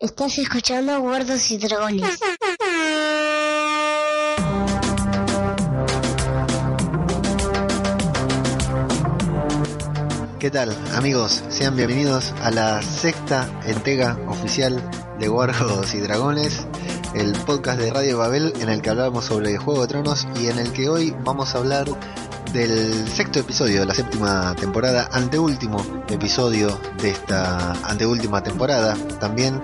[0.00, 2.20] Estás escuchando Gordos y Dragones.
[10.38, 11.42] ¿Qué tal, amigos?
[11.48, 14.80] Sean bienvenidos a la sexta entrega oficial
[15.18, 16.68] de Gordos y Dragones,
[17.16, 20.60] el podcast de Radio Babel en el que hablamos sobre Juego de Tronos y en
[20.60, 21.88] el que hoy vamos a hablar
[22.52, 29.60] del sexto episodio de la séptima temporada, anteúltimo episodio de esta anteúltima temporada, también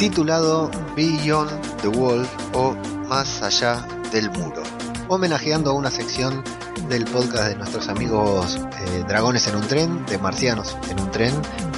[0.00, 1.50] titulado Beyond
[1.82, 2.74] the Wall o
[3.06, 4.62] Más allá del muro,
[5.08, 6.42] homenajeando a una sección
[6.88, 11.34] del podcast de nuestros amigos eh, Dragones en un tren, de Marcianos en un tren,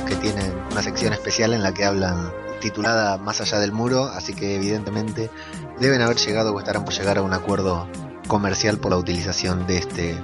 [0.07, 2.31] que tienen una sección especial en la que hablan
[2.61, 5.29] titulada Más allá del muro, así que evidentemente
[5.81, 7.89] deben haber llegado o estarán por llegar a un acuerdo
[8.29, 10.17] comercial por la utilización de este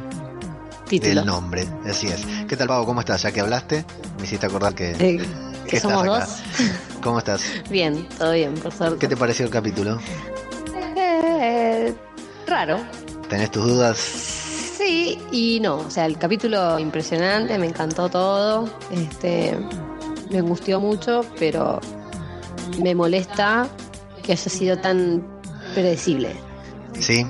[0.88, 1.14] Título.
[1.16, 1.66] del nombre.
[1.84, 2.24] Así es.
[2.46, 2.86] ¿Qué tal, Pavo?
[2.86, 3.22] ¿Cómo estás?
[3.22, 3.84] Ya que hablaste,
[4.18, 5.26] me hiciste acordar que, Eh,
[5.68, 6.26] que somos acá.
[6.26, 6.42] dos.
[7.02, 7.42] ¿Cómo estás?
[7.70, 8.98] Bien, todo bien, por suerte.
[8.98, 9.98] ¿Qué te pareció el capítulo?
[10.96, 11.94] Eh,
[12.46, 12.80] raro.
[13.28, 13.98] ¿Tenés tus dudas?
[13.98, 15.76] Sí y no.
[15.78, 18.68] O sea, el capítulo impresionante, me encantó todo.
[18.90, 19.56] Este,
[20.30, 21.80] me angustió mucho, pero
[22.82, 23.68] me molesta
[24.22, 25.26] que haya sido tan
[25.74, 26.34] predecible.
[26.98, 27.26] ¿Sí?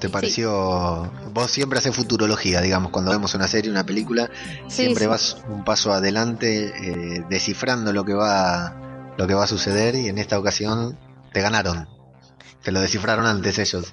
[0.00, 1.10] ¿Te pareció...?
[1.32, 4.30] Vos siempre haces futurología, digamos, cuando vemos una serie, una película,
[4.68, 5.08] Sí, siempre sí.
[5.08, 8.74] vas un paso adelante eh, descifrando lo que va
[9.18, 10.98] lo que va a suceder y en esta ocasión
[11.32, 11.86] te ganaron.
[12.62, 13.92] Te lo descifraron antes ellos.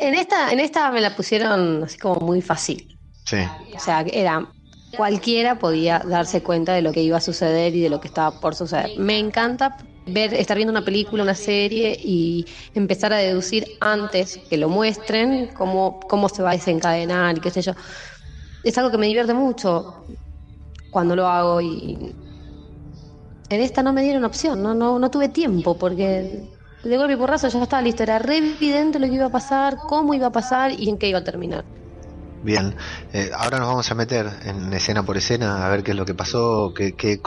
[0.00, 2.98] En esta, en esta me la pusieron así como muy fácil.
[3.24, 3.38] Sí.
[3.76, 4.48] O sea, era
[4.96, 8.40] cualquiera podía darse cuenta de lo que iba a suceder y de lo que estaba
[8.40, 8.98] por suceder.
[8.98, 14.56] Me encanta ver, estar viendo una película, una serie y empezar a deducir antes que
[14.58, 17.72] lo muestren cómo, cómo se va a desencadenar y qué sé yo.
[18.62, 20.06] Es algo que me divierte mucho
[20.90, 22.16] cuando lo hago y
[23.50, 26.48] en esta no me dieron opción, no, no, no tuve tiempo porque
[26.82, 29.84] de golpe y porrazo ya estaba listo, era re evidente lo que iba a pasar,
[29.86, 31.64] cómo iba a pasar y en qué iba a terminar.
[32.42, 32.74] Bien,
[33.12, 36.06] Eh, ahora nos vamos a meter en escena por escena a ver qué es lo
[36.06, 37.20] que pasó, qué, qué,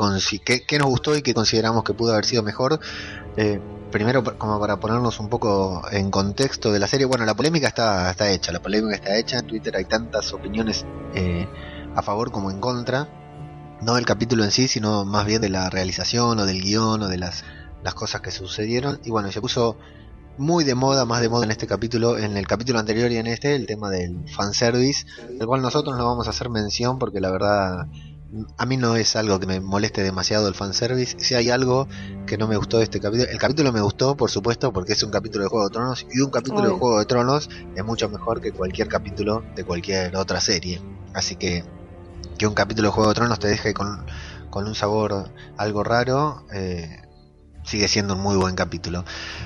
[0.44, 2.79] qué- qué nos gustó y qué consideramos que pudo haber sido mejor.
[3.38, 3.59] Eh,
[3.91, 8.09] primero, como para ponernos un poco en contexto de la serie, bueno, la polémica está,
[8.09, 11.47] está hecha, la polémica está hecha, en Twitter hay tantas opiniones eh,
[11.96, 13.07] a favor como en contra,
[13.81, 17.07] no del capítulo en sí, sino más bien de la realización o del guion o
[17.07, 17.44] de las,
[17.84, 19.00] las cosas que sucedieron.
[19.03, 19.78] Y bueno, se puso
[20.38, 23.28] muy de moda, más de moda en este capítulo, en el capítulo anterior y en
[23.28, 27.32] este, el tema del fanservice, del cual nosotros no vamos a hacer mención porque la
[27.32, 27.88] verdad
[28.58, 31.20] a mí no es algo que me moleste demasiado el fanservice.
[31.20, 31.88] Si hay algo
[32.26, 35.04] que no me gustó de este capítulo, el capítulo me gustó, por supuesto, porque es
[35.04, 36.70] un capítulo de Juego de Tronos y un capítulo de.
[36.70, 40.82] Juego de Tronos es mucho mejor que cualquier capítulo de cualquier otra serie.
[41.14, 41.64] Así que
[42.38, 44.06] que un capítulo de Juego de Tronos te deje con,
[44.50, 47.03] con un sabor algo raro, eh,
[47.63, 49.03] sigue siendo un muy buen capítulo.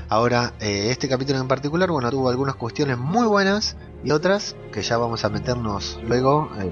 [0.09, 4.81] Ahora, eh, este capítulo en particular, bueno, tuvo algunas cuestiones muy buenas y otras que
[4.81, 6.71] ya vamos a meternos luego, eh,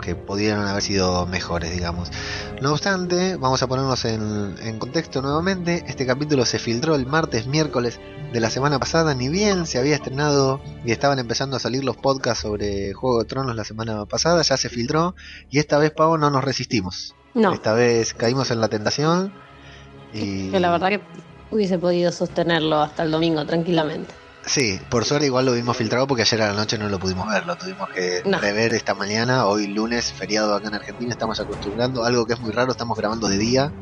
[0.00, 2.10] que pudieron haber sido mejores, digamos.
[2.60, 5.84] No obstante, vamos a ponernos en, en contexto nuevamente.
[5.86, 7.98] Este capítulo se filtró el martes, miércoles
[8.32, 11.96] de la semana pasada, ni bien se había estrenado y estaban empezando a salir los
[11.96, 15.14] podcasts sobre Juego de Tronos la semana pasada, ya se filtró
[15.50, 17.14] y esta vez, Pavo, no nos resistimos.
[17.32, 17.52] No.
[17.52, 19.32] Esta vez caímos en la tentación
[20.14, 21.00] Que la verdad que
[21.50, 24.14] hubiese podido sostenerlo hasta el domingo tranquilamente.
[24.46, 27.26] Sí, por suerte igual lo vimos filtrado porque ayer a la noche no lo pudimos
[27.28, 28.38] ver, lo tuvimos que No.
[28.38, 32.52] rever esta mañana, hoy lunes, feriado acá en Argentina, estamos acostumbrando, algo que es muy
[32.52, 33.72] raro, estamos grabando de día,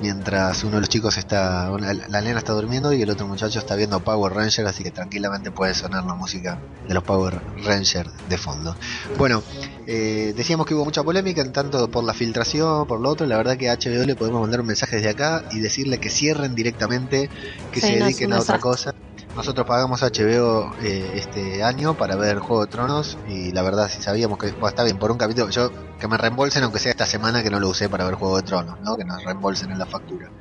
[0.00, 3.58] mientras uno de los chicos está, una- la nena está durmiendo y el otro muchacho
[3.58, 8.06] está viendo Power Ranger, así que tranquilamente puede sonar la música de los Power Ranger
[8.28, 8.76] de fondo.
[9.16, 9.42] Bueno,
[9.88, 13.36] eh, decíamos que hubo mucha polémica, en tanto por la filtración, por lo otro, la
[13.36, 16.54] verdad que a HBO le podemos mandar un mensaje desde acá y decirle que cierren
[16.54, 17.28] directamente,
[17.72, 18.92] que Sí, se dediquen a otra cosa.
[19.38, 24.02] Nosotros pagamos HBO eh, este año para ver Juego de Tronos y la verdad si
[24.02, 27.06] sabíamos que bueno, está bien por un capítulo yo que me reembolsen aunque sea esta
[27.06, 28.96] semana que no lo usé para ver Juego de Tronos, ¿no?
[28.96, 30.32] Que nos reembolsen en la factura.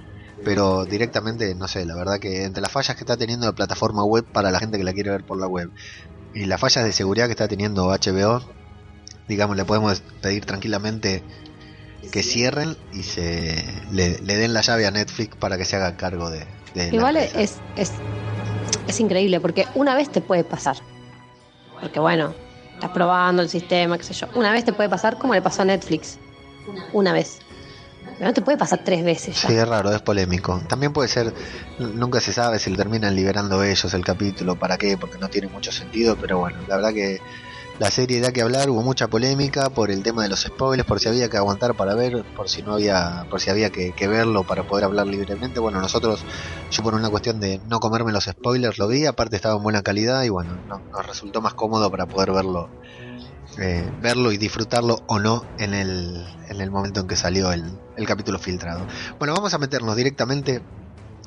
[0.44, 4.04] Pero directamente, no sé, la verdad que entre las fallas que está teniendo la plataforma
[4.04, 5.70] web para la gente que la quiere ver por la web
[6.34, 8.42] y las fallas de seguridad que está teniendo HBO,
[9.28, 11.24] digamos, le podemos pedir tranquilamente
[12.12, 15.96] que cierren y se le, le den la llave a Netflix para que se haga
[15.98, 17.62] cargo de, de Igual es,
[18.88, 20.78] es increíble porque una vez te puede pasar.
[21.80, 22.34] Porque bueno,
[22.74, 24.28] estás probando el sistema, qué sé yo.
[24.36, 26.18] Una vez te puede pasar como le pasó a Netflix.
[26.94, 27.40] Una vez.
[28.18, 29.48] Pero no te puede pasar tres veces ya.
[29.50, 30.62] Sí, es raro, es polémico.
[30.68, 31.34] También puede ser,
[31.78, 35.48] nunca se sabe si lo terminan liberando ellos el capítulo, para qué, porque no tiene
[35.48, 37.20] mucho sentido, pero bueno, la verdad que
[37.80, 41.00] la serie da que hablar, hubo mucha polémica por el tema de los spoilers, por
[41.00, 44.44] si había que aguantar para ver, por si no había, por si había que, verlo
[44.44, 45.60] para poder hablar libremente.
[45.60, 46.24] Bueno, nosotros,
[46.72, 49.84] yo por una cuestión de no comerme los spoilers lo vi, aparte estaba en buena
[49.84, 52.70] calidad y bueno, nos resultó más cómodo para poder verlo,
[53.60, 57.64] eh, verlo y disfrutarlo o no en el, en el momento en que salió el,
[57.96, 58.88] el capítulo filtrado.
[59.20, 60.62] Bueno, vamos a meternos directamente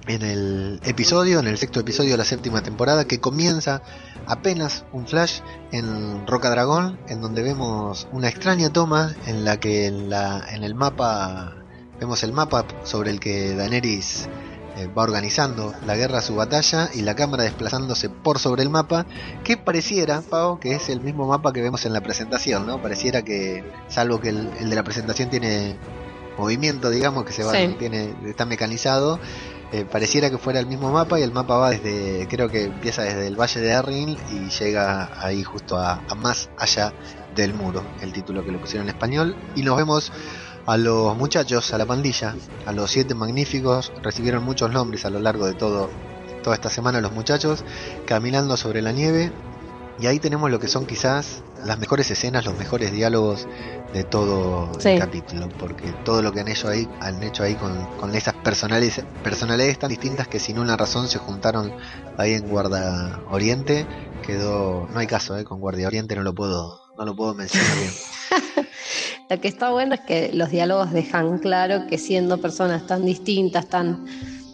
[0.07, 3.83] en el episodio, en el sexto episodio de la séptima temporada, que comienza
[4.27, 5.41] apenas un flash
[5.73, 10.65] en Roca Dragón, en donde vemos una extraña toma en la que en, la, en
[10.65, 11.55] el mapa
[11.99, 14.29] vemos el mapa sobre el que Daenerys
[14.77, 19.05] eh, va organizando la guerra, su batalla, y la cámara desplazándose por sobre el mapa,
[19.45, 22.81] que pareciera, Pau, que es el mismo mapa que vemos en la presentación, ¿no?
[22.81, 25.77] Pareciera que, salvo que el, de la presentación tiene
[26.39, 29.19] movimiento, digamos, que se va, tiene, está mecanizado,
[29.73, 33.03] eh, pareciera que fuera el mismo mapa y el mapa va desde, creo que empieza
[33.03, 36.93] desde el Valle de Arryn y llega ahí justo a, más allá
[37.37, 39.37] del muro, el título que le pusieron en español.
[39.55, 40.13] Y nos vemos
[40.67, 42.35] a los muchachos, a la pandilla,
[42.67, 45.89] a los siete magníficos, recibieron muchos nombres a lo largo de todo,
[46.43, 47.65] toda esta semana los muchachos,
[48.07, 49.31] caminando sobre la nieve.
[50.01, 53.47] Y ahí tenemos lo que son quizás las mejores escenas, los mejores diálogos
[53.93, 57.85] de todo el capítulo, porque todo lo que han hecho ahí, han hecho ahí con,
[57.99, 61.71] con esas personalidades, personalidades tan distintas que sin una razón se juntaron
[62.17, 63.87] ahí en Guarda Oriente,
[64.27, 67.77] quedó, no hay caso, eh, con Guardia Oriente no lo puedo, no lo puedo mencionar
[67.77, 68.67] bien.
[69.31, 73.67] lo que está bueno es que los diálogos dejan claro que siendo personas tan distintas,
[73.69, 74.07] tan,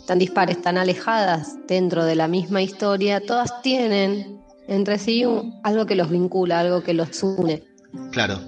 [0.06, 5.24] tan dispares, tan alejadas dentro de la misma historia, todas tienen entre sí
[5.62, 7.64] algo que los vincula, algo que los une.
[8.12, 8.38] Claro.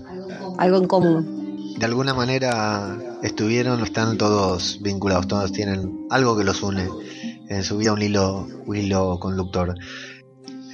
[0.59, 1.75] Algo en común.
[1.79, 6.89] De alguna manera estuvieron, están todos vinculados, todos tienen algo que los une
[7.49, 9.75] en su vida, un hilo, un hilo conductor.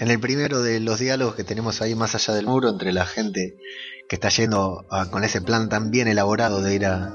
[0.01, 3.07] En el primero de los diálogos que tenemos ahí más allá del muro entre la
[3.07, 3.57] gente
[4.09, 7.13] que está yendo con ese plan tan bien elaborado de ir a,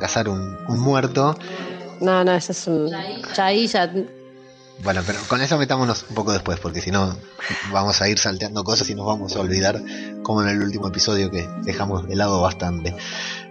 [0.00, 1.36] cazar un, muerto.
[2.00, 2.88] No, no, ese es un...
[3.34, 3.92] Ya ahí ya
[4.82, 7.16] bueno, pero con eso metámonos un poco después, porque si no
[7.72, 9.82] vamos a ir salteando cosas y nos vamos a olvidar,
[10.22, 12.94] como en el último episodio que dejamos de lado bastante.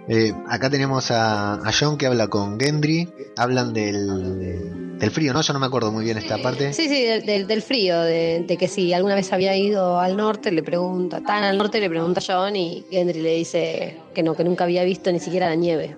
[0.08, 5.40] Eh, acá tenemos a, John que habla con Gendry, hablan del, del, frío, ¿no?
[5.42, 6.72] Yo no me acuerdo muy bien esta parte.
[6.72, 10.64] Sí, sí, del, del frío, de, que si alguna vez había ido al norte, le
[10.64, 14.42] pregunta, tan al norte le pregunta a John y Gendry le dice que no, que
[14.42, 15.96] nunca había visto ni siquiera la nieve.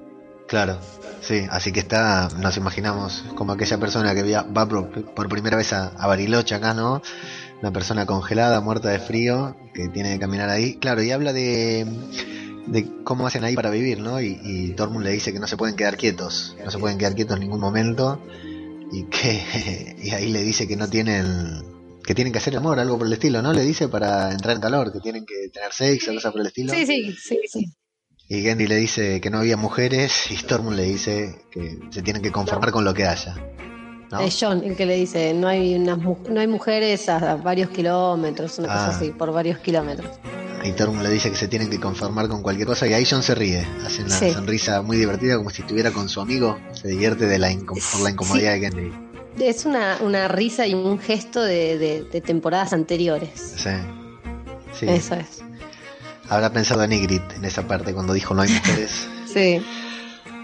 [0.53, 0.79] Claro,
[1.23, 6.07] sí, así que está, nos imaginamos como aquella persona que va por, primera vez a,
[6.07, 7.01] Bariloche acá, ¿no?
[7.63, 10.75] Una persona congelada, muerta de frío, que tiene que caminar ahí.
[10.75, 11.87] Claro, y habla de,
[12.67, 14.21] de cómo hacen ahí para vivir, ¿no?
[14.21, 17.15] Y, y Tormund le dice que no se pueden quedar quietos, no se pueden quedar
[17.15, 18.21] quietos en ningún momento.
[18.93, 21.65] Y que y ahí le dice que no tienen
[22.05, 23.55] que tienen que hacer amor, algo por el estilo, ¿no?
[23.55, 26.75] Le dice para entrar en calor, que tienen que tener sexo, cosas por el estilo.
[26.75, 27.73] Sí, sí, sí, sí.
[28.29, 32.23] Y Gendy le dice que no había mujeres y Stormund le dice que se tienen
[32.23, 33.35] que conformar con lo que haya.
[34.21, 38.59] Es John el que le dice, no hay, unas, no hay mujeres a varios kilómetros,
[38.59, 38.91] una cosa ah.
[38.91, 40.11] así, por varios kilómetros.
[40.63, 43.23] Y Stormund le dice que se tienen que conformar con cualquier cosa y ahí John
[43.23, 47.27] se ríe, hace una sonrisa muy divertida como si estuviera con su amigo, se divierte
[47.27, 48.93] de la por la incomodidad de Gendy.
[49.41, 53.55] Es una, una risa y un gesto de, de temporadas anteriores.
[53.57, 53.71] Sí.
[54.79, 54.87] sí.
[54.89, 55.43] Eso es.
[56.29, 59.09] Habrá pensado en Ygritte en esa parte cuando dijo no hay mujeres.
[59.27, 59.65] sí.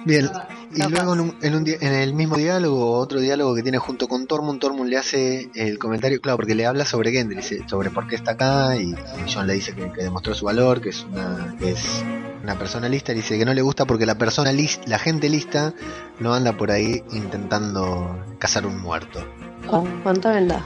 [0.05, 0.31] Bien,
[0.75, 4.91] y luego en, en, el mismo diálogo, otro diálogo que tiene junto con Tormund, Tormund
[4.91, 8.77] le hace el comentario, claro, porque le habla sobre Gendry, sobre por qué está acá,
[8.77, 8.94] y,
[9.32, 12.05] John le dice que, demostró su valor, que es una, es
[12.43, 15.29] una persona lista, y dice que no le gusta porque la persona lista, la gente
[15.29, 15.73] lista
[16.20, 19.25] no anda por ahí intentando cazar un muerto.
[19.70, 20.63] Oh, ¿Cuánta verdad?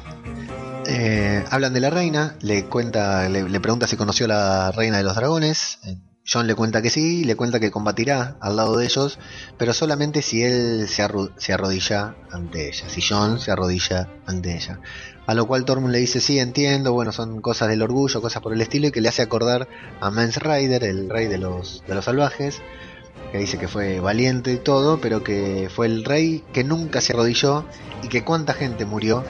[0.95, 5.03] Eh, hablan de la reina, le cuenta, le, pregunta si conoció a la reina de
[5.03, 5.79] los dragones.
[6.31, 9.19] John le cuenta que sí, le cuenta que combatirá al lado de ellos,
[9.57, 14.81] pero solamente si él se, arrodilla ante ella, si John se arrodilla ante ella.
[15.27, 18.53] A lo cual Tormund le dice, sí, entiendo, bueno, son cosas del orgullo, cosas por
[18.53, 19.69] el estilo, y que le hace acordar
[19.99, 22.61] a Mans Rider, el rey de los, de los salvajes,
[23.33, 27.15] que dice que fue valiente y todo, pero que fue el rey que nunca se
[27.15, 27.65] arrodilló
[28.03, 29.25] y que cuánta gente murió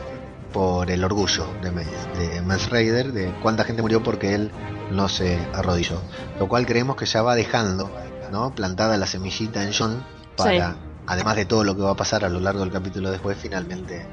[0.52, 4.50] por el orgullo de, de Raider, de cuánta gente murió porque él
[4.90, 6.00] no se arrodilló.
[6.38, 7.90] Lo cual creemos que ya va dejando
[8.30, 8.54] ¿no?
[8.54, 10.04] plantada la semillita en John
[10.36, 13.36] para, además de todo lo que va a pasar a lo largo del capítulo después,
[13.40, 14.06] finalmente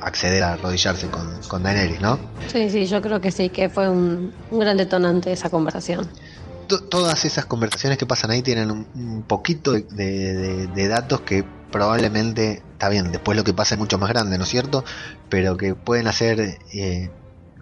[0.00, 2.18] acceder a arrodillarse con, con Daenerys, ¿no?
[2.48, 6.08] Sí, sí, yo creo que sí, que fue un, un gran detonante esa conversación.
[6.78, 13.12] Todas esas conversaciones que pasan ahí tienen un, poquito de datos que probablemente, está bien,
[13.12, 14.84] después lo que pasa es mucho más grande, ¿no es cierto?
[15.28, 17.10] Pero que pueden hacer eh,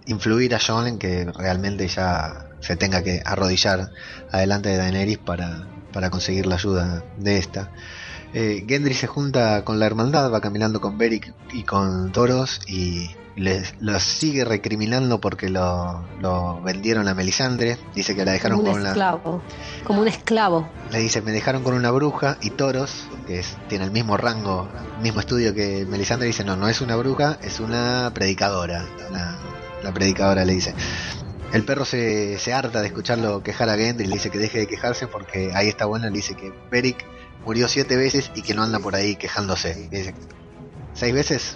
[0.06, 3.90] influir a John en que realmente ya se tenga que arrodillar
[4.30, 7.70] adelante de Daenerys para, para conseguir la ayuda de esta.
[8.34, 13.10] Eh, Gendry se junta con la hermandad, va caminando con Beric y con Toros y
[13.36, 17.78] les, los sigue recriminando porque lo, lo vendieron a Melisandre.
[17.94, 18.90] Dice que la dejaron como un con una.
[18.90, 19.42] esclavo.
[19.84, 20.68] Como un esclavo.
[20.90, 24.68] Le dice, me dejaron con una bruja y Toros, que es, tiene el mismo rango,
[24.96, 28.84] el mismo estudio que Melisandre, dice, no, no es una bruja, es una predicadora.
[29.10, 29.38] La,
[29.82, 30.74] la predicadora le dice.
[31.52, 34.66] El perro se, se harta de escucharlo quejar a Gendry, le dice que deje de
[34.66, 37.06] quejarse porque ahí está bueno, le dice que Beric
[37.44, 39.88] murió siete veces y que no anda por ahí quejándose.
[40.94, 41.54] ¿Seis veces?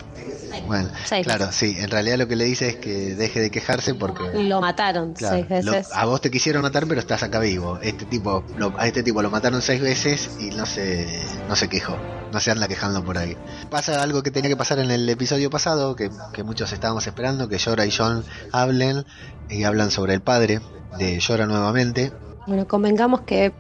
[0.68, 3.94] Bueno, Seis claro, sí, en realidad lo que le dice es que deje de quejarse
[3.94, 4.22] porque...
[4.44, 5.92] Lo mataron Claro, seis lo- veces.
[5.92, 7.78] a vos te quisieron matar, pero estás acá vivo.
[7.82, 11.68] Este tipo, lo- a este tipo lo mataron seis veces y no se, no se
[11.68, 11.96] quejó,
[12.32, 13.36] no se anda quejando por ahí.
[13.70, 17.48] Pasa algo que tenía que pasar en el episodio pasado, que, que muchos estábamos esperando,
[17.48, 19.04] que Jorah y John hablen
[19.48, 20.60] y hablan sobre el padre
[20.98, 22.12] de Jorah nuevamente.
[22.46, 23.52] Bueno, convengamos que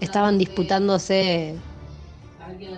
[0.00, 1.54] estaban disputándose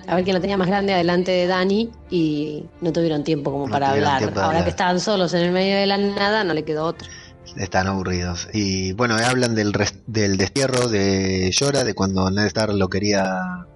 [0.06, 3.66] a ver quién la tenía más grande adelante de Dani y no tuvieron tiempo como
[3.66, 4.22] No para hablar.
[4.22, 4.64] Ahora hablar.
[4.64, 7.08] que estaban solos en el medio de la nada, no le quedó otro.
[7.56, 8.48] Están aburridos.
[8.52, 13.66] Y bueno, hablan del, res- del destierro de Jorah, de cuando Ned Stark lo quería,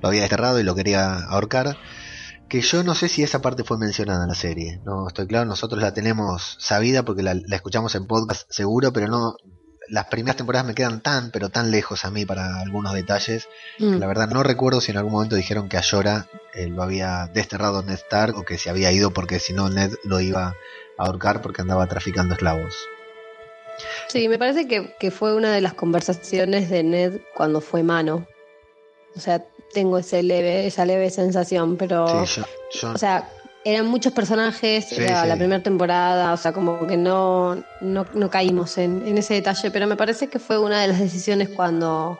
[0.00, 1.76] lo había desterrado y lo quería ahorcar.
[2.48, 4.80] Que yo no sé si esa parte fue mencionada en la serie.
[4.84, 9.08] No estoy claro, nosotros la tenemos sabida porque la, la escuchamos en podcast seguro, pero
[9.08, 9.34] no.
[9.90, 13.48] Las primeras temporadas me quedan tan, pero tan lejos a mí para algunos detalles.
[13.78, 13.96] Mm.
[13.98, 17.28] La verdad no recuerdo si en algún momento dijeron que a Jorah eh, lo había
[17.32, 21.02] desterrado Ned Stark o que se había ido porque si no Ned lo iba a
[21.04, 22.74] ahorcar porque andaba traficando esclavos.
[24.08, 28.26] Sí, me parece que, que fue una de las conversaciones de Ned cuando fue mano.
[29.16, 32.26] O sea, tengo ese leve, esa leve sensación, pero...
[32.26, 32.46] Sí, yo,
[32.80, 33.28] yo- O sea,
[33.64, 35.28] eran muchos personajes, Sí, era sí.
[35.28, 39.70] la primera temporada, o sea, como que no, no, no caímos en, en ese detalle,
[39.70, 42.18] pero me parece que fue una de las decisiones cuando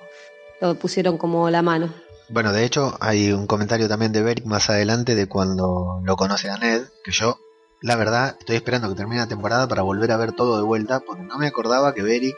[0.61, 1.92] lo pusieron como la mano.
[2.28, 6.50] Bueno, de hecho, hay un comentario también de Beric más adelante de cuando lo conoce
[6.50, 7.38] a Ned, que yo,
[7.80, 11.00] la verdad, estoy esperando que termine la temporada para volver a ver todo de vuelta,
[11.00, 12.37] porque no me acordaba que Beric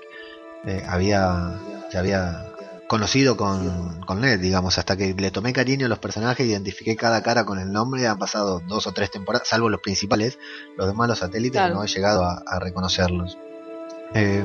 [0.66, 1.59] eh, había,
[1.90, 2.50] se había
[2.90, 7.23] conocido con, con Ned, digamos, hasta que le tomé cariño a los personajes, identifiqué cada
[7.23, 10.40] cara con el nombre, han pasado dos o tres temporadas, salvo los principales,
[10.76, 11.75] los demás, los satélites, Claro.
[11.76, 13.38] no he llegado a, a reconocerlos.
[14.12, 14.42] Eh,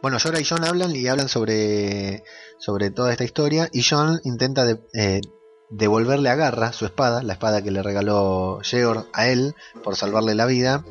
[0.00, 2.24] bueno, Jorah y John hablan y hablan sobre,
[2.58, 5.20] sobre toda esta historia y John intenta de- eh,
[5.68, 10.34] devolverle a Garra su espada, la espada que le regaló Georg a él por salvarle
[10.34, 10.82] la vida.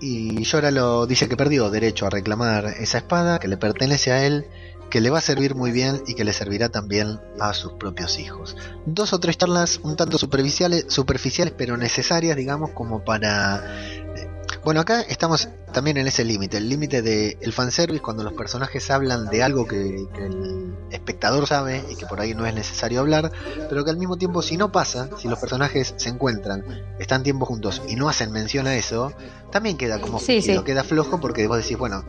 [0.00, 4.22] Y Jorah lo dice que perdió derecho a reclamar esa espada que le pertenece a
[4.26, 4.46] él,
[4.94, 8.16] que le va a servir muy bien y que le servirá también a sus propios
[8.20, 8.56] hijos.
[8.86, 13.56] Dos o tres charlas un tanto superficiales, superficiales pero necesarias, digamos, como para
[14.14, 14.28] eh,
[14.64, 19.26] bueno, acá estamos también en ese límite, el límite del fanservice cuando los personajes hablan
[19.26, 23.32] de algo que, que el espectador sabe y que por ahí no es necesario hablar,
[23.68, 26.64] pero que al mismo tiempo si no pasa, si los personajes se encuentran,
[27.00, 29.12] están tiempo juntos y no hacen mención a eso,
[29.50, 30.66] también queda como Sí, fingido, sí.
[30.66, 32.04] queda flojo porque vos decís, bueno,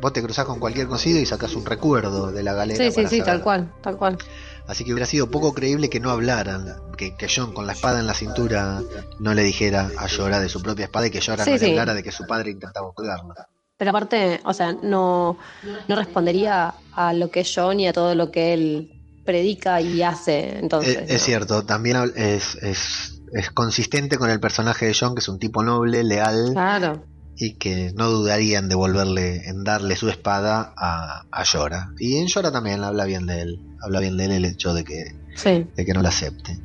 [0.00, 2.84] vos te cruzás con cualquier conocido y sacás un recuerdo de la galera.
[2.84, 4.18] Sí, sí, sí, tal cual, tal cual.
[4.66, 8.00] Así que hubiera sido poco creíble que no hablaran, que, que John con la espada
[8.00, 8.80] en la cintura
[9.20, 11.64] no le dijera a Llora de su propia espada y que Llora Sí, no sí.
[11.66, 13.48] le hablara de que su padre intentaba colgarla.
[13.78, 15.38] Pero aparte, o sea, no,
[15.86, 18.92] no respondería a lo que es John y a todo lo que él
[19.24, 20.58] predica y hace.
[20.58, 25.20] Entonces, Eh, Es, cierto, también es, es, es consistente con el personaje de John, que
[25.20, 27.04] es un tipo noble, leal Claro.
[27.38, 31.92] Y que no dudaría en devolverle, en darle su espada a, a Llora.
[31.98, 34.84] Y en Llora también habla bien de él, habla bien de él el hecho de
[34.84, 35.66] que Sí.
[35.76, 36.58] de que no la acepte.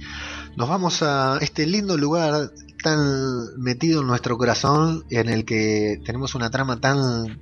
[0.56, 2.51] Nos vamos a este lindo lugar
[2.82, 2.98] tan
[3.58, 7.40] metido en nuestro corazón en el que tenemos una trama tan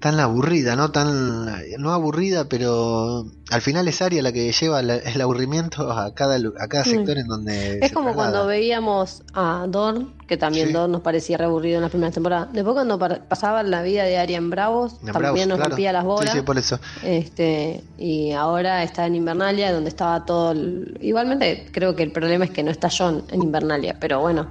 [0.00, 1.46] tan aburrida, no tan
[1.78, 6.36] no aburrida, pero al final es Aria la que lleva la- el aburrimiento a cada
[6.36, 6.86] a cada Mm.
[6.86, 8.14] sector en donde Es se como traslada.
[8.32, 10.72] cuando veíamos a Dorn, que también Sí.
[10.74, 12.48] Dorn nos parecía re aburrido en las primeras temporadas.
[12.52, 12.98] Después cuando
[13.28, 15.70] pasaba la vida de Arya en Bravos, En también Bravos, nos claro.
[15.70, 16.30] rompía las bolas.
[16.32, 16.78] Sí, sí, por eso.
[17.02, 20.52] Este, y ahora está en Invernalia, donde estaba todo.
[20.52, 24.50] el- Igualmente, creo que el problema es que no está John en Invernalia, pero bueno.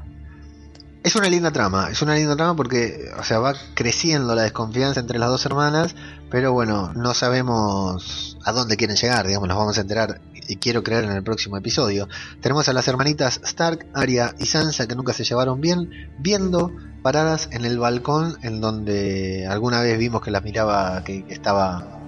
[1.05, 4.99] Es una linda trama, es una linda trama porque, o sea, va creciendo la desconfianza
[4.99, 5.93] entre las dos hermanas,
[6.31, 10.81] pero bueno, no sabemos a dónde quieren llegar, digamos, nos vamos a enterar y quiero
[10.81, 12.09] creer en el próximo episodio.
[12.41, 16.71] Tenemos a las hermanitas Stark, Arya y Sansa que nunca se llevaron bien, viendo
[17.03, 21.99] paradas en el balcón en donde alguna vez vimos que las miraba, que estaba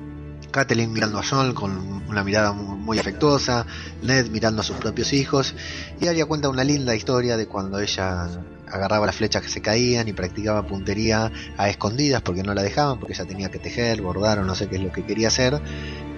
[0.50, 3.64] Catelyn mirando a John con una mirada muy afectuosa,
[4.02, 5.54] Ned mirando a sus propios hijos,
[6.02, 8.28] y Arya cuenta una linda historia de cuando ella
[8.72, 13.00] agarraba las flechas que se caían y practicaba puntería a escondidas porque no la dejaban,
[13.00, 15.62] porque ella tenía que tejer, bordar o no sé qué es lo que quería hacer.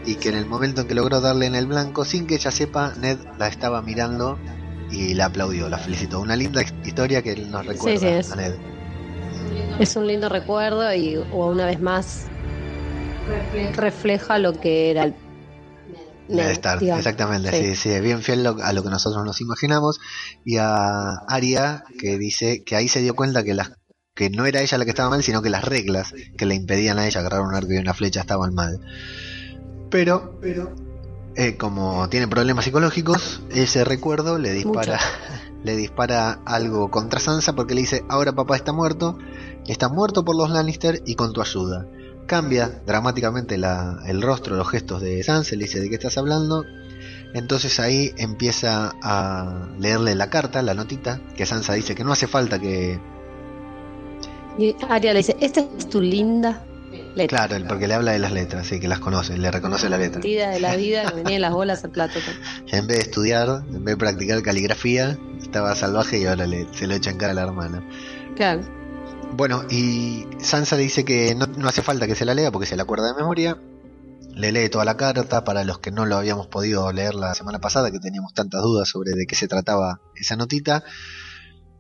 [0.06, 2.52] Y que en el momento en que logró darle en el blanco, sin que ella
[2.52, 4.40] sepa, Ned la estaba mirando
[4.92, 6.20] y la aplaudió, la felicitó.
[6.22, 8.56] Una linda historia que nos recuerda a Ned.
[9.80, 12.26] Es un lindo recuerdo y una vez más
[13.76, 15.14] refleja lo que era el
[16.38, 17.76] estar, exactamente, sí.
[17.76, 20.00] sí, bien fiel a lo que nosotros nos imaginamos.
[20.46, 23.72] Y a Aria, que dice que ahí se dio cuenta que las
[24.14, 27.00] que no era ella la que estaba mal, sino que las reglas que le impedían
[27.00, 28.80] a ella agarrar un arco y una flecha estaban mal.
[29.90, 30.76] Pero, pero
[31.36, 35.00] eh, como tiene problemas psicológicos, ese recuerdo le dispara,
[35.64, 39.18] le dispara algo contra Sansa porque le dice, ahora papá está muerto,
[39.68, 41.88] está muerto por los Lannister y con tu ayuda
[42.30, 46.64] cambia dramáticamente el rostro, los gestos de Sansa, le dice de qué estás hablando.
[47.34, 52.28] Entonces ahí empieza a leerle la carta, la notita, que Sansa dice que no hace
[52.28, 53.00] falta que...
[54.60, 56.64] Y Arya le dice, esta es tu linda
[57.16, 57.48] letra.
[57.48, 60.22] Claro, porque le habla de las letras, sí, que las conoce, le reconoce la letra.
[60.22, 62.20] de la vida, que venía las bolas al plato.
[62.68, 66.94] en vez de estudiar, en vez de practicar caligrafía, estaba salvaje y ahora se lo
[66.94, 67.84] echa en cara a la hermana.
[68.36, 68.79] Claro.
[69.36, 72.84] Bueno, y Sansa dice que no, hace falta que se la lea porque se la
[72.84, 73.58] acuerda de memoria.
[74.34, 77.60] Le lee toda la carta para los que no lo habíamos podido leer la semana
[77.60, 80.84] pasada, que teníamos tantas dudas sobre de qué se trataba esa notita.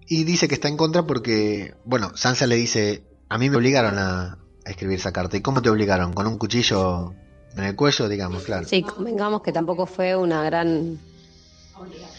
[0.07, 3.97] Y dice que está en contra porque, bueno, Sansa le dice, a mí me obligaron
[3.97, 5.37] a, a escribir esa carta.
[5.37, 6.13] ¿Y cómo te obligaron?
[6.13, 7.13] ¿Con un cuchillo
[7.55, 8.67] en el cuello, digamos, claro?
[8.67, 10.99] Sí, convengamos que tampoco fue una gran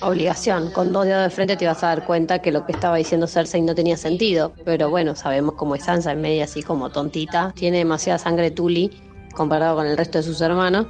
[0.00, 0.70] obligación.
[0.70, 3.26] Con dos dedos de frente te ibas a dar cuenta que lo que estaba diciendo
[3.26, 4.52] Cersei no tenía sentido.
[4.64, 7.52] Pero bueno, sabemos cómo es Sansa, en media así como tontita.
[7.54, 8.90] Tiene demasiada sangre Tully
[9.34, 10.86] comparado con el resto de sus hermanos.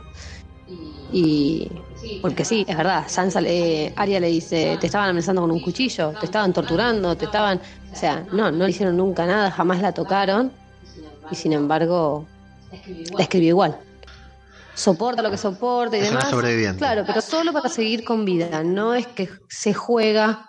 [1.12, 1.68] Y.
[2.22, 3.04] Porque sí, es verdad.
[3.08, 3.92] Sansa le.
[3.96, 7.60] Arya le dice: Te estaban amenazando con un cuchillo, te estaban torturando, te estaban.
[7.92, 10.52] O sea, no, no le hicieron nunca nada, jamás la tocaron.
[11.30, 12.26] Y sin embargo,
[13.16, 13.78] la escribió igual
[14.80, 16.24] soporta lo que soporta y demás.
[16.78, 20.46] Claro, pero solo para seguir con vida, no es que se juega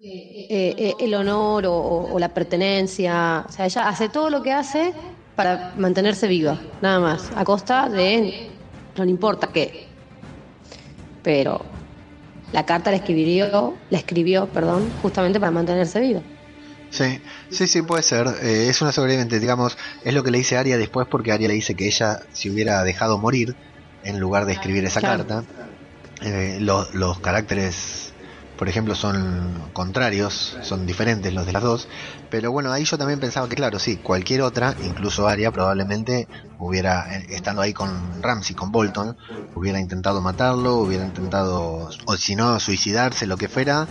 [0.00, 3.44] eh, eh, el honor o, la pertenencia.
[3.48, 4.92] O sea, ella hace todo lo que hace
[5.36, 8.50] para mantenerse viva, nada más, a costa de
[8.96, 9.86] no le importa qué.
[11.22, 11.60] Pero
[12.52, 16.22] la carta la escribió, la escribió, perdón, justamente para mantenerse viva.
[16.90, 18.26] Sí, sí, sí, puede ser.
[18.42, 21.54] Eh, es una sobreviviente, digamos, es lo que le dice Aria después porque Aria le
[21.54, 23.58] dice que ella si hubiera dejado morir
[24.02, 25.44] en lugar de escribir esa carta,
[26.22, 28.14] eh, los caracteres
[28.56, 31.88] por ejemplo, son contrarios, son diferentes los de las dos.
[32.30, 37.16] Pero bueno, ahí yo también pensaba que, claro, sí, cualquier otra, incluso Aria, probablemente hubiera,
[37.16, 39.16] eh, estando ahí con Ramsey, con Bolton,
[39.54, 43.88] hubiera intentado matarlo, hubiera intentado, o si no, suicidarse, lo que fuera.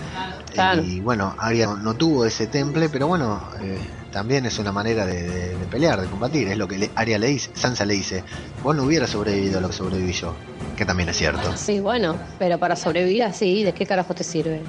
[0.53, 5.67] Y bueno, Aria no, tuvo ese temple, pero bueno, eh, también es una manera de,
[5.69, 6.47] pelear, de combatir.
[6.47, 8.23] Es lo que Aria le dice, Sansa le dice,
[8.61, 10.35] vos no hubieras sobrevivido a lo que sobreviví yo
[10.77, 11.51] que también es cierto.
[11.57, 14.61] Sí, bueno, pero para sobrevivir así, ¿de qué carajo te sirve?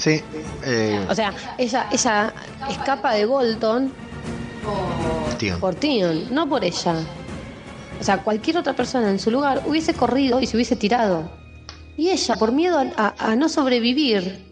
[0.00, 0.22] Sí.
[0.64, 1.06] Eh...
[1.08, 2.32] O sea, ella, ella
[2.70, 3.92] escapa de Bolton
[5.60, 6.96] por Tion, no por ella.
[8.00, 11.30] O sea, cualquier otra persona en su lugar hubiese corrido y se hubiese tirado.
[11.98, 14.42] Y ella, por miedo a, a no sobrevivir,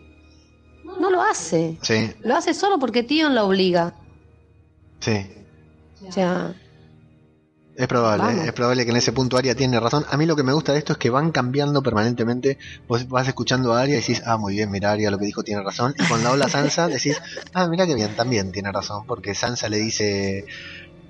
[1.01, 1.79] no lo hace.
[1.81, 2.13] Sí.
[2.23, 3.95] Lo hace solo porque Tion la obliga.
[5.01, 5.27] Sí.
[6.07, 6.55] O sea,
[7.79, 10.05] es probable, es probable que en ese punto Aria tiene razón.
[10.11, 12.59] A mí lo que me gusta de esto es que van cambiando permanentemente.
[12.89, 15.45] Vos vas escuchando a Aria y decís, ah, muy bien, mira, Aria lo que dijo
[15.45, 15.95] tiene razón.
[15.97, 17.23] Y cuando habla Sansa decís,
[17.55, 19.07] ah, mira que bien, también tiene razón.
[19.07, 20.45] Porque Sansa le dice,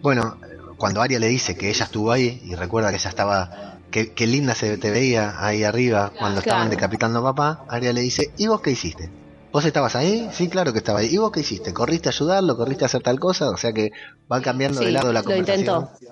[0.02, 0.36] bueno,
[0.76, 4.54] cuando Aria le dice que ella estuvo ahí y recuerda que ella estaba, que, linda
[4.54, 8.60] se te veía ahí arriba cuando estaban decapitando a papá, Aria le dice, ¿y vos
[8.60, 9.08] qué hiciste?
[9.50, 10.28] ¿Vos estabas ahí?
[10.32, 11.08] Sí, claro que estaba ahí.
[11.10, 11.72] ¿Y vos qué hiciste?
[11.72, 12.58] ¿Corriste a ayudarlo?
[12.58, 13.48] ¿Corriste a hacer tal cosa?
[13.48, 13.90] O sea que
[14.30, 15.64] va cambiando de lado la conversación.
[15.64, 16.07] Lo intentó.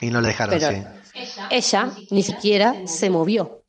[0.00, 0.82] Y no le dejaron, sí.
[1.50, 3.64] Ella ni siquiera se movió.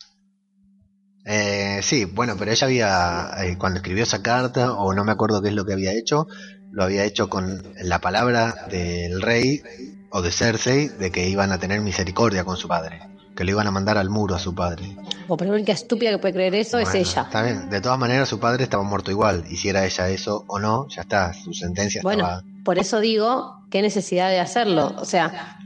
[1.25, 5.41] Eh, sí, bueno, pero ella había, eh, cuando escribió esa carta, o no me acuerdo
[5.41, 6.27] qué es lo que había hecho,
[6.71, 9.61] lo había hecho con la palabra del rey
[10.09, 13.01] o de Cersei de que iban a tener misericordia con su padre,
[13.35, 14.97] que le iban a mandar al muro a su padre.
[15.27, 17.23] O pero la única estúpida que puede creer eso es ella.
[17.23, 20.87] Está bien, de todas maneras su padre estaba muerto igual, hiciera ella eso o no,
[20.89, 25.60] ya está, su sentencia bueno, Por eso digo, qué necesidad de hacerlo, o sea,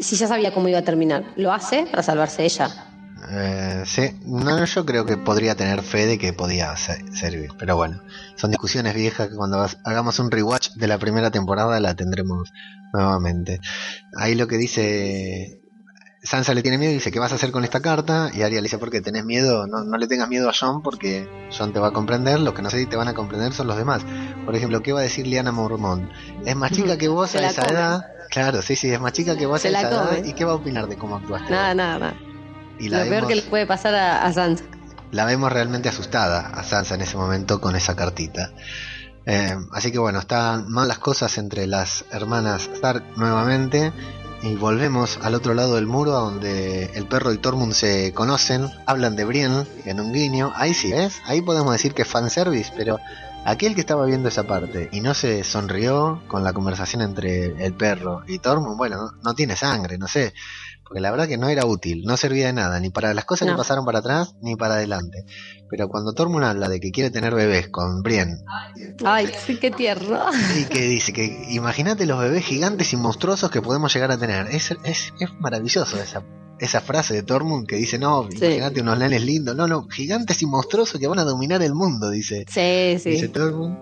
[0.00, 1.24] si ya sabía cómo iba a terminar.
[1.36, 2.92] Lo hace para salvarse ella.
[3.30, 8.02] Eh, sí, no, yo creo que podría tener fe de que podía servir, pero bueno,
[8.34, 12.52] son discusiones viejas que cuando hagamos un rewatch de la primera temporada la tendremos
[12.92, 13.60] nuevamente.
[14.16, 15.62] Ahí lo que dice
[16.24, 18.30] Sansa le tiene miedo y dice, ¿qué vas a hacer con esta carta?
[18.32, 19.66] Y Arya le dice, ¿por qué tenés miedo?
[19.66, 22.62] No, no le tengas miedo a John porque John te va a comprender, los que
[22.62, 24.04] no sé si te van a comprender son los demás.
[24.44, 26.08] Por ejemplo, ¿qué va a decir Liana Mormont?
[26.46, 28.02] Es más chica que vos a esa edad.
[28.32, 30.26] Claro, sí, sí, es más chica que vos a come.
[30.26, 31.50] ¿Y qué va a opinar de cómo actuaste?
[31.50, 32.14] Nada, nada, nada.
[32.78, 34.64] Y la Lo peor vemos, que le puede pasar a, a Sansa.
[35.10, 38.52] la vemos realmente asustada a Sansa en ese momento con esa cartita.
[39.26, 43.92] Eh, así que bueno, están mal las cosas entre las hermanas Stark nuevamente.
[44.42, 49.14] Y volvemos al otro lado del muro donde el perro y Tormund se conocen, hablan
[49.14, 50.52] de Brienne en un guiño.
[50.56, 51.20] Ahí sí, ¿ves?
[51.26, 52.98] Ahí podemos decir que es fanservice, pero
[53.44, 57.74] aquel que estaba viendo esa parte y no se sonrió con la conversación entre el
[57.74, 60.32] perro y Tormund, bueno, no, no tiene sangre, no sé.
[60.84, 63.46] Porque la verdad que no era útil, no servía de nada, ni para las cosas
[63.48, 63.54] No.
[63.54, 65.24] que pasaron para atrás, ni para adelante.
[65.70, 68.36] Pero cuando Tormund habla de que quiere tener bebés con Brienne
[69.02, 70.20] Ay, sí, qué tierno.
[70.58, 74.48] y que dice que imagínate los bebés gigantes y monstruosos que podemos llegar a tener.
[74.48, 76.22] Es, es, es maravilloso esa,
[76.64, 78.36] esa frase de Tormund que dice, no, Sí.
[78.44, 79.56] imagínate unos nenes lindos.
[79.56, 83.28] No, no, gigantes y monstruosos que van a dominar el mundo, dice, Sí, dice sí.
[83.28, 83.78] Tormund.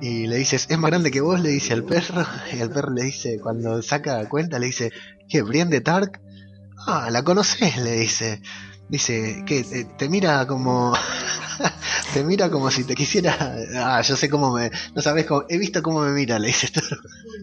[0.00, 2.26] Y le dices, es más grande que vos, le dice al perro.
[2.52, 4.90] Y el perro le dice, cuando saca cuenta, le dice,
[5.28, 5.42] ¿qué?
[5.42, 6.20] ¿Brienne de Tark?
[6.86, 8.42] Ah, la conoces, le dice.
[8.88, 10.92] Dice, que te, te mira como.
[12.14, 13.56] te mira como si te quisiera.
[13.76, 14.70] Ah, yo sé cómo me.
[14.94, 15.44] No sabes cómo.
[15.48, 17.41] He visto cómo me mira, le dice Tormund.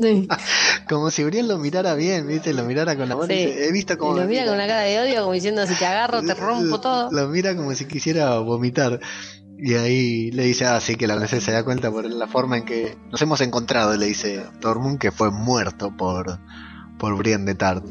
[0.00, 0.28] Sí.
[0.88, 2.52] Como si Brienne lo mirara bien, ¿viste?
[2.54, 3.26] Lo mirara con amor.
[3.26, 3.34] Sí.
[3.34, 4.16] dice, He visto cómo.
[4.16, 6.80] Y lo mira con una cara de odio, como diciendo: si te agarro, te rompo
[6.80, 7.10] todo.
[7.12, 8.98] Lo mira como si quisiera vomitar.
[9.62, 12.56] Y ahí le dice, ah, sí, que la princesa se da cuenta por la forma
[12.56, 16.38] en que nos hemos encontrado, le dice Tormund, que fue muerto por,
[16.98, 17.84] por Brienne de Tart.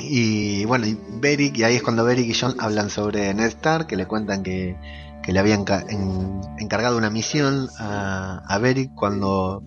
[0.00, 3.86] Y bueno, y Beric, y ahí es cuando Beric y John hablan sobre Ned Stark,
[3.86, 4.76] que le cuentan que,
[5.22, 9.62] que le habían ca- en- encargado una misión a, a Beric cuando,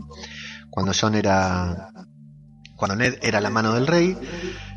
[0.75, 1.89] cuando John era.
[2.75, 4.17] cuando Ned era la mano del rey.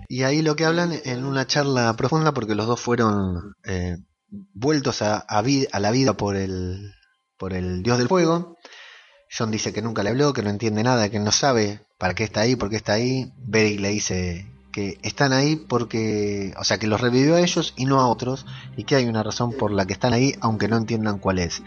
[0.09, 5.03] Y ahí lo que hablan en una charla profunda, porque los dos fueron eh, vueltos
[5.03, 6.95] a, la vida por el,
[7.37, 8.57] por el dios del fuego.
[9.37, 12.25] John dice que nunca le habló, que no entiende nada, que no sabe para qué
[12.25, 13.33] está ahí, por qué está ahí.
[13.37, 14.47] Beric le dice
[14.79, 18.47] que están ahí porque, o sea, que los revivió a ellos y no a otros,
[18.77, 21.63] y que hay una razón por la que están ahí, aunque no entiendan cuál es.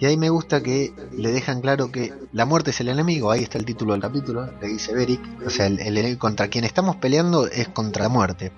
[0.00, 3.44] Y ahí me gusta que le dejan claro que la muerte es el enemigo, ahí
[3.44, 6.64] está el título del capítulo, le dice Beric, o sea, el, el enemigo contra quien
[6.64, 8.50] estamos peleando es contra la muerte.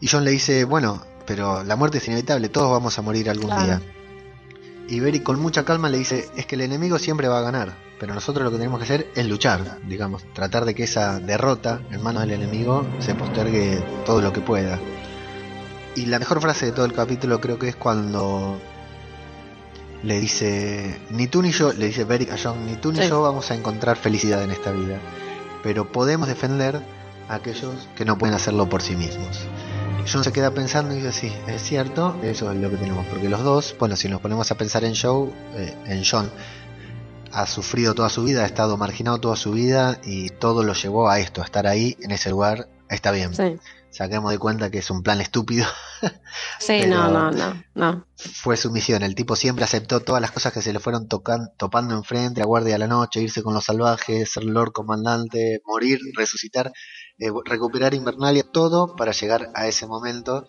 [0.00, 3.50] Y John le dice, bueno, pero la muerte es inevitable, todos vamos a morir algún
[3.50, 3.64] Claro.
[3.64, 3.82] día.
[4.90, 7.76] Y Beric con mucha calma le dice, es que el enemigo siempre va a ganar,
[8.00, 11.80] pero nosotros lo que tenemos que hacer es luchar, digamos, tratar de que esa derrota
[11.92, 14.80] en manos del enemigo se postergue todo lo que pueda.
[15.94, 18.58] Y la mejor frase de todo el capítulo creo que es cuando
[20.02, 23.08] le dice, ni tú ni yo, le dice Beric a John, ni tú ni Sí.
[23.08, 24.98] yo vamos a encontrar felicidad en esta vida,
[25.62, 26.82] pero podemos defender
[27.28, 29.46] a aquellos que no pueden hacerlo por sí mismos.
[30.06, 33.28] John se queda pensando y dice, sí, es cierto, eso es lo que tenemos, porque
[33.28, 36.30] los dos, bueno, si nos ponemos a pensar en Joe, eh, en John,
[37.32, 41.08] ha sufrido toda su vida, ha estado marginado toda su vida y todo lo llevó
[41.08, 43.34] a esto, a estar ahí, en ese lugar, está bien.
[43.34, 43.58] Sí,
[43.90, 45.66] Saquemos de cuenta que es un plan estúpido,
[46.60, 48.06] sí no, no, no, no.
[48.16, 51.48] fue su misión, el tipo siempre aceptó todas las cosas que se le fueron tocan,
[51.56, 55.98] topando enfrente, la guardia de la noche, irse con los salvajes, ser Lord Comandante, morir,
[56.16, 56.72] resucitar,
[57.20, 60.46] eh, recuperar Invernalia, todo para llegar a ese momento.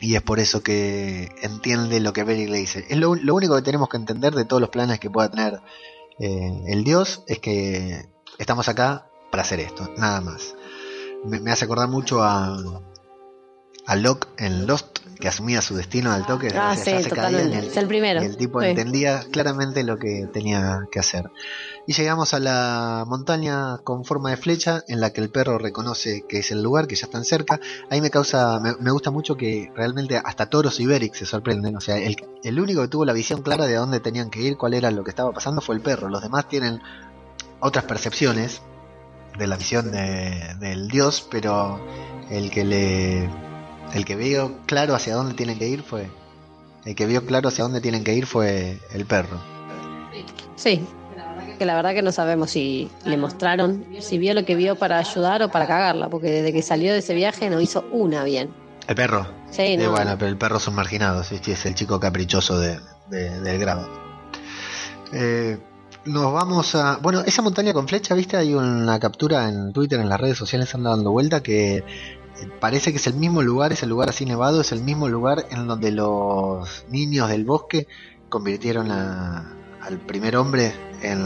[0.00, 2.84] Y es por eso que entiende lo que Beric le dice.
[2.88, 5.60] Es lo, lo único que tenemos que entender de todos los planes que pueda tener
[6.18, 10.54] eh, el dios, es que estamos acá para hacer esto, nada más.
[11.24, 12.56] Me, me hace acordar mucho a,
[13.86, 16.48] a Locke en Lost, que asumía su destino al toque.
[16.56, 17.58] Ah, o sea, ya sí, se caía en totalmente.
[17.58, 18.22] el- Es el primero.
[18.22, 18.66] y el tipo Sí.
[18.68, 21.30] entendía claramente lo que tenía que hacer.
[21.86, 26.24] Y llegamos a la montaña con forma de flecha, en la que el perro reconoce
[26.28, 27.60] que es el lugar, que ya están cerca.
[27.90, 31.76] Ahí me causa, me, me gusta mucho que realmente hasta Toros y Beric se sorprenden.
[31.76, 34.40] O sea, el, el único que tuvo la visión clara de a dónde tenían que
[34.40, 36.08] ir, cuál era lo que estaba pasando, fue el perro.
[36.08, 36.80] Los demás tienen
[37.60, 38.62] otras percepciones
[39.38, 41.80] de la visión de- del dios, pero
[42.30, 43.30] el que le
[43.94, 46.10] el que vio claro hacia dónde tienen que ir fue
[46.84, 49.38] el que vio claro hacia dónde tienen que ir fue el perro.
[50.56, 50.84] Sí,
[51.58, 54.98] que la verdad que no sabemos si le mostraron, si vio lo que vio para
[54.98, 58.50] ayudar o para cagarla, porque desde que salió de ese viaje no hizo una bien.
[58.86, 59.26] El perro.
[59.50, 59.92] Sí, Eh, no.
[59.92, 62.78] bueno, pero el perro es un marginado, sí, sí, es el chico caprichoso de,
[63.08, 63.88] de- del grado.
[65.12, 65.58] Eh,
[66.04, 66.98] nos vamos a...
[66.98, 68.36] Bueno, esa montaña con flecha, ¿viste?
[68.36, 71.82] Hay una captura en Twitter, en las redes sociales, anda dando vuelta que
[72.60, 75.46] parece que es el mismo lugar, es el lugar así nevado, es el mismo lugar
[75.50, 77.86] en donde los niños del bosque
[78.28, 81.24] convirtieron a- al primer hombre en,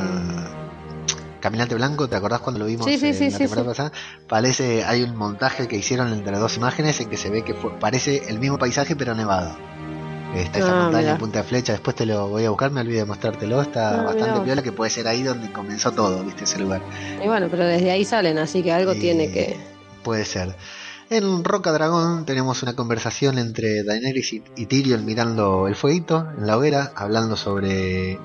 [1.40, 3.92] Caminante Blanco, ¿te acordás cuando lo vimos Sí, sí, sí, la sí, temporada pasada?
[4.29, 7.55] Parece, hay un montaje que hicieron entre las dos imágenes en que se ve que
[7.55, 9.57] fue- parece el mismo paisaje pero nevado.
[10.35, 12.81] Está esa Ah, montaña en Punta de Flecha, después te lo voy a buscar, me
[12.81, 14.44] olvidé de mostrártelo, está Ah, bastante vos.
[14.44, 16.83] piola que puede ser ahí donde comenzó todo, viste, ese lugar.
[17.25, 19.57] Y bueno, pero desde ahí salen, así que algo Y tiene que.
[20.03, 20.55] Puede ser.
[21.11, 26.59] En Roca Dragón tenemos una conversación entre Daenerys y, Tyrion mirando el fueguito en la
[26.59, 28.18] hoguera, hablando sobre.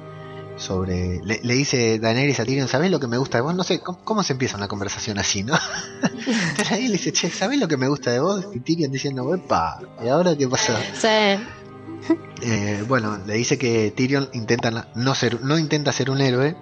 [0.57, 3.55] sobre le, le dice Daenerys a Tyrion, ¿sabés lo que me gusta de vos?
[3.55, 5.53] No sé, ¿cómo, cómo se empieza una conversación así, no?
[6.03, 8.47] Entonces ahí le dice, che, ¿sabés lo que me gusta de vos?
[8.53, 9.79] Y Tyrion diciendo, ¡epa!
[10.03, 10.73] ¿Y ahora qué pasó?
[10.93, 11.41] Sí,
[12.41, 16.57] Eh, bueno, le dice que Tyrion intenta no ser, no intenta ser un héroe.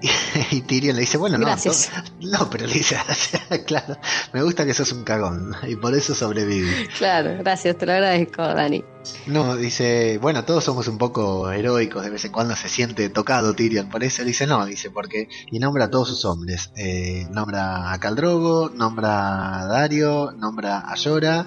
[0.50, 1.90] Y, Tyrion le dice, bueno, no, Gracias.
[2.20, 2.96] no, pero le dice,
[3.66, 3.96] claro,
[4.32, 6.88] me gusta que sos un cagón y por eso sobrevive.
[6.96, 8.84] claro, gracias, te lo agradezco, Dani.
[9.26, 13.54] No, dice, bueno, todos somos un poco heroicos, de vez en cuando se siente tocado
[13.54, 17.26] Tyrion, por eso le dice, no, dice, porque, y nombra a todos sus hombres, eh,
[17.30, 21.46] nombra a Caldrogo, nombra a Dario, nombra a Llora,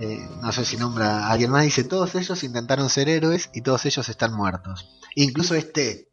[0.00, 3.62] eh, no sé si nombra a alguien más, dice, todos ellos intentaron ser héroes y
[3.62, 4.88] todos ellos están muertos.
[5.14, 6.07] Incluso este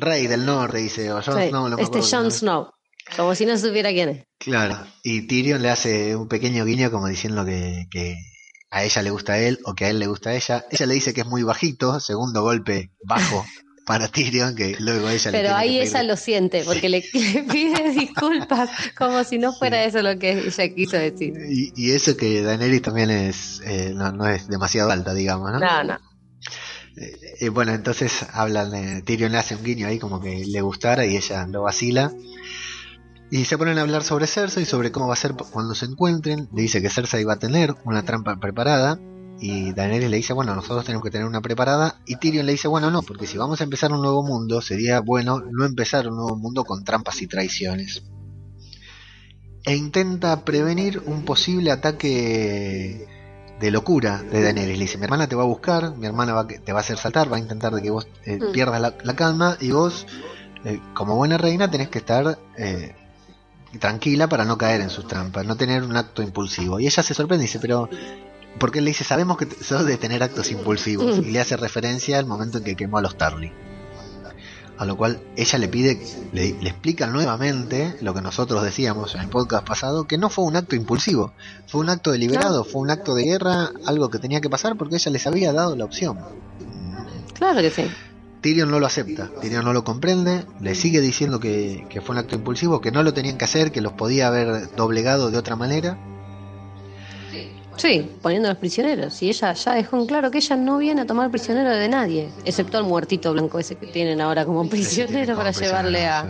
[0.00, 2.70] rey del norte, dice, o Jon Sí, Snow, no me este Jon Snow,
[3.16, 4.24] como si no supiera quién es.
[4.38, 8.16] Claro, y Tyrion le hace un pequeño guiño como diciendo que, que
[8.70, 10.64] a ella le gusta a él o que a él le gusta a ella.
[10.70, 13.44] Ella le dice que es muy bajito, segundo golpe bajo
[13.86, 17.04] para Tyrion, que luego ella le Pero tiene ahí que ella lo siente, porque le,
[17.12, 21.34] le pide disculpas, como si no fuera eso lo que ella quiso decir.
[21.48, 25.58] Y, y eso que Daenerys también es eh, no, no es demasiado alta, digamos, ¿no?
[25.58, 26.09] No, no.
[27.00, 30.60] Eh, eh, bueno, entonces hablan, eh, Tyrion le hace un guiño ahí como que le
[30.60, 32.12] gustara y ella lo vacila.
[33.30, 35.86] Y se ponen a hablar sobre Cersei y sobre cómo va a ser cuando se
[35.86, 36.48] encuentren.
[36.52, 38.98] Le dice que Cersei va a tener una trampa preparada.
[39.42, 42.00] Y Daenerys le dice, bueno, nosotros tenemos que tener una preparada.
[42.04, 45.00] Y Tyrion le dice, bueno, no, porque si vamos a empezar un nuevo mundo, sería
[45.00, 48.02] bueno no empezar un nuevo mundo con trampas y traiciones.
[49.64, 53.06] E intenta prevenir un posible ataque
[53.60, 54.78] de locura de Daenerys.
[54.78, 56.96] Le dice, mi hermana te va a buscar, mi hermana va, te va a hacer
[56.96, 58.52] saltar, va a intentar de que vos eh, Mm.
[58.52, 60.06] pierdas la, la calma y vos,
[60.64, 62.94] eh, como buena reina, tenés que estar eh,
[63.78, 66.80] tranquila para no caer en sus trampas, no tener un acto impulsivo.
[66.80, 67.88] Y ella se sorprende y dice, pero...
[68.58, 71.18] Porque él le dice, sabemos que sos de tener actos impulsivos.
[71.18, 71.22] Mm.
[71.22, 73.52] Y le hace referencia al momento en que quemó a los Tarly.
[74.80, 76.00] A lo cual ella le pide,
[76.32, 80.46] le, le explica nuevamente lo que nosotros decíamos en el podcast pasado, que no fue
[80.46, 81.34] un acto impulsivo,
[81.66, 84.94] fue un acto deliberado, fue un acto de guerra, algo que tenía que pasar porque
[84.94, 86.18] ella les había dado la opción.
[87.34, 87.90] Claro que sí.
[88.40, 92.20] Tyrion no lo acepta, Tyrion no lo comprende, le sigue diciendo que, que fue un
[92.20, 95.56] acto impulsivo, que no lo tenían que hacer, que los podía haber doblegado de otra
[95.56, 95.98] manera.
[97.76, 99.22] Sí, poniendo a los prisioneros.
[99.22, 102.28] Y ella ya dejó en claro que ella no viene a tomar prisionero de nadie,
[102.44, 106.26] excepto al muertito blanco ese que tienen ahora como prisionero para llevarle a.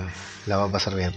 [0.46, 1.12] La va a pasar bien.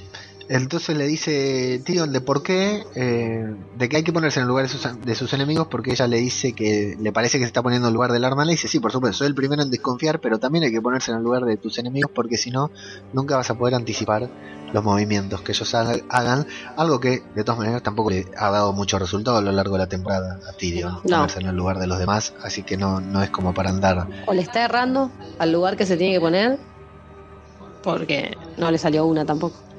[0.56, 3.44] Entonces le dice Tyrion de por qué, eh,
[3.76, 6.06] de que hay que ponerse en el lugar de sus, de sus enemigos, porque ella
[6.06, 8.46] le dice que le parece que se está poniendo en el lugar del arma.
[8.46, 11.10] Le dice, sí, por supuesto, soy el primero en desconfiar, pero también hay que ponerse
[11.10, 12.70] en el lugar de tus enemigos, porque si no,
[13.13, 14.30] nunca vas a poder anticipar
[14.74, 16.46] los movimientos que ellos haga- hagan.
[16.78, 19.80] Algo que, de todas maneras, tampoco le ha dado mucho resultado a lo largo de
[19.80, 23.24] la temporada a Tyrion, ponerse en el lugar de los demás, así que no, no
[23.24, 26.60] es como para andar O le está errando al lugar que se tiene que poner,
[27.84, 29.73] porque no le salió una tampoco.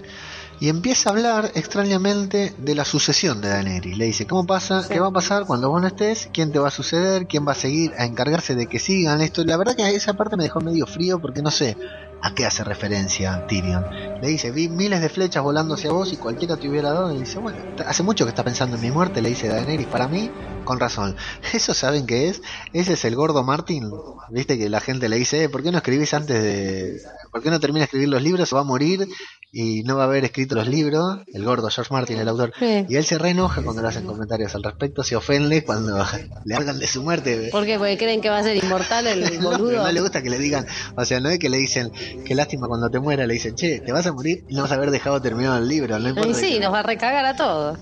[0.60, 3.98] Y empieza a hablar extrañamente de la sucesión de Daenerys.
[3.98, 4.82] Le dice, ¿cómo pasa?
[4.82, 4.88] Sí.
[4.94, 6.28] ¿Qué va a pasar cuando vos no estés?
[6.32, 7.26] ¿Quién te va a suceder?
[7.26, 9.44] ¿Quién va a seguir a encargarse de que sigan esto?
[9.44, 11.76] La verdad que esa parte me dejó medio frío porque no sé
[12.24, 13.84] a qué hace referencia Tyrion.
[14.22, 17.14] Le dice, vi miles de flechas volando hacia vos y cualquiera te hubiera dado.
[17.14, 20.08] Y dice, bueno, hace mucho que está pensando en mi muerte, le dice Daenerys, para
[20.08, 20.30] mí,
[20.64, 21.16] con razón.
[21.52, 22.40] ¿Eso saben qué es?
[22.72, 23.90] Ese es el gordo Martin.
[24.30, 26.98] Viste que la gente le dice, "Eh, ¿por qué no escribís antes de...
[27.30, 28.48] ¿Por qué no termina de escribir los libros?
[28.48, 29.06] Se va a morir
[29.52, 31.18] y no va a haber escrito los libros.
[31.32, 32.52] El gordo George Martin, el autor.
[32.58, 32.86] Sí.
[32.88, 35.98] Y él se reenoja cuando le hacen comentarios al respecto, se ofende cuando
[36.44, 37.48] le hablan de su muerte.
[37.50, 37.76] ¿Por qué?
[37.76, 39.82] Porque creen que va a ser inmortal el No, boludo.
[39.82, 40.64] no le gusta que le digan,
[40.96, 41.90] o sea, no es que le dicen,
[42.24, 44.72] qué lástima cuando te muera, le dicen, che, te vas a morir y no vas
[44.72, 46.30] a haber dejado terminado el libro, no importa.
[46.30, 47.78] Y sí, nos va a recagar a todos.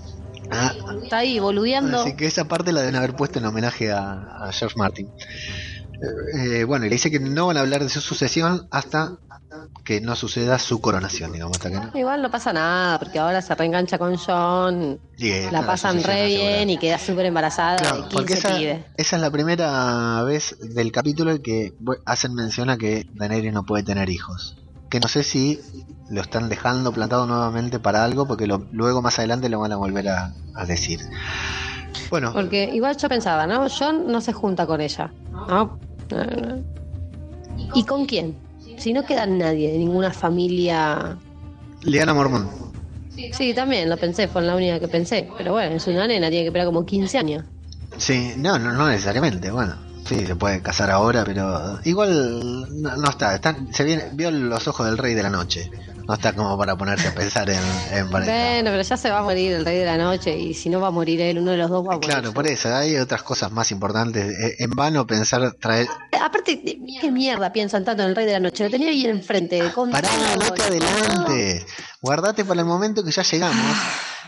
[0.51, 2.01] Ah, Está ahí boludeando.
[2.01, 5.07] Así que esa parte la deben haber puesto en homenaje a, a George Martin.
[5.07, 9.17] Eh, eh, bueno, y le dice que no van a hablar de su sucesión hasta
[9.83, 11.91] que no suceda su coronación, digamos, hasta que no.
[11.97, 16.25] Igual no pasa nada, porque ahora se reengancha con John, Y, eh, la pasan re
[16.27, 18.85] bien y queda súper embarazada Claro, de porque 15 esa, pibes.
[18.97, 21.73] esa es la primera vez del capítulo en que
[22.05, 24.57] hacen mención a que Daenerys no puede tener hijos.
[24.89, 25.59] Que no sé si
[26.09, 29.77] lo están dejando plantado nuevamente para algo, porque lo- luego más adelante lo van a
[29.77, 30.99] volver a, a decir.
[32.09, 33.65] Bueno, Porque igual yo pensaba, ¿no?
[33.69, 35.11] John no se junta con ella,
[35.47, 35.79] ¿no?
[37.75, 38.35] ¿Y con quién?
[38.83, 41.17] Si no queda nadie, ninguna familia
[41.83, 42.49] Liana Mormón.
[43.31, 45.29] Sí, también lo pensé, fue la única que pensé.
[45.37, 47.45] Pero bueno, es una nena, tiene que esperar como 15 años.
[47.95, 49.73] Sí, no, no, no necesariamente, bueno.
[50.05, 53.55] Sí, se puede casar ahora, pero igual no, no está, está.
[53.71, 55.71] Se viene, vio los ojos del rey de la noche.
[56.07, 57.59] No está como para ponerse a pensar en,
[57.93, 58.09] en.
[58.09, 60.81] Bueno, pero ya se va a morir el rey de la noche y si no
[60.81, 62.09] va a morir él, uno de los dos va a morir.
[62.09, 64.25] Claro, por eso, hay otras cosas más importantes.
[64.37, 65.87] Eh, En vano pensar traer...
[66.21, 66.61] Aparte,
[67.01, 68.65] ¿qué mierda piensan tanto en el rey de la noche?
[68.65, 69.61] Lo tenía ahí enfrente.
[69.73, 71.65] Con Pará, no te adelante.
[72.01, 73.77] Guardate para el momento que ya llegamos,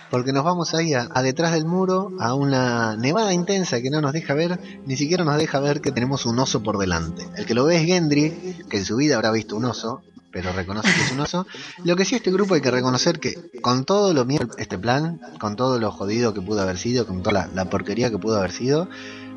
[0.10, 4.00] porque nos vamos ahí a, a detrás del muro, a una nevada intensa que no
[4.00, 7.28] nos deja ver, ni siquiera nos deja ver que tenemos un oso por delante.
[7.36, 10.02] El que lo ve es Gendry, que en su vida habrá visto un oso,
[10.36, 11.48] pero reconoce que es un oso.
[11.86, 15.22] Lo que sí este grupo hay que reconocer que con todo lo mío este plan,
[15.40, 18.38] con todo lo jodido que pudo haber sido, con toda la, la porquería que pudo
[18.38, 18.90] haber sido,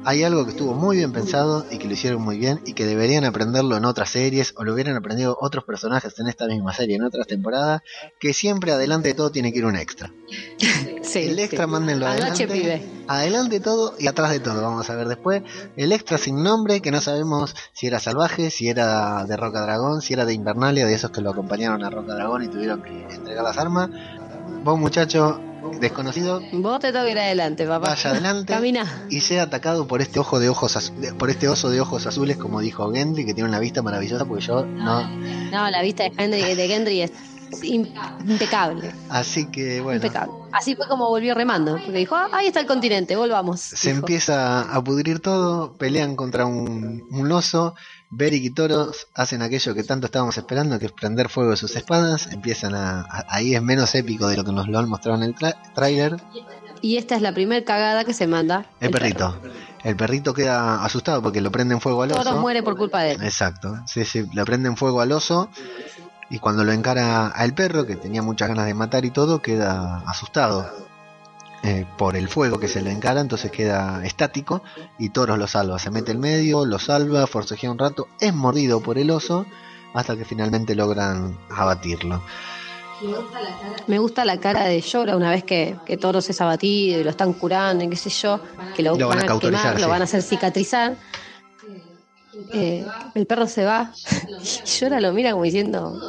[0.04, 2.86] hay algo que estuvo muy bien pensado y que lo hicieron muy bien y que
[2.86, 6.96] deberían aprenderlo en otras series o lo hubieran aprendido otros personajes en esta misma serie,
[6.96, 7.82] en otras temporadas,
[8.18, 10.12] que siempre adelante de todo tiene que ir un extra.
[11.00, 11.70] Sí, el extra sí.
[11.70, 12.46] mándenlo adelante.
[12.46, 12.86] pibe.
[13.06, 15.42] Adelante todo y atrás de todo, vamos a ver después.
[15.74, 20.02] El extra sin nombre, que no sabemos si era salvaje, si era de Roca Dragón,
[20.02, 23.06] si era de Invernalia, de esos que lo acompañaron a Roca Dragón y tuvieron que
[23.14, 23.88] entregar las armas.
[24.62, 25.40] Vos muchacho
[25.80, 27.88] desconocido, Vos te toca ir adelante, papá.
[27.90, 29.06] vaya adelante Camina.
[29.10, 32.60] y sea atacado por este ojo de ojos por este oso de ojos azules como
[32.60, 35.02] dijo Gendry que tiene una vista maravillosa porque yo no
[35.50, 37.12] No, la vista de Gendry, de Gendry es
[37.62, 37.88] im-
[38.26, 38.92] impecable.
[39.08, 40.32] así que bueno Impecable.
[40.52, 41.72] Así fue como volvió remando.
[41.76, 43.60] Porque dijo, ah, ahí está el continente, volvamos.
[43.60, 44.00] se dijo.
[44.00, 47.74] empieza a pudrir todo pelean contra un, un oso
[48.10, 51.76] Beric y Toros hacen aquello que tanto estábamos esperando que es prender fuego de sus
[51.76, 52.28] espadas.
[52.32, 55.24] Empiezan a, a- ahí es menos épico de lo que nos lo han mostrado en
[55.24, 55.34] el
[55.74, 56.16] tráiler.
[56.80, 58.66] Y esta es la primer cagada que se manda.
[58.80, 59.36] el perrito.
[59.84, 62.22] el perrito queda asustado porque lo prenden fuego al oso.
[62.22, 63.22] Todos muere por culpa de él.
[63.22, 65.50] Exacto, sí, sí, le prenden fuego al oso.
[66.30, 70.02] Y cuando lo encara al perro, que tenía muchas ganas de matar y todo, queda
[70.06, 70.70] asustado
[71.62, 74.62] eh, por el fuego que se le encara, entonces queda estático
[74.98, 78.80] y Toros lo salva, se mete en medio, lo salva, forcejea un rato, es mordido
[78.80, 79.44] por el oso
[79.94, 82.22] hasta que finalmente logran abatirlo.
[83.86, 87.10] Me gusta la cara de Llora una vez que, que Toros es abatido y lo
[87.10, 88.40] están curando y qué sé yo,
[88.74, 90.96] que lo, Lo van van, a a quemar, lo van a hacer cicatrizar.
[92.52, 93.92] Eh, el perro se va
[94.40, 96.00] y Llora lo mira como diciendo,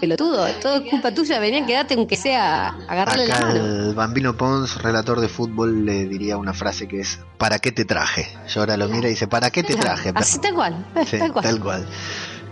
[0.00, 3.64] pelotudo, todo es culpa tuya, venían a quedarte aunque sea agarrarle la Acá mano.
[3.88, 7.84] el Bambino Pons, relator de fútbol, le diría una frase que es ¿Para qué te
[7.84, 8.26] traje?
[8.48, 10.12] Llora lo mira y dice ¿Para qué te traje?
[10.14, 11.44] Así tal cual, Sí, tal cual.
[11.44, 11.86] tal cual.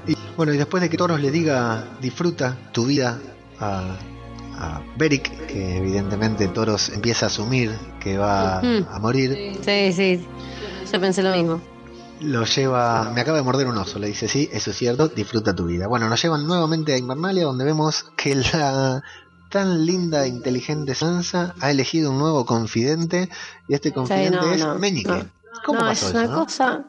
[0.06, 3.18] Y bueno, y después de que Toros le diga disfruta tu vida
[3.58, 3.96] a,
[4.58, 8.86] a Beric, que evidentemente Toros empieza a asumir que va Ujú.
[8.90, 10.26] a morir, Sí, sí,
[10.92, 11.60] yo pensé lo mismo.
[12.24, 15.54] Lo lleva, me acaba de morder un oso, le dice, sí, eso es cierto, disfruta
[15.54, 15.86] tu vida.
[15.86, 19.02] Bueno, nos llevan nuevamente a Invernalia, donde vemos que la
[19.50, 23.28] tan linda e inteligente Sansa ha elegido un nuevo confidente,
[23.68, 25.08] y este confidente no, es no, Meñique.
[25.10, 25.24] no.
[25.64, 26.88] ¿Cómo pasó es una cosa...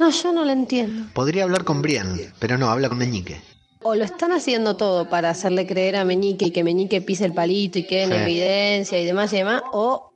[0.00, 1.08] No, yo no lo entiendo.
[1.14, 3.40] Podría hablar con Brian, pero no, habla con Meñique.
[3.82, 7.32] O lo están haciendo todo para hacerle creer a Meñique y que Meñique pise el
[7.34, 8.16] palito y quede en Sí.
[8.16, 10.12] evidencia y demás y demás, o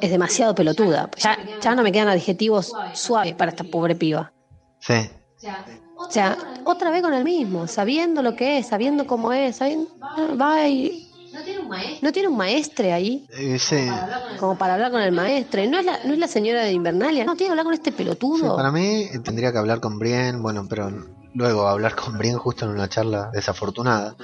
[0.00, 1.10] es demasiado pelotuda.
[1.18, 4.32] Ya, ya no me quedan adjetivos suaves para esta pobre piba.
[4.80, 5.10] Sí,
[5.96, 9.88] O sea, otra vez con el mismo, sabiendo lo que es, sabiendo cómo es, sabiendo,
[10.40, 11.04] va y...
[12.00, 13.26] ¿No tiene un maestre ahí?
[13.36, 13.88] eh, sí.
[14.38, 15.66] Como para hablar con el maestre.
[15.66, 17.24] ¿No es la, no es la señora de Invernalia?
[17.24, 18.56] No, tiene que hablar con este Sí, pelotudo.
[18.56, 20.90] para mí eh, tendría que hablar con Brienne, bueno, pero
[21.34, 24.16] luego hablar con Brienne justo en una charla desafortunada.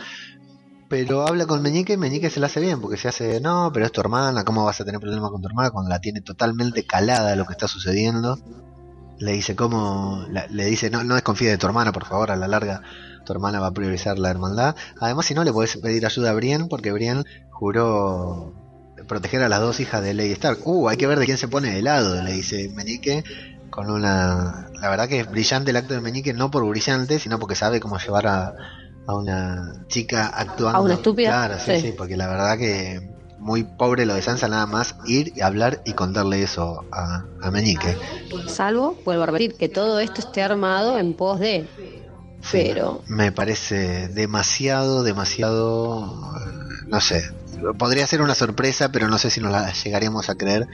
[0.88, 3.86] Pero habla con Meñique y Meñique se la hace bien, porque se hace, no, pero
[3.86, 6.86] es tu hermana, ¿cómo vas a tener problemas con tu hermana cuando la tiene totalmente
[6.86, 8.38] calada lo que está sucediendo?
[9.18, 10.24] Le dice, ¿cómo?
[10.30, 12.82] la- le dice, no, no desconfíe de tu hermana, por favor, a la larga
[13.24, 14.76] tu hermana va a priorizar la hermandad.
[15.00, 18.52] Además, si no, le podés pedir ayuda a Brienne, porque Brienne juró
[19.08, 20.58] proteger a las dos hijas de Lady Stark.
[20.64, 23.24] Uh, hay que ver de quién se pone de lado, le dice Meñique,
[23.70, 24.68] con una...
[24.80, 27.80] La verdad que es brillante el acto de Meñique, no por brillante, sino porque sabe
[27.80, 28.54] cómo llevar a,
[29.06, 30.78] a una chica actuando.
[30.78, 31.28] ¿A una estúpida?
[31.30, 31.80] Claro, sí, Sí.
[31.88, 35.82] sí, porque la verdad que muy pobre lo de Sansa nada más ir y hablar
[35.84, 37.96] y contarle eso a, a Meñique.
[38.48, 41.68] Salvo, vuelvo a repetir, que todo esto esté armado en pos de...
[42.40, 43.02] Sí, Pero...
[43.06, 46.04] me parece demasiado, demasiado,
[46.36, 47.22] eh, no sé.
[47.78, 50.68] Podría ser una sorpresa, pero no sé si nos la llegaríamos a creer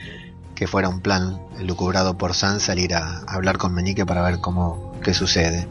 [0.55, 4.21] que fuera un plan lucubrado por Sansa el ir a, a hablar con Meñique para
[4.21, 5.67] ver cómo qué sucede.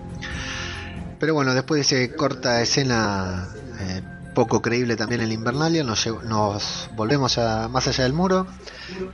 [1.20, 3.46] Pero bueno, después de esa corta escena
[3.78, 4.02] eh,
[4.34, 8.46] poco creíble también en Invernalia, nos, nos volvemos a más allá del muro,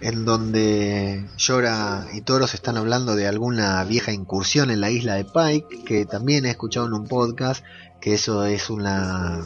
[0.00, 5.24] en donde Llora y Toros están hablando de alguna vieja incursión en la isla de
[5.24, 7.64] Pike, que también he escuchado en un podcast,
[8.00, 9.44] que eso es una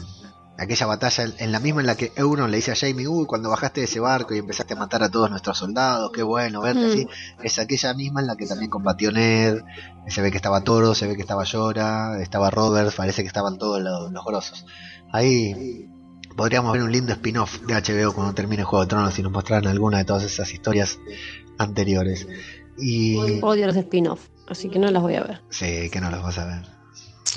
[0.61, 3.49] aquella batalla en la misma en la que Euron le dice a Jamie, uy, cuando
[3.49, 6.81] bajaste de ese barco y empezaste a matar a todos nuestros soldados, qué bueno verte
[6.81, 6.89] Mm.
[6.91, 7.07] así,
[7.43, 9.61] es aquella misma en la que también combatió Ned,
[10.07, 13.57] se ve que estaba Toro, se ve que estaba Llora, estaba Robert, parece que estaban
[13.57, 14.65] todos los, los grosos.
[15.11, 15.87] Ahí
[16.37, 19.67] podríamos ver un lindo spin-off de HBO cuando termine Juego de Tronos y nos mostraran
[19.67, 20.97] alguna de todas esas historias
[21.57, 22.27] anteriores.
[22.77, 25.41] Y Odio los spin-off, así que no las voy a ver.
[25.49, 26.65] sí, que no los vas a ver.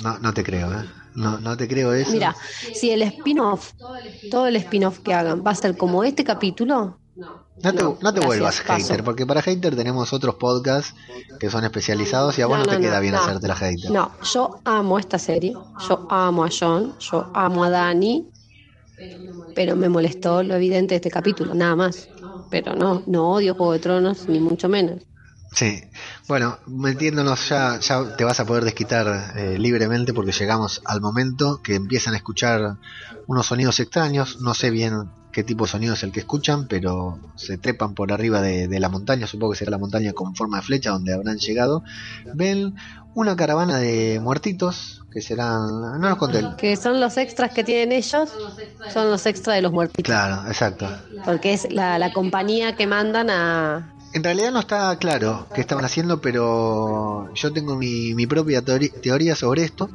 [0.03, 0.85] No, no te creo, ¿eh?
[1.15, 2.13] No, no te creo eso.
[2.13, 2.35] Mira,
[2.73, 3.73] si el spin-off,
[4.29, 7.01] todo el spin-off que hagan va a ser como este capítulo,
[7.63, 8.89] No te, No, no te gracias, vuelvas paso.
[8.89, 10.95] hater, porque para hater tenemos otros podcasts
[11.39, 13.21] que son especializados y a vos no, No, te no, queda no, bien no.
[13.21, 13.91] hacerte la hater.
[13.93, 18.31] no, yo amo esta serie, yo amo a John, yo amo a Dani,
[19.53, 22.11] pero me molestó lo evidente de este capítulo, nada más.
[22.49, 25.03] Pero no, no odio Juego de Tronos, ni mucho menos.
[25.55, 25.83] Sí,
[26.27, 31.63] bueno, metiéndonos ya, ya te vas a poder desquitar eh, libremente porque llegamos al momento
[31.63, 32.77] que empiezan a escuchar
[33.29, 37.19] unos sonidos extraños, no sé bien qué tipo de sonido es el que escuchan, pero
[37.37, 40.59] se trepan por arriba de, de la montaña, supongo que será la montaña con forma
[40.59, 41.83] de flecha donde habrán llegado,
[42.35, 42.75] ven
[43.15, 47.93] una caravana de muertitos que serán, no nos conté, Que son los extras que tienen
[47.93, 48.29] ellos,
[48.93, 50.05] son los extras de los muertitos.
[50.05, 50.89] claro, exacto,
[51.25, 53.94] Porque es la, la compañía que mandan a...
[54.15, 59.35] En realidad no está claro qué estaban haciendo, pero yo tengo mi, mi propia teoría
[59.35, 59.91] sobre esto,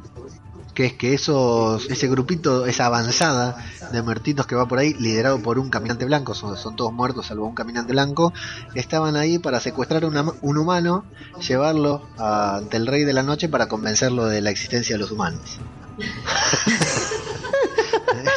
[0.74, 3.56] que es que esos ese grupito, esa avanzada
[3.92, 7.28] de muertitos que va por ahí, liderado por un caminante blanco, son, son todos muertos
[7.28, 8.34] salvo un caminante blanco,
[8.74, 10.08] estaban ahí para secuestrar a
[10.42, 11.06] un humano,
[11.40, 15.58] llevarlo ante el rey de la noche para convencerlo de la existencia de los humanos.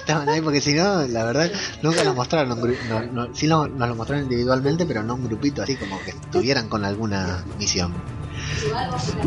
[0.03, 1.49] Estaban ahí porque si no, la verdad,
[1.81, 2.51] nunca los mostraron.
[2.51, 5.77] un gru- no, no- sí lo- nos lo mostraron individualmente, pero no un grupito así
[5.77, 7.93] como que estuvieran con alguna misión.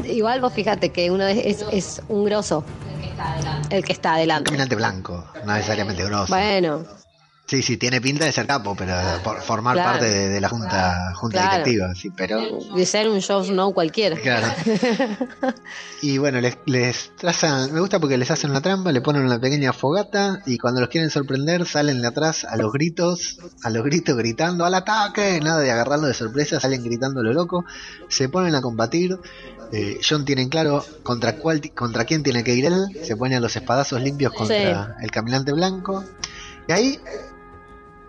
[0.05, 2.63] Igual vos fíjate que uno es, es, es un grosso,
[3.71, 4.45] el que está Un adelante.
[4.45, 6.35] caminante blanco, no necesariamente grosso.
[6.35, 6.85] Bueno,
[7.49, 8.93] Sí, sí, tiene pinta de ser capo, pero
[9.23, 9.91] por formar Claro.
[9.93, 11.65] parte de, de la junta, junta Claro.
[11.65, 12.41] directiva, sí, pero
[12.75, 14.17] de ser un Jon Snow cualquiera.
[14.17, 14.49] Claro.
[16.03, 19.39] Y bueno, les, les trazan, me gusta porque les hacen una trampa, le ponen una
[19.39, 23.83] pequeña fogata y cuando los quieren sorprender salen de atrás a los gritos, a los
[23.83, 27.65] gritos gritando al ataque, nada de agarrarlo de sorpresa, salen gritando lo loco,
[28.09, 29.19] se ponen a combatir.
[29.73, 33.37] Eh, John tiene en claro contra cuál, contra quién tiene que ir él, se pone
[33.37, 36.05] a los espadazos limpios contra el caminante blanco.
[36.69, 37.01] Y ahí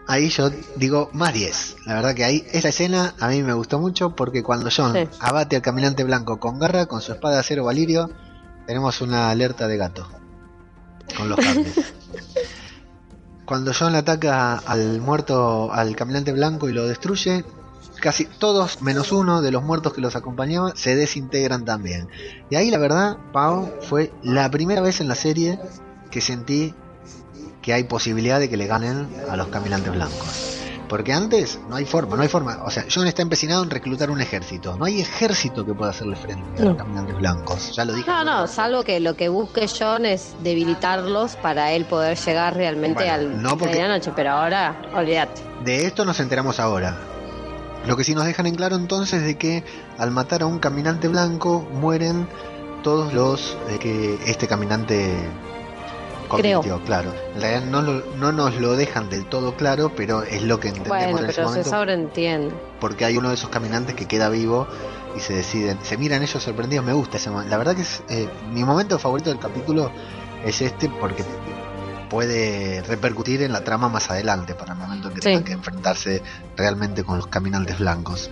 [0.08, 1.76] Ahí yo digo más 10.
[1.86, 5.10] La verdad que ahí esa escena a mí me gustó mucho porque cuando John Sí.
[5.20, 8.10] abate al caminante blanco con garra, con su espada de acero valirio,
[8.66, 10.08] tenemos una alerta de gato.
[11.18, 11.74] Con los cables.
[13.45, 17.45] cuando John ataca al muerto, al caminante blanco y lo destruye,
[18.01, 22.10] casi todos menos uno de los muertos que los acompañaba se desintegran también.
[22.49, 25.60] Y ahí la verdad, Pau, fue la primera vez en la serie
[26.12, 26.74] que sentí
[27.68, 30.57] que hay posibilidad de que le ganen a los caminantes blancos.
[30.88, 32.59] Porque antes no hay forma, no hay forma.
[32.63, 34.78] O sea, John está empecinado en reclutar un ejército.
[34.78, 37.76] No hay ejército que pueda hacerle frente a los caminantes blancos.
[37.76, 38.09] Ya lo dije.
[38.09, 43.03] No, no, salvo que lo que busque John es debilitarlos para él poder llegar realmente
[43.03, 45.41] Bueno, al no porque- de la noche, pero ahora, olvídate.
[45.65, 46.97] De esto nos enteramos ahora.
[47.86, 49.65] Lo que sí nos dejan en claro entonces de que
[49.97, 52.30] al matar a un caminante blanco mueren
[52.82, 55.18] todos los eh, que este caminante
[56.28, 57.14] convirtió, claro.
[57.36, 60.70] En realidad no, lo- no nos lo dejan del todo claro, pero es lo que
[60.70, 62.54] entendemos Bueno, en ese pero se sobreentiende.
[62.80, 64.68] porque hay uno de esos caminantes que queda vivo
[65.16, 67.50] y se deciden, se miran ellos sorprendidos, me gusta ese momento.
[67.50, 69.92] La verdad que es eh, mi momento favorito del capítulo
[70.46, 71.24] es este porque
[72.10, 75.26] puede repercutir en la trama más adelante para el momento en que Sí.
[75.30, 76.22] tengan que enfrentarse
[76.56, 78.30] realmente con los caminantes blancos.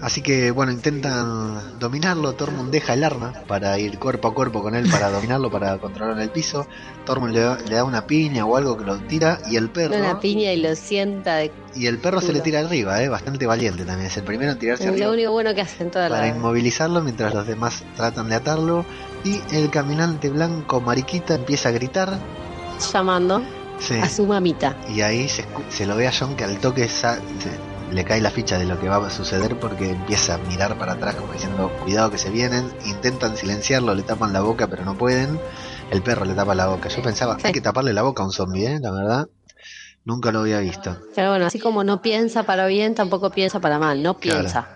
[0.00, 4.74] Así que bueno, intentan dominarlo, Tormund deja el arma para ir cuerpo a cuerpo con
[4.76, 6.68] él para dominarlo, para controlar el piso.
[7.04, 9.96] Tormund le, da- le da una piña o algo que lo tira y el perro
[9.96, 11.50] Una piña y lo sienta de...
[11.74, 13.08] y el perro se le tira arriba, ¿eh?
[13.08, 14.06] bastante valiente también.
[14.06, 16.28] Es el primero en tirarse Es arriba lo único bueno que hacen toda para la...
[16.28, 18.84] inmovilizarlo mientras los demás tratan de atarlo.
[19.24, 22.18] Y el caminante blanco mariquita empieza a gritar.
[22.92, 23.42] llamando
[23.80, 23.94] Sí.
[23.94, 24.76] a su mamita.
[24.92, 28.20] Y ahí se, se lo ve a John que al toque sa- se- le cae
[28.20, 31.32] la ficha de lo que va a suceder porque empieza a mirar para atrás como
[31.32, 32.70] diciendo cuidado que se vienen.
[32.86, 35.38] Intentan silenciarlo, le tapan la boca pero no pueden.
[35.90, 36.88] El perro le tapa la boca.
[36.88, 37.46] Yo pensaba, Sí.
[37.46, 38.78] hay que taparle la boca a un zombie, ¿eh?
[38.80, 39.28] La verdad.
[40.04, 40.96] Nunca lo había visto.
[41.14, 44.40] Pero bueno, así como no piensa para bien, tampoco piensa para mal, no Claro.
[44.40, 44.68] piensa.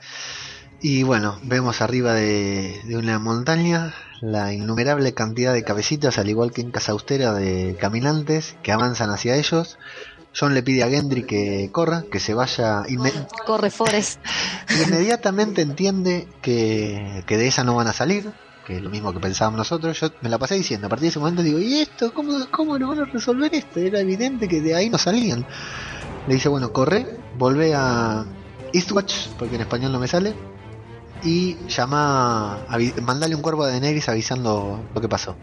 [0.81, 6.53] Y bueno, vemos arriba de, de una montaña la innumerable cantidad de cabecitas, al igual
[6.53, 9.79] que en Casa Austera, de caminantes que avanzan hacia ellos.
[10.39, 12.83] John le pide a Gendry que corra, que se vaya.
[12.89, 14.20] inme- Corre Forest.
[14.87, 18.33] inmediatamente entiende que, que de esa no van a salir,
[18.66, 20.01] que es lo mismo que pensábamos nosotros.
[20.01, 22.14] Yo me la pasé diciendo, a partir de ese momento digo, ¿y esto?
[22.14, 23.78] ¿Cómo, cómo lo van a resolver esto?
[23.80, 25.45] Era evidente que de ahí no salían.
[26.26, 27.07] Le dice, bueno, corre,
[27.37, 28.24] volvé a
[28.72, 30.35] Eastwatch, porque en español no me sale,
[31.24, 32.59] y llama,
[33.03, 35.37] mandale un cuervo a Daenerys avisando lo que pasó.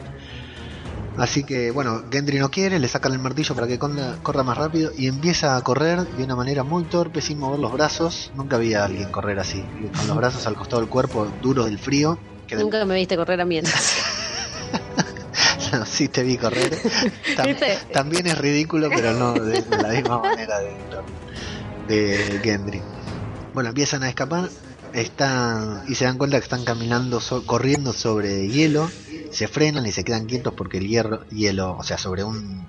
[1.17, 4.91] Así que, bueno, Gendry no quiere, le sacan el martillo para que corra más rápido
[4.97, 8.31] y empieza a correr de una manera muy torpe, sin mover los brazos.
[8.35, 9.65] Nunca había alguien correr así,
[9.97, 12.17] con los brazos al costado del cuerpo, duros del frío.
[12.47, 13.95] Que de- Nunca me viste correr a mientras.
[15.71, 16.79] No, sí te vi correr.
[17.37, 17.77] Tam- ¿Viste?
[17.93, 20.73] también es ridículo, pero no de, de la misma manera de,
[21.95, 22.81] de Gendry.
[23.53, 24.49] Bueno, empiezan a escapar
[24.93, 28.89] están y se dan cuenta que están caminando, so- corriendo sobre hielo.
[29.31, 32.65] Se frenan y se quedan quietos porque el hierro, hielo, o sea, sobre un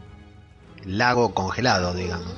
[0.84, 2.28] lago congelado, digamos.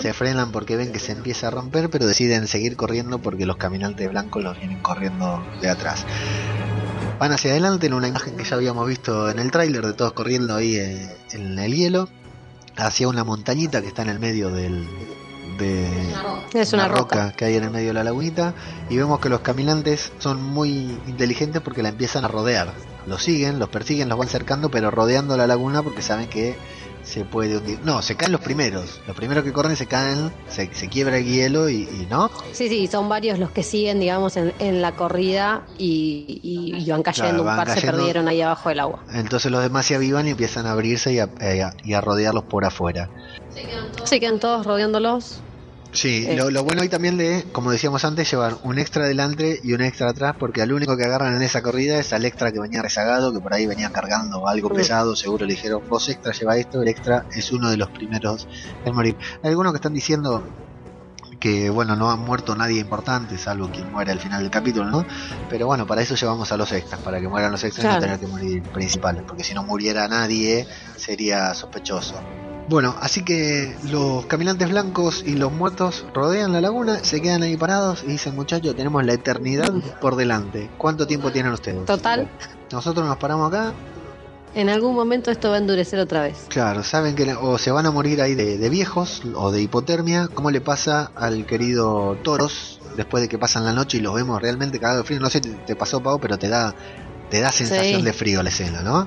[0.00, 3.56] Se frenan porque ven que se empieza a romper, pero deciden seguir corriendo porque los
[3.56, 6.06] caminantes blancos los vienen corriendo de atrás.
[7.18, 10.12] Van hacia adelante en una imagen que ya habíamos visto en el tráiler de todos
[10.12, 12.08] corriendo ahí eh, en el hielo,
[12.76, 14.86] hacia una montañita que está en el medio del,
[15.58, 16.14] de
[16.54, 17.32] Es una roca.
[17.32, 18.54] que hay en el medio de la lagunita
[18.88, 22.72] y vemos que los caminantes son muy inteligentes porque la empiezan a rodear.
[23.06, 26.56] Los siguen, los persiguen, los van cercando, pero rodeando la laguna porque saben que
[27.02, 27.78] se puede hundir.
[27.84, 29.00] No, se caen los primeros.
[29.06, 32.30] Los primeros que corren se caen, se, se quiebra el hielo y, y no.
[32.52, 36.90] Sí, sí, son varios los que siguen, digamos, en, en la corrida y, y- y
[36.90, 37.42] van cayendo.
[37.44, 37.96] Claro, un par se cayendo.
[37.96, 39.04] perdieron ahí abajo del agua.
[39.14, 42.02] Entonces los demás se avivan y empiezan a abrirse y a, eh, a- y a
[42.02, 43.08] rodearlos por afuera.
[44.04, 45.40] Se quedan todos rodeándolos.
[45.90, 46.36] Sí, Eh.
[46.36, 49.80] lo, lo bueno ahí también de, como decíamos antes, llevar un extra adelante y un
[49.80, 52.82] extra atrás, porque al único que agarran en esa corrida es al extra que venía
[52.82, 56.82] rezagado, que por ahí venía cargando algo pesado, seguro le dijeron, vos extra lleva esto,
[56.82, 58.46] el extra es uno de los primeros
[58.84, 59.16] en morir.
[59.42, 60.46] Hay algunos que están diciendo
[61.40, 65.06] que, bueno, no ha muerto nadie importante, salvo quien muera al final del capítulo, ¿no?
[65.48, 68.00] Pero bueno, para eso llevamos a los extras, para que mueran los extras y no
[68.00, 70.66] tener que morir principales, porque si no muriera nadie
[70.96, 72.14] sería sospechoso.
[72.68, 77.56] Bueno, así que los caminantes blancos y los muertos rodean la laguna, se quedan ahí
[77.56, 80.68] parados y dicen, muchachos, tenemos la eternidad por delante.
[80.76, 81.86] ¿Cuánto tiempo tienen ustedes?
[81.86, 82.28] Total,
[82.70, 83.72] Nosotros nos paramos acá,
[84.54, 86.46] en algún momento esto va a endurecer otra vez.
[86.48, 90.28] claro, saben que o se van a morir ahí de, de viejos o de hipotermia,
[90.28, 94.40] como le pasa al querido Toros después de que pasan la noche y los vemos
[94.42, 95.20] realmente cagados de frío.
[95.20, 96.74] No sé si te, te pasó, Pau, pero te da,
[97.30, 98.04] te da sensación Sí.
[98.06, 99.06] de frío la escena, ¿no?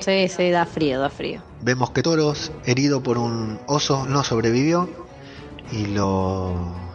[0.00, 1.40] Sí, sí, da frío, da frío.
[1.62, 4.88] Vemos que Toros, herido por un oso, no sobrevivió
[5.70, 6.54] y lo,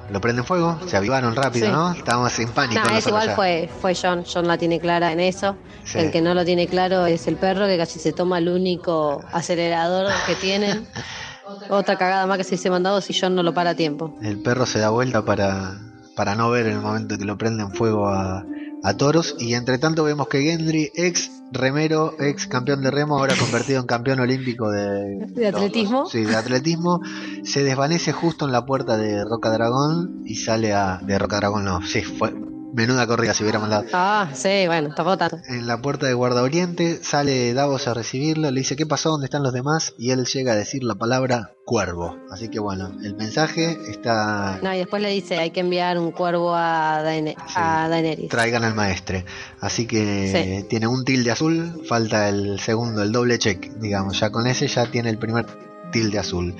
[0.10, 0.78] lo prenden fuego.
[0.88, 1.72] Se avivaron rápido, Sí.
[1.72, 1.92] ¿no?
[1.94, 2.82] Estábamos en pánico.
[2.88, 4.26] No, es igual fue, fue John.
[4.32, 5.56] John la tiene clara en eso.
[5.86, 6.00] Sí.
[6.00, 9.24] El que no lo tiene claro es el perro que casi se toma el único
[9.32, 10.86] acelerador que tienen.
[11.70, 14.14] Otra cagada más que se dice mandado si John no lo para a tiempo.
[14.22, 15.78] El perro se da vuelta para,
[16.14, 18.44] para no ver el momento que lo prenden fuego a,
[18.84, 19.36] a toros.
[19.40, 23.88] Y entre tanto vemos que Gendry, ex remero, ex campeón de remo, ahora convertido en
[23.88, 26.06] campeón olímpico de, ¿De atletismo?
[26.08, 27.02] Sí, de atletismo,
[27.44, 31.00] se desvanece justo en la puerta de Roca Dragón y sale a.
[31.04, 32.34] de Roca Dragón, no, sí, fue
[32.78, 33.86] menuda corrida si hubiera mandado.
[33.92, 35.38] Ah, sí, bueno, tampoco tanto.
[35.50, 39.26] En la puerta de Guarda Oriente sale Davos a recibirlo, le dice qué pasó, dónde
[39.26, 42.16] están los demás y él llega a decir la palabra cuervo.
[42.32, 46.12] Así que bueno, el mensaje está No, y después le dice, hay que enviar un
[46.12, 48.30] cuervo a, Daene- a Daenerys.
[48.30, 49.26] traigan al maestre.
[49.60, 50.68] Así que Sí.
[50.70, 54.86] tiene un tilde azul, falta el segundo, el doble check, digamos, ya con ese ya
[54.86, 55.48] tiene el primer
[55.92, 56.56] tilde azul.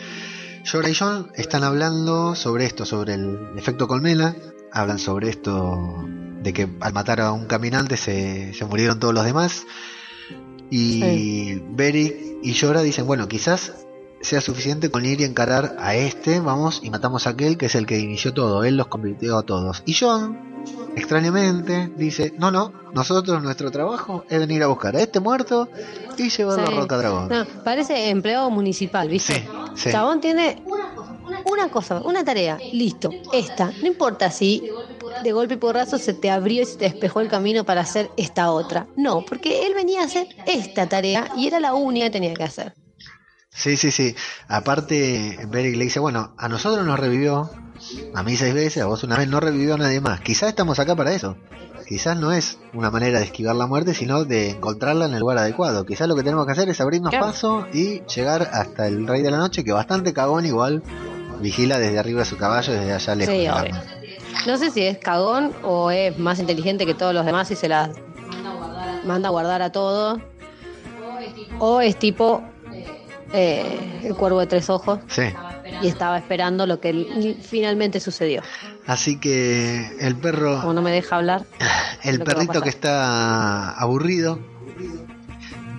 [0.70, 4.36] Jorah y John están hablando sobre esto, sobre el efecto colmena,
[4.72, 6.06] hablan sobre esto
[6.42, 9.66] de que al matar a un caminante se, se murieron todos los demás.
[10.70, 11.64] Y Sí.
[11.70, 13.74] Beric y Jorah dicen, bueno, quizás
[14.22, 17.76] sea suficiente con ir y encarar a este, vamos, y matamos a aquel que es
[17.76, 19.84] el que inició todo, él los convirtió a todos.
[19.86, 20.38] Y John,
[20.96, 25.70] extrañamente, dice, no, no, nosotros nuestro trabajo es venir a buscar a este muerto
[26.18, 26.74] y llevarlo Sí.
[26.74, 27.30] a Roca Dragón.
[27.30, 29.34] No, parece empleado municipal, ¿viste?
[29.36, 29.92] Sí, sí.
[29.92, 30.64] Chabón tiene
[31.46, 33.72] una cosa, una tarea, listo, esta.
[33.82, 34.70] No importa si
[35.24, 38.10] de golpe y porrazo se te abrió y se te despejó el camino para hacer
[38.18, 38.88] esta otra.
[38.96, 42.44] No, porque él venía a hacer esta tarea y era la única que tenía que
[42.44, 42.74] hacer.
[43.50, 44.16] Sí, sí, sí.
[44.48, 47.50] Aparte, Beric le dice, bueno, a nosotros nos revivió,
[48.14, 50.22] a mí seis veces, a vos una vez, no revivió a nadie más.
[50.22, 51.38] Quizás estamos acá para eso.
[51.88, 55.38] Quizás no es una manera de esquivar la muerte, sino de encontrarla en el lugar
[55.38, 55.86] adecuado.
[55.86, 57.26] Quizás lo que tenemos que hacer es abrirnos Claro.
[57.28, 60.84] paso y llegar hasta el Rey de la Noche, que bastante cagón igual,
[61.40, 63.34] vigila desde arriba de su caballo, desde allá lejos.
[63.36, 63.76] Sí, obvio.
[64.46, 67.68] No sé si es cagón o es más inteligente que todos los demás y se
[67.68, 67.90] las
[69.06, 70.20] manda a guardar a todos.
[71.60, 72.44] O es tipo
[73.34, 75.24] eh, el cuervo de tres ojos Sí.
[75.82, 78.42] y estaba esperando lo que finalmente sucedió.
[78.86, 81.44] Así que el perro, Como no me deja hablar.
[82.04, 84.40] el que perrito que está aburrido,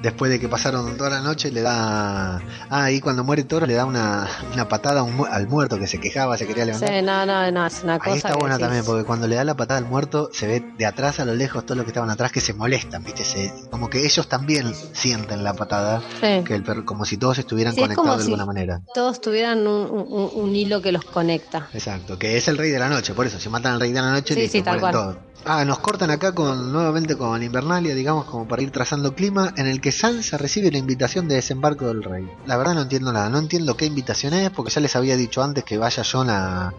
[0.02, 2.36] después de que pasaron toda la noche, le da.
[2.70, 5.86] Ah, ahí cuando muere Toro le da una, una patada un mu- al muerto que
[5.86, 6.90] se quejaba, se quería levantar.
[6.90, 8.10] Sí, no, no, no, es una cosa.
[8.10, 10.64] Ahí está buena decís, también, porque cuando le da la patada al muerto, se ve
[10.78, 13.24] de atrás a lo lejos todos los que estaban atrás que se molestan, ¿viste?
[13.24, 17.38] Se, como que ellos también sienten la patada, sí, que el perro, como si todos
[17.38, 18.80] estuvieran Sí, es como conectados de si- alguna manera.
[18.94, 21.68] Todos tuvieran un, un- un hilo que los conecta.
[21.72, 24.00] Exacto, que es el rey de la noche, por eso, si matan al rey de
[24.00, 24.92] la noche, Sí, listo, sí, tal mueren cual.
[24.92, 25.27] todos.
[25.44, 29.66] Ah, nos cortan acá con nuevamente con Invernalia, digamos, como para ir trazando clima, en
[29.66, 32.28] el que Sansa recibe la invitación de desembarco del rey.
[32.46, 35.42] La verdad no entiendo nada, no entiendo qué invitación es, porque ya les había dicho
[35.42, 36.74] antes que vaya Jon a,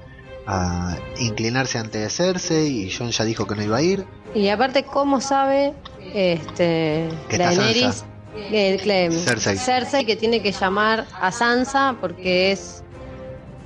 [0.46, 4.06] a inclinarse ante Cersei y Jon ya dijo que no iba a ir.
[4.36, 5.74] Y aparte, ¿cómo sabe
[6.14, 8.04] este Que Daenerys?
[8.36, 9.10] Eh,
[9.58, 10.06] Cersei.
[10.06, 12.84] que tiene que llamar a Sansa porque es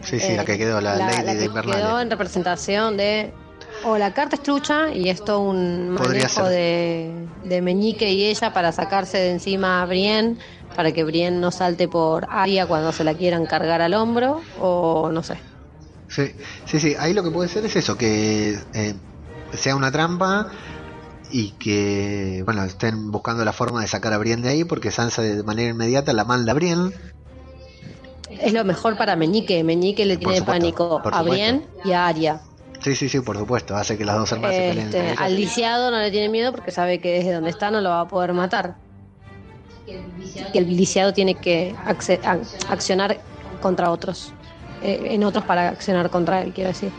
[0.01, 1.81] Sí, sí, eh, la que quedó, la, Lady la de Invernalia.
[1.81, 3.33] quedó en representación de
[3.85, 8.53] o la carta es trucha y es todo un manejo de, de Meñique y ella
[8.53, 10.37] para sacarse de encima a Brienne
[10.75, 15.11] para que Brienne no salte por Arya cuando se la quieran cargar al hombro o
[15.11, 15.37] no sé
[16.07, 16.31] Sí,
[16.65, 18.93] sí, sí, ahí lo que puede ser es eso, que eh,
[19.53, 20.47] sea una trampa
[21.31, 25.23] y que, bueno, estén buscando la forma de sacar a Brienne de ahí porque Sansa
[25.23, 26.91] de manera inmediata la manda a Brienne.
[28.29, 31.21] es lo mejor para Meñique Meñique le Por tiene supuesto, pánico a.
[31.23, 32.41] Brienne y a Arya
[32.83, 34.87] Sí, sí, sí, por supuesto, hace que las dos hermanas se peleen.
[34.87, 37.89] Este, al lisiado no le tiene miedo porque sabe que desde donde está no lo
[37.89, 38.75] va a poder matar.
[40.51, 41.75] Que el lisiado tiene que
[42.69, 43.19] accionar
[43.61, 44.33] contra otros.
[44.81, 46.91] eh, en otros para accionar contra él, quiero decir.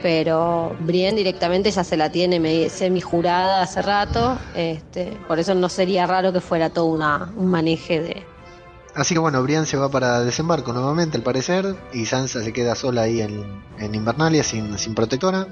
[0.00, 4.38] Pero Brienne directamente ya se la tiene me- semi-jurada hace rato.
[4.54, 8.22] Este, por eso no sería raro que fuera todo una, un maneje de.
[8.94, 12.74] Así que bueno, Brienne se va para desembarco nuevamente al parecer y Sansa se queda
[12.74, 15.48] sola ahí en, en Invernalia sin, sin protectora.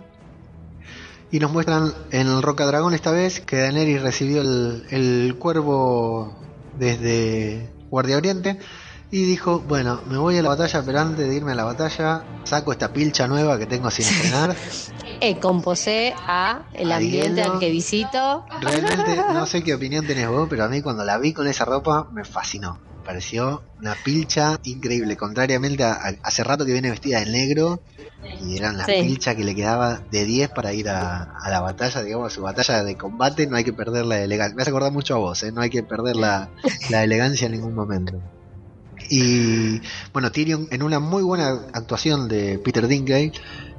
[1.31, 6.37] Y nos muestran en el Roca Dragón esta vez que Daenerys recibió el, el cuervo
[6.79, 8.59] desde Guardia Oriente
[9.11, 12.25] y dijo, bueno, me voy a la batalla, pero antes de irme a la batalla
[12.45, 14.57] saco esta pilcha nueva que tengo sin estrenar.
[15.19, 17.55] Eh, composé a el A ambiente hielo.
[17.55, 18.45] al que visito.
[18.61, 21.65] Realmente no sé qué opinión tenés vos, pero a mí cuando la vi con esa
[21.65, 22.79] ropa me fascinó.
[23.07, 27.81] Pareció una pilcha increíble, contrariamente a, a- hace rato que viene vestida de negro
[28.39, 28.93] y era la Sí.
[29.03, 32.43] pilcha que le quedaba de 10 para ir a, a la batalla, digamos, a su
[32.43, 34.57] batalla de combate, no hay que perder la elegancia.
[34.57, 35.53] Me hace acordar mucho a vos, ¿eh?
[35.53, 36.51] no hay que perder la,
[36.91, 38.21] la elegancia en ningún momento.
[39.09, 39.81] Y
[40.13, 43.33] bueno, Tyrion en una muy buena actuación de Peter Dinklage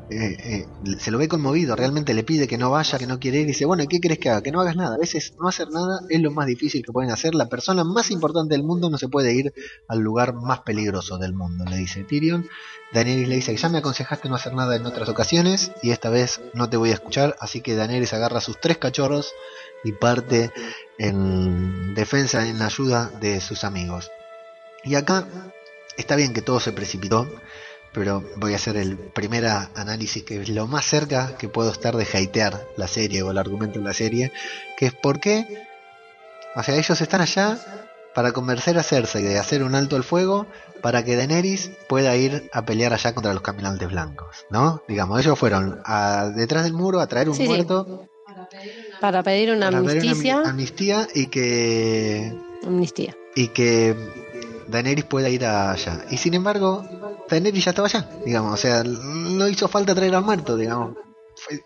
[0.09, 3.39] eh, eh, se lo ve conmovido, realmente le pide que no vaya, que no quiere
[3.39, 4.41] ir, y dice, bueno, ¿y ¿qué querés que haga?
[4.41, 4.95] Que no hagas nada.
[4.95, 7.35] A veces no hacer nada es lo más difícil que pueden hacer.
[7.35, 9.53] La persona más importante del mundo no se puede ir
[9.87, 12.47] al lugar más peligroso del mundo, le dice Tyrion.
[12.93, 16.39] Daenerys le dice ya me aconsejaste no hacer nada en otras ocasiones y esta vez
[16.53, 19.33] no te voy a escuchar, así que Daenerys agarra sus tres cachorros
[19.83, 20.51] y parte
[20.97, 24.09] en defensa, en ayuda de sus amigos.
[24.85, 25.27] Y acá
[25.97, 27.27] está bien que todo se precipitó,
[27.97, 31.95] pero voy a hacer el primer análisis que es lo más cerca que puedo estar
[31.97, 34.31] de hatear la serie o el argumento de la serie,
[34.77, 35.65] que es por qué,
[36.55, 37.57] o sea, ellos están allá
[38.13, 40.45] para convencer a Cersei de hacer un alto al fuego
[40.81, 44.81] para que Daenerys pueda ir a pelear allá contra los caminantes blancos, ¿no?
[44.87, 47.47] Digamos, ellos fueron a, detrás del muro a traer un Sí, sí.
[47.47, 50.41] muerto Para pedir una para pedir una amnistía.
[50.45, 52.33] amnistía y que
[52.63, 53.15] amnistía.
[53.35, 53.95] y que
[54.67, 56.03] Daenerys pueda ir allá.
[56.09, 56.83] Y sin embargo,
[57.29, 60.95] Daenerys ya estaba allá, digamos, o sea, no hizo falta traer al muerto, digamos.
[61.35, 61.63] Fue-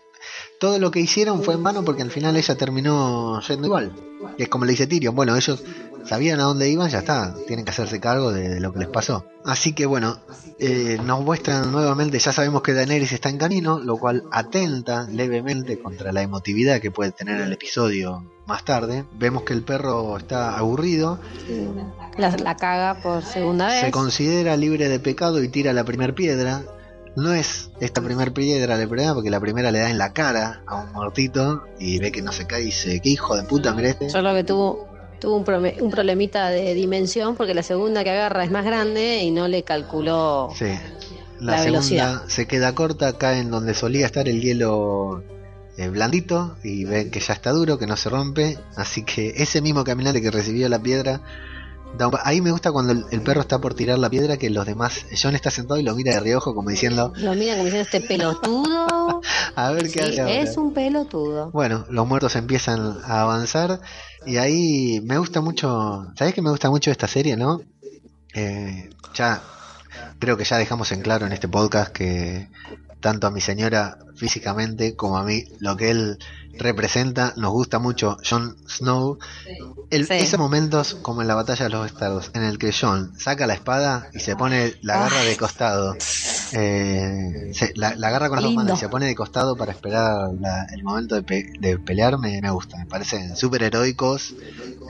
[0.60, 3.92] todo lo que hicieron fue en vano porque al final ella terminó yendo igual.
[4.38, 5.62] Y es como le dice Tyrion, bueno, ellos
[6.04, 8.88] sabían a dónde iban, ya está, tienen que hacerse cargo de, de lo que les
[8.88, 9.24] pasó.
[9.44, 10.18] Así que bueno,
[10.58, 15.78] eh, nos muestran nuevamente, ya sabemos que Daenerys está en camino, lo cual atenta levemente
[15.80, 19.04] contra la emotividad que puede tener el episodio más tarde.
[19.18, 21.18] Vemos que el perro está aburrido,
[22.18, 23.80] La, la caga por segunda vez.
[23.80, 26.62] se considera libre de pecado y tira la primer piedra.
[27.14, 30.62] No es esta primer piedra la primera porque la primera le da en la cara
[30.66, 33.74] a un muertito y ve que no se cae y dice, qué hijo de puta,
[33.74, 34.08] mira este.
[34.08, 34.88] Solo que tuvo,
[35.22, 39.22] tuvo un, prome- un problemita de dimensión porque la segunda que agarra es más grande
[39.22, 40.50] y no le calculó.
[40.58, 40.66] Sí.
[40.66, 42.22] La, La segunda velocidad.
[42.26, 45.22] se queda corta, cae en donde solía estar el hielo
[45.76, 48.58] eh, blandito y ven que ya está duro, que no se rompe.
[48.76, 51.20] Así que ese mismo caminante que recibió la piedra.
[51.98, 54.36] da un pa- Ahí me gusta cuando el, el perro está por tirar la piedra
[54.36, 55.04] que los demás.
[55.20, 58.00] John está sentado y lo mira de reojo como diciendo, Lo mira como diciendo este
[58.00, 59.20] pelotudo.
[59.56, 60.34] a ver Sí, qué hace ahora".
[60.34, 61.50] es un pelotudo.
[61.52, 63.80] Bueno, los muertos empiezan a avanzar
[64.26, 67.60] y ahí me gusta mucho, ¿sabés que me gusta mucho esta serie, no?
[68.34, 69.42] Eh, ya
[70.18, 72.48] creo que ya dejamos en claro en este podcast que
[73.00, 76.18] tanto a mi señora físicamente como a mí, lo que él
[76.58, 79.18] representa, nos gusta mucho Jon Snow.
[79.90, 80.14] El, Sí.
[80.14, 83.54] Esos momentos, como en la batalla de los bastardos, en el que Jon saca la
[83.54, 85.94] espada y se pone la garra de costado.
[86.54, 89.72] Eh, se- la, la agarra con las dos manos y se pone de costado para
[89.72, 92.18] esperar la- el momento de, pe- de pelear.
[92.18, 94.34] Me, me gusta, me parecen súper heroicos.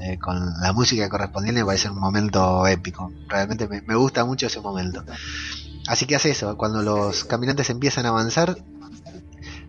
[0.05, 3.13] eh, con la música correspondiente, me parece un momento épico.
[3.29, 5.05] Realmente me, me gusta mucho ese momento.
[5.87, 8.57] Así que hace eso, cuando los caminantes empiezan a avanzar,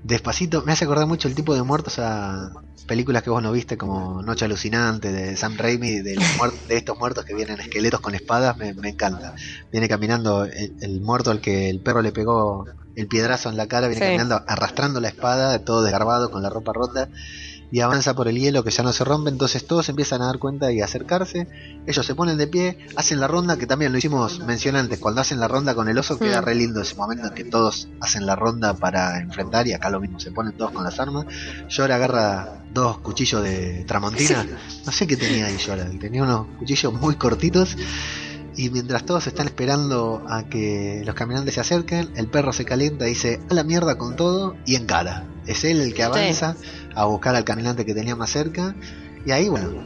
[0.03, 2.51] despacito, me hace acordar mucho el tipo de muertos a
[2.87, 6.27] películas que vos no viste como Noche Alucinante de Sam Raimi, de, los
[6.67, 9.33] de estos muertos que vienen esqueletos con espadas, me, me encanta.
[9.71, 13.67] Viene caminando el, el muerto al que el perro le pegó el piedrazo en la
[13.67, 14.05] cara, viene Sí.
[14.07, 17.09] caminando arrastrando la espada, todo desgarbado, con la ropa rota.
[17.73, 20.37] Y avanza por el hielo que ya no se rompe, entonces todos empiezan a dar
[20.37, 21.47] cuenta y a acercarse.
[21.87, 25.21] Ellos se ponen de pie, hacen la ronda, que también lo hicimos mencionar antes, cuando
[25.21, 26.45] hacen la ronda con el oso queda Mm.
[26.45, 29.99] re lindo ese momento en que todos hacen la ronda para enfrentar y acá lo
[29.99, 31.25] mismo, se ponen todos con las armas.
[31.67, 34.45] Yora agarra dos cuchillos de tramontina,
[34.85, 37.75] no sé qué tenía ahí Yora, tenía unos cuchillos muy cortitos
[38.55, 43.07] y mientras todos están esperando a que los caminantes se acerquen, el perro se calienta
[43.07, 45.25] y dice a la mierda con todo y encara.
[45.45, 46.55] Es él el que avanza
[46.95, 48.75] a buscar al caminante que tenía más cerca
[49.25, 49.83] y ahí bueno,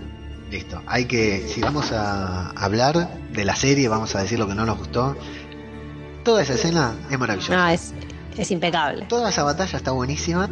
[0.52, 0.82] listo.
[0.86, 4.66] Hay que, si vamos a hablar de la serie, vamos a decir lo que no
[4.66, 5.16] nos gustó.
[6.24, 7.56] Toda esa escena es maravillosa.
[7.56, 7.94] No, es,
[8.38, 9.06] es impecable.
[9.08, 10.50] Toda esa batalla está buenísima.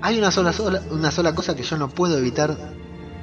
[0.00, 2.56] Hay una sola, sola, una sola cosa que yo no puedo evitar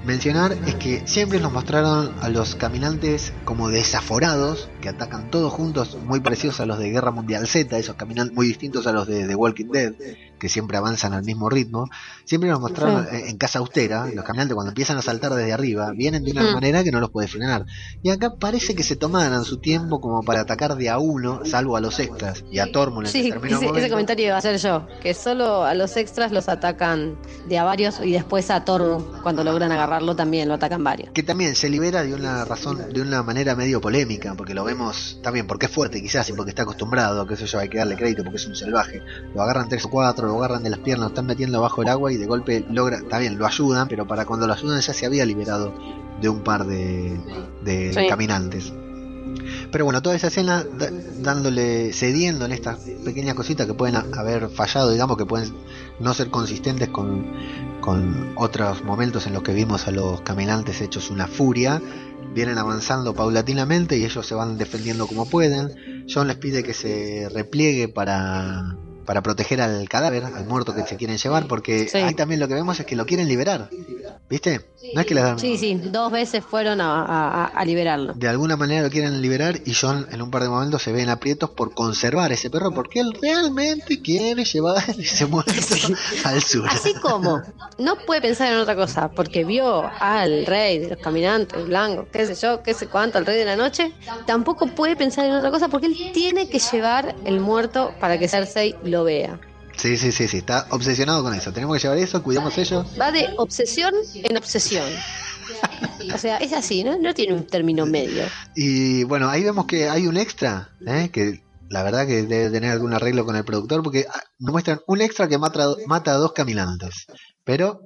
[0.06, 5.98] mencionar, es que siempre nos mostraron a los caminantes como desaforados, que atacan todos juntos,
[6.06, 9.28] muy parecidos a los de Guerra Mundial Z, esos caminantes muy distintos a los de
[9.28, 9.94] The Walking Dead,
[10.40, 11.88] que siempre avanzan al mismo ritmo.
[12.26, 13.16] Siempre nos mostraron Sí.
[13.16, 16.44] eh, en casa austera, los caminantes cuando empiezan a saltar desde arriba, vienen de una
[16.50, 16.54] Mm.
[16.54, 17.66] manera que no los puede frenar.
[18.02, 21.76] Y acá parece que se tomaran su tiempo como para atacar de a uno, salvo
[21.78, 24.88] a los extras, y a en Sí, determinado ese, ese comentario iba a hacer yo,
[25.02, 27.18] que solo a los extras los atacan
[27.48, 31.10] de a varios y después a Tormund, cuando logran agarrarlo, también lo atacan varios.
[31.14, 35.20] que también se libera de una razón, de una manera medio polémica, porque lo vemos
[35.22, 37.96] también porque es fuerte quizás y porque está acostumbrado, que eso yo hay que darle
[37.98, 39.02] crédito porque es un salvaje.
[39.36, 41.90] Lo agarran tres o cuatro, lo agarran de las piernas, lo están metiendo bajo el
[41.90, 44.94] agua y de golpe logra, está bien, lo ayudan, pero para cuando lo ayudan ya
[44.94, 45.74] se había liberado
[46.22, 47.20] de un par de,
[47.64, 48.08] de Sí.
[48.08, 48.74] caminantes.
[49.72, 50.64] Pero bueno, toda esa escena
[51.22, 55.54] dándole, cediendo en estas pequeñas cositas que pueden haber fallado, digamos, que pueden
[56.00, 57.26] no ser consistentes con,
[57.82, 61.82] con otros momentos en los que vimos a los caminantes hechos una furia,
[62.34, 66.06] vienen avanzando paulatinamente y ellos se van defendiendo como pueden.
[66.12, 68.76] John les pide que se repliegue para,
[69.10, 72.54] para proteger al cadáver, al muerto que se quieren llevar, porque ahí también lo que
[72.54, 73.68] vemos es que lo quieren liberar.
[74.30, 74.62] ¿Viste?
[74.94, 75.40] No es que les dan...
[75.40, 78.14] Sí, sí, dos veces fueron a, a- a liberarlo.
[78.14, 81.10] De alguna manera lo quieren liberar y John en un par de momentos se ven
[81.10, 85.52] aprietos por conservar ese perro porque él realmente quiere llevar ese muerto
[86.24, 86.68] al sur.
[86.70, 87.42] Así como
[87.80, 92.26] no puede pensar en otra cosa, porque vio al rey de los caminantes blancos, qué
[92.28, 93.92] sé yo, qué sé cuánto, al rey de la noche,
[94.28, 98.28] tampoco puede pensar en otra cosa porque él tiene que llevar el muerto para que
[98.28, 99.40] Cersei lo vea.
[99.80, 101.54] Sí, sí, sí, sí, está obsesionado con eso.
[101.54, 102.86] Tenemos que llevar eso, cuidemos ellos.
[103.00, 104.86] Va de obsesión en obsesión.
[106.14, 106.98] O sea, es así, ¿no?
[106.98, 108.24] No tiene un término medio.
[108.56, 111.10] Y bueno, ahí vemos que hay un extra, ¿eh?
[111.12, 114.82] que la verdad que debe tener algún arreglo con el productor porque ah, nos muestran
[114.88, 117.06] un extra que mata, mata a dos caminantes,
[117.44, 117.82] pero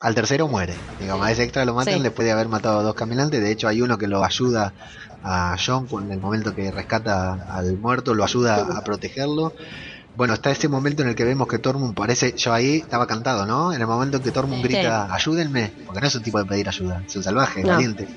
[0.00, 0.74] al tercero muere.
[1.00, 2.02] Digamos, a ese extra lo matan Sí.
[2.02, 3.40] después de haber matado a dos caminantes.
[3.40, 4.72] De hecho, hay uno que lo ayuda
[5.22, 9.52] a John en el momento que rescata al muerto, lo ayuda a protegerlo.
[10.16, 13.44] Bueno, está ese momento en el que vemos que Tormund parece, yo ahí estaba cantado,
[13.44, 13.72] ¿no?
[13.74, 16.68] En el momento en que Tormund grita, ayúdenme, porque no es un tipo de pedir
[16.68, 17.68] ayuda, es un salvaje, No.
[17.68, 18.08] valiente.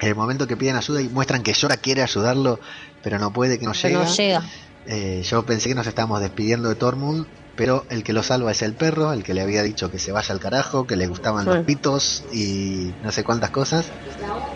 [0.00, 2.60] En el momento que piden ayuda y muestran que Yora quiere ayudarlo,
[3.02, 4.04] pero no puede, que no Pero llega.
[4.08, 4.42] no llega.
[4.86, 7.26] Eh, yo pensé que nos estábamos despidiendo de Tormund,
[7.56, 10.12] pero el que lo salva es el perro, el que le había dicho que se
[10.12, 13.86] vaya al carajo, que le gustaban los pitos y no sé cuántas cosas.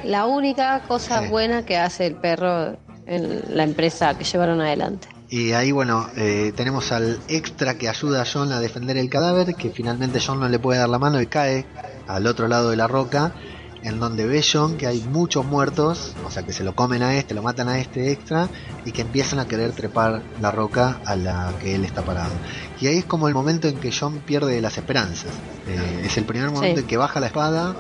[0.05, 1.29] La única cosa Sí.
[1.29, 2.77] buena que hace el perro
[3.07, 5.07] en la empresa que llevaron adelante.
[5.31, 9.55] Y ahí, bueno, eh, tenemos al extra que ayuda a John a defender el cadáver,
[9.57, 11.67] que finalmente John no le puede dar la mano y cae
[12.07, 13.35] al otro lado de la roca,
[13.83, 17.15] en donde ve John que hay muchos muertos, o sea, que se lo comen a
[17.15, 18.49] este, lo matan a este extra,
[18.87, 22.33] y que empiezan a querer trepar la roca a la que él está parado.
[22.81, 25.31] Y ahí es como el momento en que John pierde las esperanzas.
[25.69, 26.83] Eh, es el primer momento Sí.
[26.85, 27.77] en que baja la espada,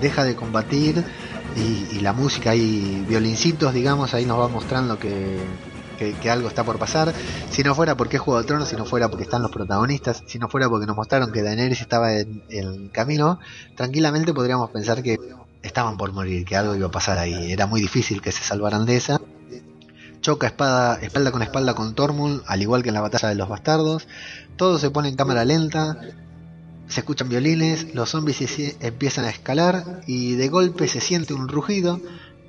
[0.00, 1.04] deja de combatir,
[1.56, 5.38] y, y la música ahí, violincitos, digamos, ahí nos va mostrando que,
[6.20, 7.12] que, algo está por pasar.
[7.50, 10.22] Si no fuera porque es Juego de Tronos, si no fuera porque están los protagonistas,
[10.26, 13.38] si no fuera porque nos mostraron que Daenerys estaba en el camino,
[13.76, 15.18] tranquilamente podríamos pensar que
[15.62, 17.52] estaban por morir, que algo iba a pasar ahí.
[17.52, 19.20] Era muy difícil que se salvaran de esa.
[20.20, 23.48] choca espada, espalda con espalda con Tormund, al igual que en la batalla de los
[23.48, 24.06] bastardos.
[24.56, 25.98] Todo se pone en cámara lenta,
[26.88, 28.40] se escuchan violines, los zombies
[28.80, 32.00] empiezan a escalar y de golpe se siente un rugido.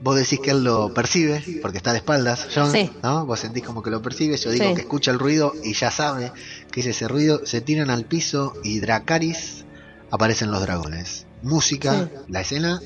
[0.03, 2.91] Vos decís que él lo percibe porque está de espaldas, John, Sí.
[3.01, 3.25] ¿no?
[3.25, 4.73] Vos sentís como que lo percibe, yo digo Sí.
[4.75, 6.33] que escucha el ruido y ya sabe
[6.71, 9.63] que es ese ruido, se tiran al piso y Dracaris
[10.11, 11.25] aparecen los dragones.
[11.41, 12.09] Música, Sí.
[12.27, 12.81] la escena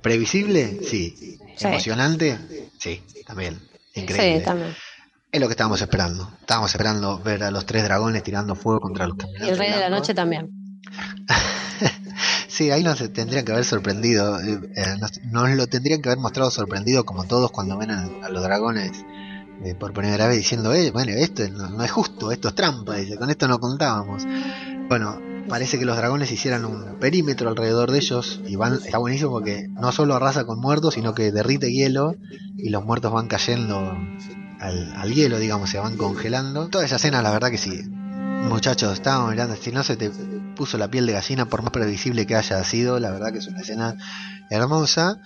[0.00, 1.38] previsible, sí.
[1.60, 2.38] Emocionante,
[2.78, 3.60] sí, también.
[3.94, 4.38] Increíble.
[4.38, 4.74] Sí, también.
[5.30, 6.30] Es lo que estábamos esperando.
[6.40, 9.48] Estábamos esperando ver a los tres dragones tirando fuego contra los Y caminantes.
[9.50, 9.90] el Rey de la.
[9.90, 10.48] Noche también.
[12.70, 14.40] Ahí nos tendrían que haber sorprendido.
[14.40, 18.28] eh, eh, nos, nos lo tendrían que haber mostrado sorprendido como todos cuando ven a,
[18.30, 19.04] los dragones
[19.64, 22.96] eh, por primera vez diciendo, eh, bueno, esto no, no es justo, esto es trampa,
[22.96, 24.24] dice, con esto no contábamos.
[24.88, 29.30] Bueno, parece que los dragones hicieran un perímetro alrededor de ellos y van, está buenísimo
[29.30, 32.16] porque no solo arrasa con muertos, sino que derrite hielo
[32.56, 33.96] y los muertos van cayendo
[34.60, 36.68] al, al hielo, digamos, se van congelando.
[36.68, 37.82] Toda esa escena, la verdad que sí.
[38.48, 40.10] Muchachos, estábamos mirando, si no se te
[40.56, 43.46] puso la piel de gallina, por más previsible que haya sido, la verdad que es
[43.46, 43.96] una escena
[44.50, 45.20] hermosa,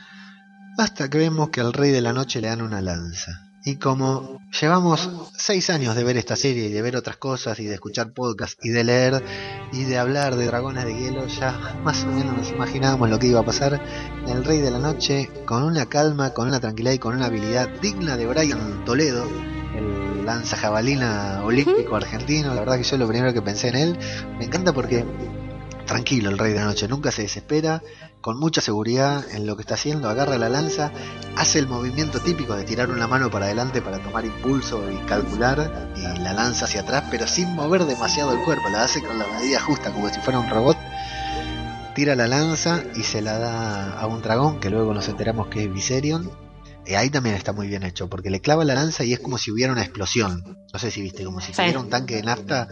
[0.78, 3.46] hasta que vemos que al Rey de la Noche le dan una lanza.
[3.64, 7.64] Y como llevamos seis años de ver esta serie y de ver otras cosas y
[7.64, 9.24] de escuchar podcasts y de leer
[9.72, 13.26] y de hablar de dragones de hielo, ya más o menos nos imaginábamos lo que
[13.26, 13.80] iba a pasar.
[14.28, 17.68] El Rey de la Noche, con una calma, con una tranquilidad y con una habilidad
[17.80, 19.26] digna de Brian Toledo,
[19.76, 22.52] el lanza jabalina olímpico argentino.
[22.52, 23.98] La verdad que yo lo primero que pensé en él,
[24.38, 25.04] me encanta porque
[25.86, 27.82] tranquilo el Rey de la Noche, nunca se desespera,
[28.20, 30.90] con mucha seguridad en lo que está haciendo, agarra la lanza,
[31.36, 35.92] hace el movimiento típico de tirar una mano para adelante para tomar impulso y calcular
[35.96, 39.26] y la lanza hacia atrás, pero sin mover demasiado el cuerpo, la hace con la
[39.28, 40.76] medida justa, como si fuera un robot.
[41.94, 45.64] Tira la lanza y se la da a un dragón, que luego nos enteramos que
[45.64, 46.45] es Viserion.
[46.86, 49.38] Y ahí también está muy bien hecho, porque le clava la lanza y es como
[49.38, 50.42] si hubiera una explosión.
[50.72, 51.58] No sé si viste, como si Sí.
[51.62, 52.68] tuviera un tanque de nafta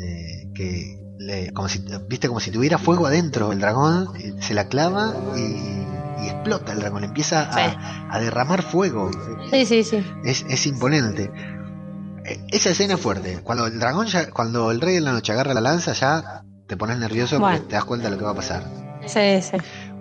[0.00, 4.54] eh, que le- como si viste como si tuviera fuego adentro el dragón eh, se
[4.54, 5.40] la clava y,
[6.24, 7.76] y explota el dragón empieza a, Sí.
[8.10, 9.10] a derramar fuego
[9.50, 10.04] Sí, sí, sí.
[10.24, 11.32] es, es imponente
[12.24, 15.32] Eh, esa escena es fuerte cuando el dragón ya, cuando el rey de la noche
[15.32, 18.30] agarra la lanza ya te pones nervioso porque te das cuenta de lo que va
[18.30, 18.62] a pasar
[19.06, 19.56] Sí, sí.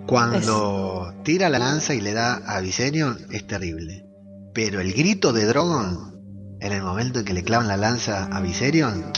[0.07, 4.05] Cuando tira la lanza y le da a Viserion es terrible
[4.53, 6.15] pero el grito de Drogon
[6.59, 9.11] en el momento en que le clavan la lanza a Viserion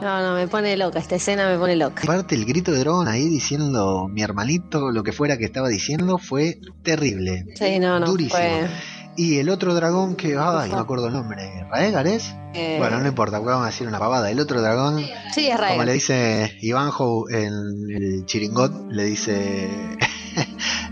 [0.00, 0.98] No, no, me pone loca.
[0.98, 2.02] Esta escena me pone loca.
[2.04, 6.18] Aparte el grito de Drogon ahí diciendo mi hermanito, lo que fuera que estaba diciendo,
[6.18, 7.44] fue terrible.
[7.56, 8.06] Sí, no, no.
[8.06, 8.38] Durísimo.
[8.38, 8.68] Fue,
[9.16, 12.34] Y el otro dragón que, ay, no me acuerdo el nombre, ¿Raegar es?
[12.54, 14.30] eh, Bueno, no importa, vamos a decir una pavada.
[14.30, 14.98] El otro dragón,
[15.34, 15.86] Sí, es como Raegar.
[15.86, 17.52] le dice Ivanjo en
[17.90, 19.68] el Chiringot, le dice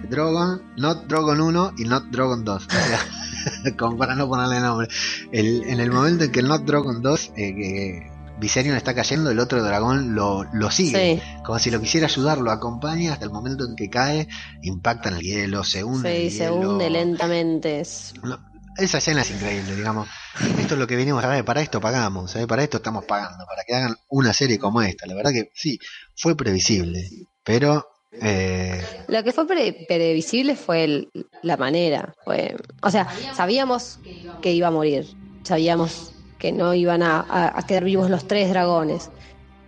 [0.09, 2.67] Drogon, not Drogon 1 y not Drogon 2.
[2.67, 4.89] O sea, como para no ponerle nombre.
[5.33, 9.39] El- en el momento en que el not Drogon 2, eh, Viserion está cayendo, el
[9.39, 11.17] otro dragón lo, lo sigue.
[11.17, 14.29] Sí, Como si lo quisiera ayudar, lo acompaña hasta el momento en que cae,
[14.63, 16.11] impacta en el hielo, se hunde.
[16.21, 16.73] sí, el se hielo.
[16.73, 17.83] hunde lentamente.
[18.23, 18.39] No,
[18.77, 20.07] esa escena es increíble, digamos.
[20.59, 22.47] Esto es lo que venimos a ver, para esto pagamos, ¿eh?
[22.47, 25.07] para esto estamos pagando, para que hagan una serie como esta.
[25.07, 25.79] La verdad que sí,
[26.15, 27.09] fue previsible,
[27.43, 27.87] pero
[28.21, 31.11] eh, Lo que fue pre- previsible fue el-
[31.43, 32.14] la manera.
[32.25, 34.01] Fue, o sea, sabíamos
[34.41, 35.07] que iba a morir.
[35.45, 39.11] Sabíamos que no iban a, a- a quedar vivos los tres dragones.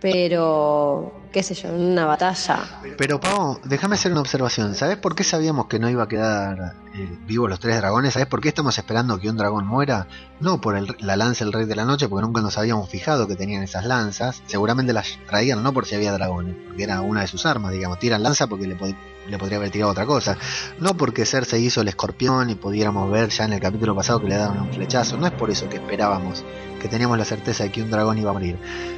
[0.01, 2.59] Pero, qué sé yo, una batalla.
[2.97, 4.73] Pero Pavo, déjame hacer una observación.
[4.75, 8.13] ¿Sabes por qué sabíamos que no iba a quedar eh, vivos los tres dragones?
[8.13, 10.07] ¿Sabes por qué estamos esperando que un dragón muera?
[10.39, 13.27] No por el- la lanza del Rey de la Noche, porque nunca nos habíamos fijado
[13.27, 14.41] que tenían esas lanzas.
[14.47, 17.99] Seguramente las traían no por si había dragones, porque era una de sus armas, digamos.
[17.99, 18.95] Tiran lanza porque le, pod-
[19.29, 20.37] le podría haber tirado otra cosa.
[20.79, 24.27] No porque Cersei hizo el escorpión y pudiéramos ver ya en el capítulo pasado que
[24.29, 25.17] le daban un flechazo.
[25.17, 26.43] No es por eso que esperábamos,
[26.81, 28.57] que teníamos la certeza de que un dragón iba a morir.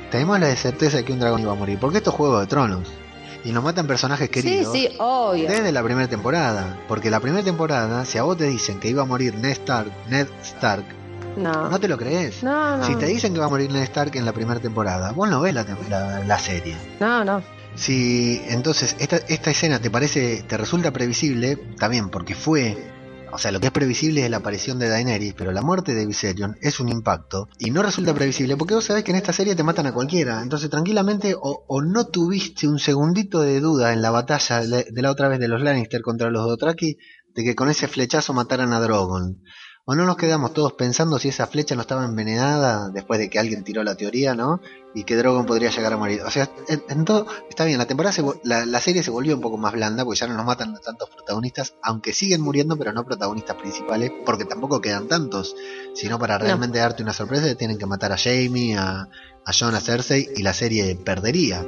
[0.10, 2.48] Tenemos la certeza de que un dragón iba a morir, porque esto es Juego de
[2.48, 2.88] Tronos.
[3.44, 5.50] Y nos matan personajes queridos sí, obvio.
[5.50, 6.78] desde la primera temporada.
[6.88, 9.92] Porque la primera temporada, si a vos te dicen que iba a morir Ned Stark,
[10.10, 10.84] Ned Stark,
[11.38, 12.44] No, no te lo crees.
[12.44, 12.84] no, no.
[12.86, 15.42] Si te dicen que va a morir Ned Stark en la primera temporada, vos no
[15.42, 16.76] ves la, la- la serie.
[17.00, 17.42] No, no.
[17.76, 22.78] Si entonces esta, esta escena te parece, te resulta previsible, también porque fue,
[23.32, 26.06] o sea, lo que es previsible es la aparición de Daenerys, pero la muerte de
[26.06, 29.56] Viserion es un impacto y no resulta previsible porque vos sabés que en esta serie
[29.56, 34.12] te matan a cualquiera, entonces tranquilamente o, no tuviste un segundito de duda en la
[34.12, 36.98] batalla de, de la otra vez de los Lannister contra los Dothraki
[37.34, 39.42] de que con ese flechazo mataran a Drogon.
[39.86, 43.40] O no nos quedamos todos pensando si esa flecha no estaba envenenada después de que
[43.40, 44.62] alguien tiró la teoría, ¿no?
[44.94, 46.22] Y que Drogon podría llegar a morir.
[46.22, 49.74] O sea, en, todo está bien, la temporada la, serie se volvió un poco más
[49.74, 54.12] blanda porque ya no nos matan tantos protagonistas, aunque siguen muriendo, pero no protagonistas principales,
[54.26, 55.56] porque tampoco quedan tantos,
[55.96, 59.10] sino para realmente darte una sorpresa tienen que matar a Jamie, a,
[59.46, 61.66] a Jon, a Cersei y la serie perdería.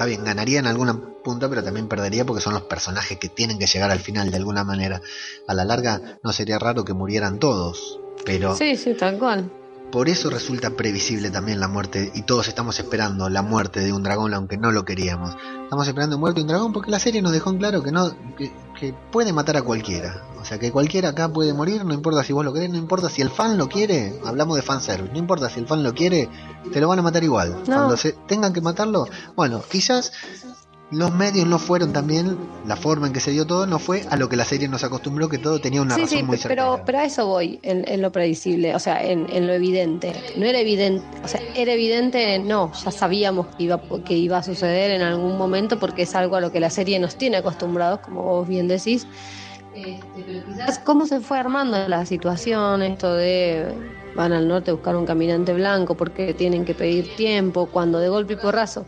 [0.00, 3.58] Está bien, ganaría en alguna punta, pero también perdería porque son los personajes que tienen
[3.58, 5.02] que llegar al final de alguna manera.
[5.46, 8.56] A la larga no sería raro que murieran todos, pero...
[8.56, 9.52] Sí, sí, tal cual.
[9.90, 14.04] Por eso resulta previsible también la muerte, y todos estamos esperando la muerte de un
[14.04, 15.36] dragón, aunque no lo queríamos.
[15.64, 17.90] Estamos esperando la muerte de un dragón porque la serie nos dejó en claro que
[17.90, 20.22] no que, puede matar a cualquiera.
[20.40, 23.10] O sea, que cualquiera acá puede morir, no importa si vos lo querés, no importa
[23.10, 26.28] si el fan lo quiere, hablamos de fanservice, no importa si el fan lo quiere,
[26.72, 27.62] te lo van a matar igual.
[27.66, 30.12] Cuando se tengan que matarlo, bueno, quizás
[30.90, 32.36] los medios no fueron también,
[32.66, 34.82] la forma en que se dio todo, no fue a lo que la serie nos
[34.82, 38.74] acostumbró, que todo tenía una razón muy pero, pero a eso voy, en, lo predecible,
[38.74, 40.12] o sea, en, lo evidente.
[40.36, 44.42] No era evidente, o sea, era evidente, no, ya sabíamos que iba, que iba a
[44.42, 48.00] suceder en algún momento porque es algo a lo que la serie nos tiene acostumbrados,
[48.00, 49.06] como vos bien decís.
[49.74, 53.72] Este, pero quizás cómo se fue armando la situación, esto de
[54.16, 58.08] van al norte a buscar un caminante blanco porque tienen que pedir tiempo, cuando de
[58.08, 58.84] golpe y porrazo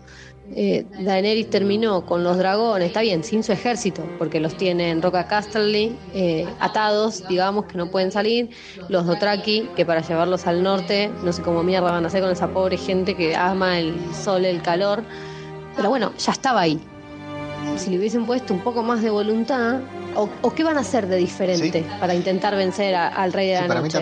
[0.55, 5.01] eh, Daenerys terminó con los dragones, está bien, sin su ejército, porque los tiene en
[5.01, 8.51] Roca Casterly eh, atados, digamos, que no pueden salir.
[8.89, 12.31] Los Dotraki, que para llevarlos al norte, no sé cómo mierda van a hacer con
[12.31, 15.03] esa pobre gente que ama el sol, el calor.
[15.77, 16.79] Pero bueno, ya estaba ahí.
[17.77, 19.81] Si le hubiesen puesto un poco más de voluntad,
[20.15, 23.99] o, qué van a hacer de diferente para intentar vencer al rey de la noche?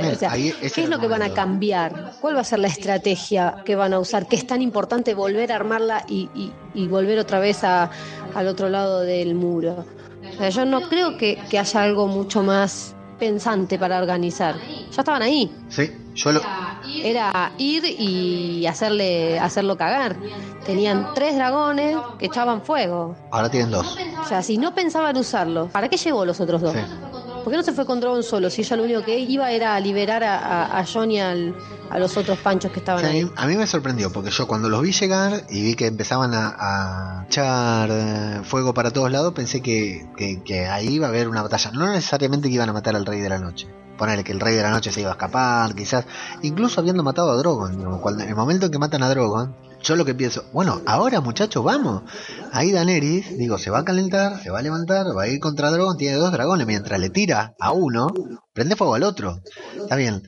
[0.75, 2.15] ¿Qué es lo que van a cambiar?
[2.21, 4.27] ¿Cuál va a ser la estrategia que van a usar?
[4.27, 6.29] Que es tan importante volver a armarla y,
[6.89, 9.85] volver otra vez al otro lado del muro.
[10.51, 14.57] yo no creo que, que haya algo mucho más pensante para organizar.
[14.91, 15.53] Ya estaban ahí.
[15.69, 16.41] Sí, yo lo...
[17.03, 20.17] Era ir y hacerle hacerlo cagar.
[20.65, 23.17] Tenían tres dragones que echaban fuego.
[23.31, 23.97] Ahora tienen dos.
[24.21, 26.77] O sea, si no pensaban usarlo, ¿para qué llevó los otros dos?
[27.43, 28.51] ¿Por qué no se fue con Drogon solo?
[28.51, 31.35] Si ella lo único que iba era a liberar a, a, John y a
[31.99, 33.31] los otros panchos que estaban ahí.
[33.37, 37.25] A mí me sorprendió, porque yo cuando los vi llegar y vi que empezaban a,
[37.27, 40.07] echar eh, fuego para todos lados, pensé que,
[40.45, 41.71] que, ahí iba a haber una batalla.
[41.73, 43.69] No necesariamente que iban a matar al Rey de la Noche.
[44.01, 46.07] Ponerle que el Rey de la Noche se iba a escapar, quizás.
[46.41, 48.01] Incluso habiendo matado a Drogon.
[48.01, 51.21] Cuando, en el momento en que matan a Drogon, yo lo que pienso, bueno, ahora
[51.21, 52.05] muchachos, vamos.
[52.51, 55.71] Ahí Daenerys, digo, se va a calentar, se va a levantar, va a ir contra
[55.71, 58.09] Drogon, tiene dos dragones, mientras le tira a uno,
[58.55, 59.43] prende fuego al otro.
[59.77, 60.23] Está bien,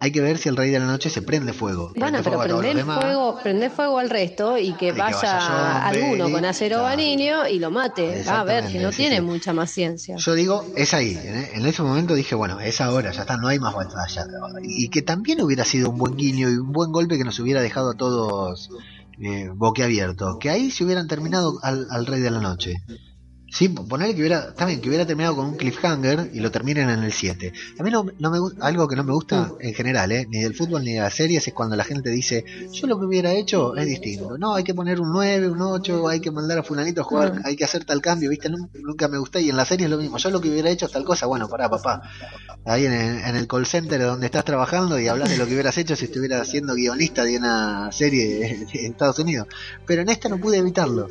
[0.00, 1.92] hay que ver si el rey de la noche se prende fuego.
[1.96, 7.48] Bueno, pero prende fuego, prende fuego al resto y que, vaya, alguno con acero claro.
[7.48, 8.22] y lo mate.
[8.28, 10.14] Va a ver, si no tiene mucha más ciencia.
[10.16, 11.18] Yo digo, es ahí.
[11.20, 11.50] ¿eh?
[11.54, 14.26] En ese momento dije, bueno, es ahora, ya está, no hay más batalla.
[14.62, 17.60] Y que también hubiera sido un buen guiño y un buen golpe que nos hubiera
[17.60, 18.70] dejado a todos
[19.20, 20.38] eh, boquiabierto.
[20.38, 22.76] Que ahí se hubieran terminado al, al Rey de la Noche.
[23.50, 27.02] Sí, ponerle que hubiera, también que hubiera terminado con un cliffhanger y lo terminen en
[27.02, 27.52] el 7.
[27.78, 29.56] A mí no, no me algo que no me gusta mm.
[29.60, 30.26] en general, ¿eh?
[30.28, 33.06] ni del fútbol ni de las series, es cuando la gente dice, yo lo que
[33.06, 34.36] hubiera hecho es distinto.
[34.36, 37.36] No, hay que poner un 9, un 8, hay que mandar a fulanito a jugar,
[37.36, 37.46] mm.
[37.46, 38.50] hay que hacer tal cambio, ¿viste?
[38.50, 40.18] Nunca, me gusta y en la serie es lo mismo.
[40.18, 42.02] Yo lo que hubiera hecho es tal cosa, bueno, pará, papá.
[42.66, 45.54] Ahí en el, en el call center donde estás trabajando y hablas de lo que
[45.54, 49.48] hubieras hecho si estuvieras siendo guionista de una serie de Estados Unidos.
[49.86, 51.08] Pero en esta no pude evitarlo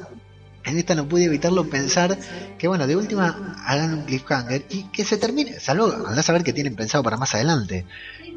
[0.67, 2.17] en esta no pude evitarlo pensar
[2.57, 6.53] que, bueno, de última hagan un cliffhanger y que se termine, salvo, a saber que
[6.53, 7.85] tienen pensado para más adelante.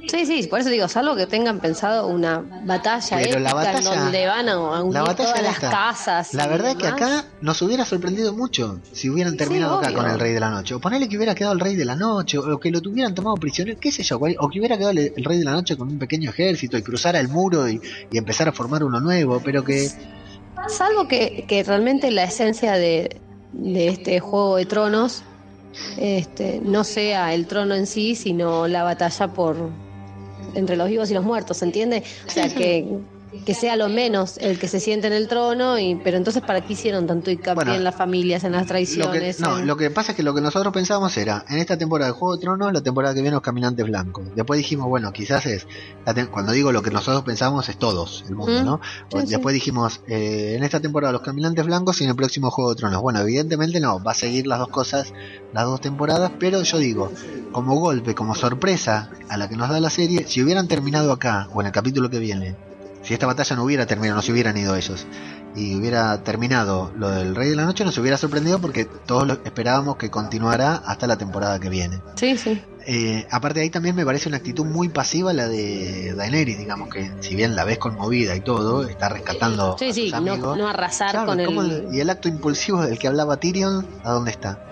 [0.08, 4.26] Sí, sí, por eso digo, salvo que tengan pensado una batalla Pero la batalla, donde
[4.26, 6.34] van a unir todas las casas.
[6.34, 10.18] La verdad es que acá nos hubiera sorprendido mucho si hubieran terminado acá con el
[10.18, 10.74] Rey de la Noche.
[10.74, 13.36] O ponerle que hubiera quedado el Rey de la Noche, o que lo tuvieran tomado
[13.36, 15.98] prisionero, qué sé yo, o que hubiera quedado el, Rey de la Noche con un
[15.98, 19.90] pequeño ejército y cruzara el muro y, y empezar a formar uno nuevo, pero que
[20.66, 23.20] Salvo que, que realmente la esencia de,
[23.52, 25.22] de este juego de tronos
[25.98, 29.56] este, no sea el trono en sí, sino la batalla por
[30.54, 32.02] entre los vivos y los muertos, ¿se entiende?
[32.26, 32.86] O sea, que,
[33.44, 36.60] que sea lo menos el que se siente en el trono, y, pero entonces ¿para
[36.62, 39.40] qué hicieron tanto hincapié en las familias, en las traiciones?
[39.40, 41.78] Lo que, no, lo que pasa es que lo que nosotros pensábamos era, en esta
[41.78, 44.24] temporada de Juego de Tronos, la temporada que viene los Caminantes Blancos.
[44.34, 45.66] Después dijimos, bueno, quizás es,
[46.30, 48.80] cuando digo lo que nosotros pensamos es todos, el mundo, ¿no?
[49.26, 52.76] Después dijimos, eh, en esta temporada los Caminantes Blancos y en el próximo Juego de
[52.76, 53.00] Tronos.
[53.00, 55.12] Bueno, evidentemente no, va a seguir las dos cosas,
[55.52, 57.12] las dos temporadas, pero yo digo,
[57.52, 61.48] como golpe, como sorpresa a la que nos da la serie, si hubieran terminado acá,
[61.52, 62.69] o en el capítulo que viene,
[63.10, 65.04] si esta batalla no hubiera terminado, no se hubieran ido ellos
[65.56, 69.32] y hubiera terminado lo del Rey de la Noche, nos hubiera sorprendido porque todos lo
[69.32, 72.00] esperábamos que continuara hasta la temporada que viene.
[72.14, 72.62] Sí, sí.
[72.86, 76.88] Eh, aparte de ahí también me parece una actitud muy pasiva la de Daenerys, digamos
[76.88, 80.56] que si bien la ves conmovida y todo, está rescatando sí, a sí, sus amigos.
[80.56, 81.88] No, no arrasar Claro, con ¿cómo el...
[81.92, 84.64] Y el acto impulsivo del que hablaba Tyrion, ¿a dónde está?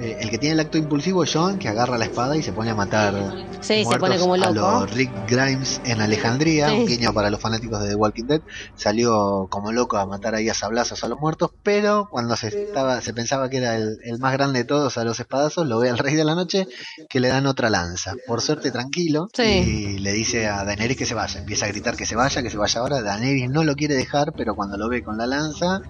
[0.00, 2.52] Eh, el que tiene el acto impulsivo es John, que agarra la espada y se
[2.52, 3.14] pone a matar
[3.60, 4.52] Sí, se muertos pone como a loco.
[4.54, 6.74] los Rick Grimes en Alejandría, Sí.
[6.76, 8.40] un guiño para los fanáticos de The Walking Dead,
[8.76, 13.00] salió como loco a matar ahí a sablazos a los muertos, pero cuando se estaba,
[13.02, 15.90] se pensaba que era el, el más grande de todos a los espadazos, lo ve
[15.90, 16.66] al Rey de la Noche
[17.10, 18.14] que le dan otra lanza.
[18.26, 19.42] Por suerte tranquilo, Sí.
[19.42, 22.48] y le dice a Daenerys que se vaya, empieza a gritar que se vaya, que
[22.48, 25.82] se vaya ahora, Daenerys no lo quiere dejar, pero cuando lo ve con la lanza,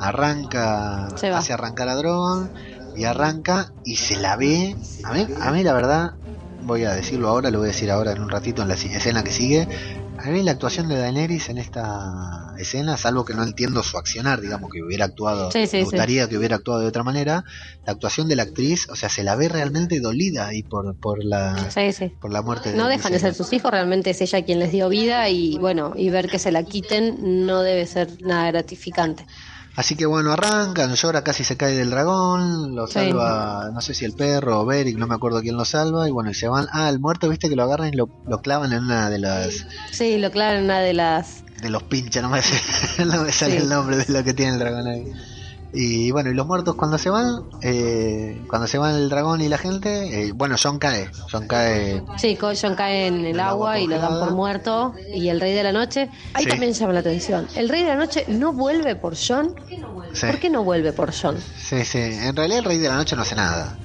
[0.00, 1.38] arranca, Se va.
[1.38, 2.50] hace arrancar a Drogon
[2.96, 4.76] y arranca y se la ve.
[5.04, 6.12] A mí, a mí la verdad,
[6.62, 9.24] voy a decirlo ahora, lo voy a decir ahora en un ratito en la escena
[9.24, 9.68] que sigue.
[10.18, 14.40] A mí la actuación de Daenerys en esta escena, salvo que no entiendo su accionar,
[14.40, 15.84] digamos que hubiera actuado, Sí, sí, me sí.
[15.84, 17.44] gustaría que hubiera actuado de otra manera,
[17.84, 21.24] la actuación de la actriz, o sea, se la ve realmente dolida ahí por, por
[21.24, 21.56] la
[22.20, 24.70] por la muerte No de dejan de ser sus hijos, realmente es ella quien les
[24.70, 29.26] dio vida y bueno, y ver que se la quiten no debe ser nada gratificante.
[29.74, 32.92] Así que bueno, arrancan, llora, casi se cae del dragón, lo Sí.
[32.94, 36.10] salva, no sé si el perro o Beric, no me acuerdo quién lo salva, y
[36.12, 38.72] bueno, y se van, ah, el muerto, viste que lo agarran y lo, lo clavan
[38.74, 41.42] en una de las, Sí, lo claro en una de las...
[41.62, 42.40] de los pinchas, no me,
[43.06, 43.58] no me sale Sí.
[43.62, 45.04] el nombre de lo que tiene el dragón ahí.
[45.74, 49.48] Y bueno, y los muertos cuando se van, eh, cuando se van el dragón y
[49.48, 53.72] la gente, eh, bueno, John cae, John cae, Sí, John cae en el El agua
[53.74, 54.94] agua y lo dan por muerto.
[55.14, 56.50] Y el Rey de la Noche, ahí Sí.
[56.50, 57.46] también llama la atención.
[57.56, 59.54] El Rey de la Noche no vuelve por John.
[60.12, 61.38] sí, ¿Por qué no vuelve por John?
[61.58, 63.78] sí, sí, en realidad el rey de la noche no hace nada,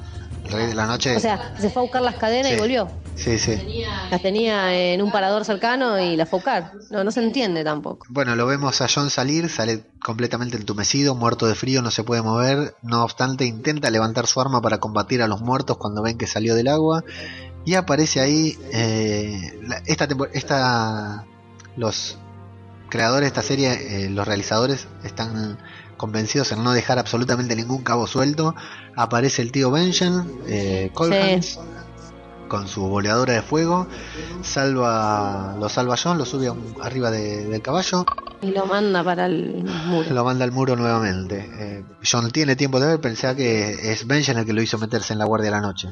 [0.45, 2.57] el rey de la noche, O sea, se fue a buscar las cadenas Sí.
[2.57, 2.89] y volvió.
[3.17, 3.83] Sí, sí.
[4.09, 6.71] Las tenía en un parador cercano y las fue a buscar.
[6.89, 8.05] No, no se entiende tampoco.
[8.09, 12.21] Bueno, lo vemos a John salir, sale completamente entumecido, muerto de frío, no se puede
[12.21, 12.75] mover.
[12.83, 16.55] No obstante, intenta levantar su arma para combatir a los muertos cuando ven que salió
[16.55, 17.03] del agua.
[17.65, 21.25] Y aparece ahí eh, la- esta, esta
[21.75, 22.17] los
[22.89, 25.57] creadores de esta serie, eh, los realizadores están
[25.97, 28.55] convencidos en no dejar absolutamente ningún cabo suelto.
[28.95, 31.59] Aparece el tío Benjen, eh, Colhans,
[32.47, 33.87] con su boleadora de fuego,
[34.43, 38.05] salva, lo salva a John, lo sube un- arriba de- del caballo,
[38.41, 40.09] Y lo manda para el muro.
[40.13, 41.49] lo manda al muro nuevamente.
[41.59, 45.13] Eh, John tiene tiempo de ver, pensaba que es Benjen el que lo hizo meterse
[45.13, 45.89] en la Guardia de la Noche.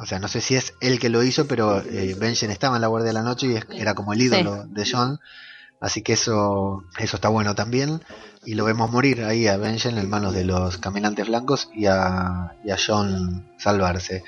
[0.00, 2.82] O sea, no sé si es él que lo hizo, pero eh, Benjen estaba en
[2.82, 5.18] la Guardia de la Noche y es- era como el ídolo de John.
[5.80, 8.02] Así que eso, eso está bueno también.
[8.44, 12.52] Y lo vemos morir ahí a Benjen en manos de los caminantes blancos y a,
[12.64, 14.22] y a John salvarse.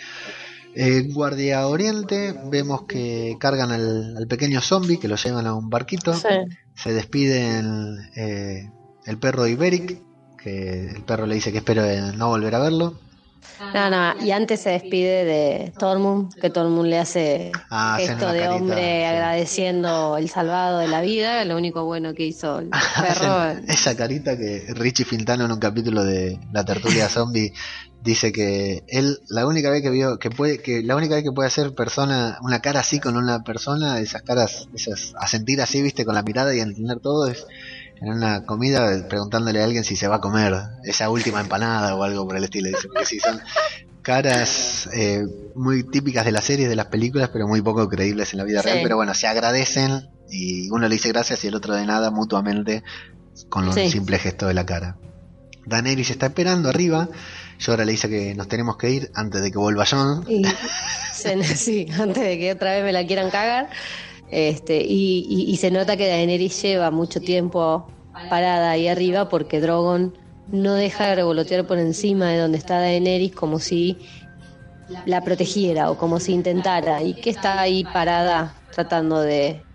[0.74, 5.68] Eh, Guardia Oriente, vemos que cargan al, al pequeño zombie que lo llevan a un
[5.68, 6.28] barquito Sí.
[6.74, 8.70] se despiden eh,
[9.04, 10.00] el perro de Iberic,
[10.42, 11.82] que el perro le dice que espero
[12.16, 12.98] no volver a verlo.
[13.74, 18.40] No, no, y antes se despide de Tormund, que Tormund le hace Ah, gesto de
[18.40, 19.04] carita, hombre sí.
[19.04, 22.70] agradeciendo el salvado de la vida, lo único bueno que hizo el
[23.00, 23.50] perro.
[23.68, 27.52] Esa carita que Richie Fintano en un capítulo de La tertulia zombie
[28.02, 31.30] dice que él la única vez que vio que puede que la única vez que
[31.32, 35.82] puede hacer persona una cara así con una persona esas caras esas a sentir así
[35.82, 37.46] viste con la mirada y entender todo es
[38.00, 40.52] en una comida preguntándole a alguien si se va a comer
[40.84, 43.40] esa última empanada o algo por el estilo dice porque sí son
[44.02, 45.22] caras eh,
[45.54, 48.62] muy típicas de las series de las películas pero muy poco creíbles en la vida
[48.62, 48.68] Sí.
[48.68, 52.10] real pero bueno se agradecen y uno le dice gracias y el otro de nada
[52.10, 52.82] mutuamente
[53.48, 53.90] con un Sí.
[53.90, 54.96] simple gesto de la cara
[55.64, 57.08] Daenerys está esperando arriba.
[57.64, 60.24] Llora le dice que nos tenemos que ir antes de que vuelva John.
[60.28, 60.42] Y
[61.56, 63.70] sí, antes de que otra vez me la quieran cagar.
[64.30, 67.86] Este, y, y- y se nota que Daenerys lleva mucho tiempo
[68.28, 73.34] parada ahí arriba porque Drogon no deja de revolotear por encima de donde está Daenerys
[73.34, 74.08] como si
[75.04, 79.68] la protegiera o como si intentara y que está ahí parada tratando de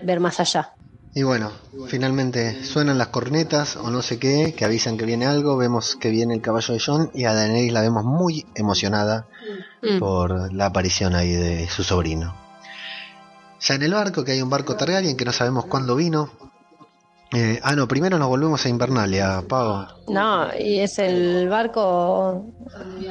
[0.00, 0.75] ver más allá.
[1.16, 1.50] Y bueno,
[1.88, 5.56] finalmente suenan las cornetas o no sé qué, que avisan que viene algo.
[5.56, 9.26] Vemos que viene el caballo de John y a Daenerys la vemos muy emocionada
[9.82, 9.98] Mm.
[9.98, 12.34] por la aparición ahí de su sobrino.
[13.60, 16.30] Ya en el barco, que hay un barco Targaryen que no sabemos cuándo vino.
[17.32, 19.86] Eh, ah, no, primero nos volvemos a Invernalia, Pavo.
[20.08, 22.46] No, y es el barco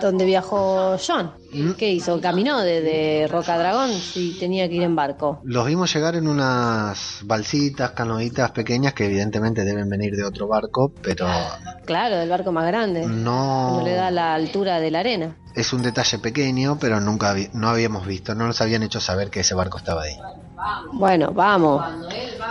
[0.02, 1.32] donde viajó John.
[1.52, 1.72] Mm.
[1.74, 2.20] ¿Qué hizo?
[2.22, 5.42] Caminó desde Roca Dragón si tenía que ir en barco.
[5.44, 10.94] Los vimos llegar en unas balsitas, canoitas pequeñas que evidentemente deben venir de otro barco,
[11.02, 11.28] pero
[11.86, 13.06] Claro, del barco más grande.
[13.06, 15.36] no No le da la altura de la arena.
[15.56, 19.30] es un detalle pequeño, pero nunca vi- no habíamos visto, no nos habían hecho saber
[19.30, 20.16] que ese barco estaba ahí.
[20.94, 21.84] Bueno, vamos.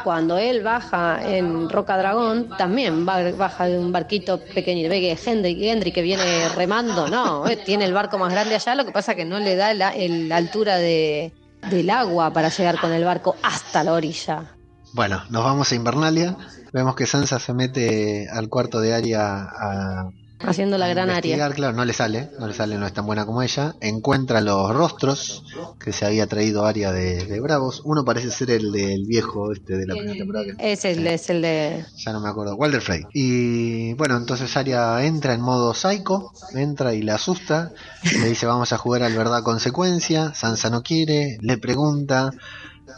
[0.03, 4.89] cuando él baja en Roca Dragón, también baja de un barquito pequeño.
[4.89, 8.75] Ve que Hendrik, Hendrik que viene remando, no, eh, tiene el barco más grande allá,
[8.75, 9.95] lo que pasa que no le da la,
[10.37, 11.33] altura de,
[11.71, 14.55] del agua para llegar con el barco hasta la orilla.
[14.93, 16.37] Bueno, nos vamos a Invernalia.
[16.73, 20.11] Vemos que Sansa se mete al cuarto de Arya a
[20.47, 21.51] Haciendo la gran área.
[21.55, 23.75] Claro, no le sale, no le sale, no es tan buena como ella.
[23.81, 25.43] Encuentra los rostros
[25.79, 27.83] que se había traído Arya de, de Bravos.
[27.85, 30.47] Uno parece ser el del viejo este de la primera temporada.
[30.59, 31.85] es, el- es el de.
[32.05, 32.55] Ya no me acuerdo.
[32.57, 33.03] Walder Frey.
[33.13, 37.73] Y bueno, entonces Arya entra en modo psycho, entra y la asusta.
[38.21, 40.35] Le dice vamos a jugar al verdad consecuencia.
[40.35, 42.31] Sansa no quiere, le pregunta.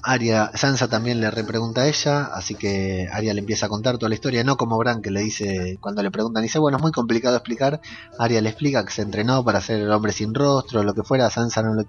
[0.03, 4.09] Arya, Sansa también le repregunta a ella, así que Arya le empieza a contar toda
[4.09, 6.93] la historia, no como Bran que le dice, cuando le preguntan, dice, bueno, es muy
[6.93, 7.81] complicado explicar,
[8.19, 11.31] Arya le explica que se entrenó para ser el hombre sin rostro, lo que fuera,
[11.31, 11.87] Sansa no le,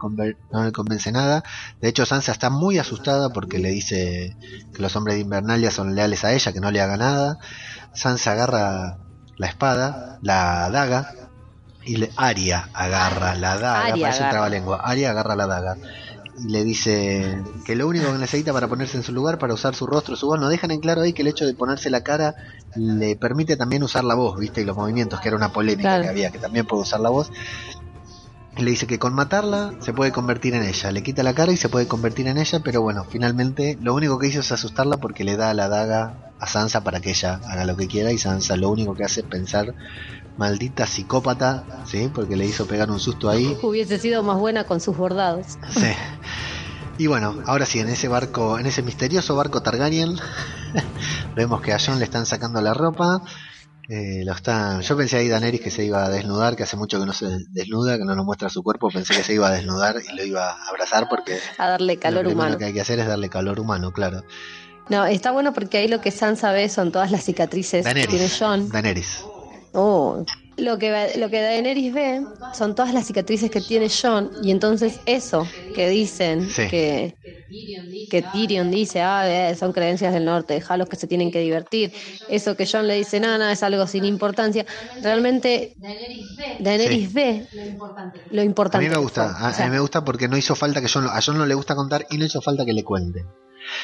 [0.52, 1.44] no le convence nada,
[1.82, 4.36] de hecho Sansa está muy asustada porque le dice
[4.74, 7.40] que los hombres de Invernalia son leales a ella, que no le haga nada,
[7.94, 8.98] Sansa agarra
[9.38, 11.14] la espada, la daga,
[11.84, 14.32] y le, Arya agarra la daga, Arya parece un agarra.
[14.32, 15.78] trabalengua, Arya agarra la daga
[16.38, 19.74] y le dice que lo único que necesita para ponerse en su lugar, para usar
[19.76, 22.02] su rostro, su voz, nos dejan en claro ahí que el hecho de ponerse la
[22.04, 22.36] cara
[22.76, 24.62] le permite también usar la voz, ¿viste?
[24.62, 26.04] Y los movimientos, que era una polémica Claro.
[26.04, 27.32] que había, que también puede usar la voz.
[28.56, 31.52] Y le dice que con matarla se puede convertir en ella, le quita la cara
[31.52, 34.98] y se puede convertir en ella, pero bueno, finalmente lo único que hizo es asustarla
[34.98, 38.18] porque le da la daga a Sansa para que ella haga lo que quiera y
[38.18, 39.74] Sansa lo único que hace es pensar,
[40.38, 42.10] maldita psicópata, ¿sí?
[42.14, 45.58] Porque le hizo pegar un susto ahí Hubiese sido más buena con sus bordados.
[45.74, 45.92] Sí.
[47.00, 50.16] Y bueno, ahora sí, en ese barco, en ese misterioso barco Targaryen,
[51.36, 53.22] vemos que a Jon le están sacando la ropa.
[53.90, 57.00] eh, lo están, yo pensé ahí Daenerys que se iba a desnudar, que hace mucho
[57.00, 59.52] que no se desnuda, que no nos muestra su cuerpo, pensé que se iba a
[59.52, 62.58] desnudar y lo iba a abrazar porque A darle calor lo humano.
[62.58, 64.24] que hay que hacer es darle calor humano, claro.
[64.90, 68.28] No, está bueno porque ahí lo que Sansa ve son todas las cicatrices que tiene.
[68.40, 68.70] John.
[68.70, 69.24] Daenerys.
[69.80, 70.26] Oh,
[70.58, 75.02] lo que lo que Daenerys ve son todas las cicatrices que tiene John y entonces
[75.06, 76.68] eso que dicen Sí.
[76.68, 77.16] que
[78.10, 81.94] que Tyrion dice, ah, eh, son creencias del norte, dejalos que se tienen que divertir.
[82.28, 84.66] Eso que John le dice, no, no, es algo sin importancia.
[85.02, 85.76] Realmente
[86.60, 87.14] Daenerys Sí.
[87.14, 87.48] ve
[88.30, 88.86] lo importante.
[88.86, 90.82] A mí me gusta, a, O sea, a mí me gusta porque no hizo falta
[90.82, 92.84] que Jon, lo- a Jon no le gusta contar y no hizo falta que le
[92.84, 93.26] cuente.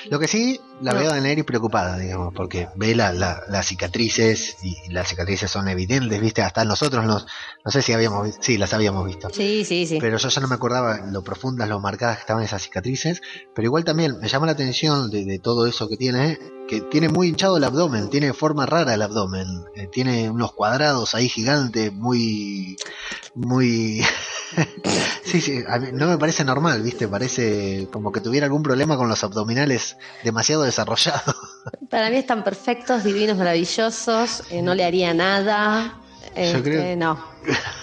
[0.09, 0.99] Lo que sí, la No.
[0.99, 5.67] veo a Daenerys preocupada, digamos, porque ve la, la- las cicatrices y las cicatrices son
[5.67, 7.25] evidentes, viste, hasta nosotros nos,
[7.63, 9.29] no sé si habíamos visto, sí, las habíamos visto.
[9.31, 9.97] Sí, sí, sí.
[9.99, 13.21] Pero yo ya no me acordaba lo profundas, lo marcadas que estaban esas cicatrices,
[13.55, 16.37] pero igual también me llama la atención de, de todo eso que tiene,
[16.67, 21.13] que tiene muy hinchado el abdomen, tiene forma rara el abdomen, eh, tiene unos cuadrados
[21.15, 22.77] ahí gigantes, muy,
[23.35, 24.01] muy...
[25.23, 28.97] sí, sí, a mí no me parece normal, viste, parece como que tuviera algún problema
[28.97, 29.72] con los abdominales
[30.23, 31.35] demasiado desarrollados.
[31.89, 35.95] Para mí están perfectos, divinos, maravillosos, eh, no le haría nada.
[36.35, 37.23] Este, creo- No,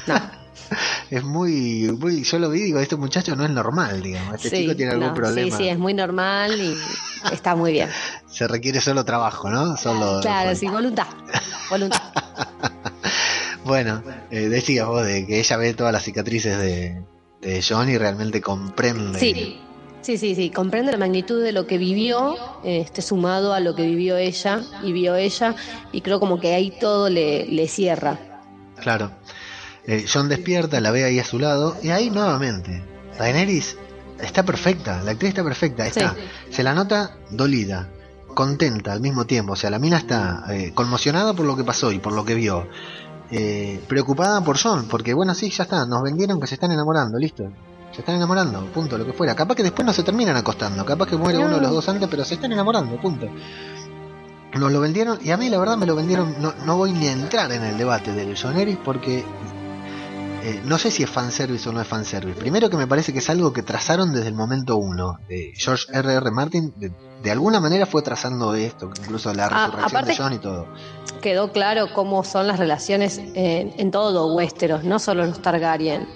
[0.06, 0.40] no.
[1.10, 4.50] es muy, muy, yo lo vi y digo, este muchacho no es normal, digamos, este
[4.50, 5.56] Sí, chico tiene algún no, problema.
[5.56, 6.76] Sí, sí, es muy normal y
[7.32, 7.88] está muy bien.
[8.30, 9.76] Se requiere solo trabajo, ¿no?
[9.76, 11.06] Solo Claro, sí, voluntad.
[11.68, 12.00] Voluntad.
[13.64, 17.02] Bueno, eh, decías vos de que ella ve todas las cicatrices de,
[17.40, 19.18] de John y realmente comprende.
[19.18, 19.60] Sí,
[20.02, 20.50] sí, sí, sí.
[20.50, 24.92] Comprende la magnitud de lo que vivió, este, sumado a lo que vivió ella y
[24.92, 25.54] vio ella,
[25.92, 28.18] y creo como que ahí todo le, le cierra.
[28.80, 29.10] Claro.
[29.86, 32.82] Eh, John despierta, la ve ahí a su lado y ahí nuevamente.
[33.18, 33.76] Daenerys
[34.20, 36.14] está perfecta, la actriz está perfecta, está.
[36.50, 37.88] Se la nota dolida,
[38.34, 39.52] contenta al mismo tiempo.
[39.54, 42.34] O sea, la mina está eh, conmocionada por lo que pasó y por lo que
[42.34, 42.68] vio.
[43.32, 47.16] Eh, preocupada por John, porque bueno, sí, ya está, nos vendieron que se están enamorando,
[47.18, 47.50] listo.
[47.92, 49.34] Se están enamorando, punto, lo que fuera.
[49.34, 51.46] Capaz que después no se terminan acostando, capaz que muere No.
[51.46, 53.26] uno de los dos antes, pero se están enamorando, punto.
[54.54, 57.06] Nos lo vendieron, y a mí la verdad me lo vendieron, no, no voy ni
[57.06, 59.24] a entrar en el debate del John Eris porque
[60.42, 62.38] eh, no sé si es fanservice o no es fanservice.
[62.38, 65.18] Primero que me parece que es algo que trazaron desde el momento uno.
[65.28, 66.14] Eh, George R.R.
[66.16, 66.30] R.
[66.32, 66.90] Martin de,
[67.22, 70.66] de alguna manera fue trazando esto, incluso la Ah, resurrección de John y todo.
[71.20, 76.08] Quedó claro cómo son las relaciones en, en todo Westeros, no solo en los Targaryen.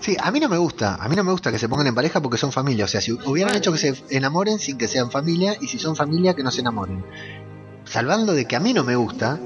[0.00, 1.94] Sí, a mí no me gusta, a mí no me gusta que se pongan en
[1.94, 2.84] pareja porque son familia.
[2.84, 5.96] O sea, si hubieran hecho que se enamoren sin que sean familia y si son
[5.96, 7.04] familia que no se enamoren.
[7.84, 9.38] Salvando de que a mí no me gusta,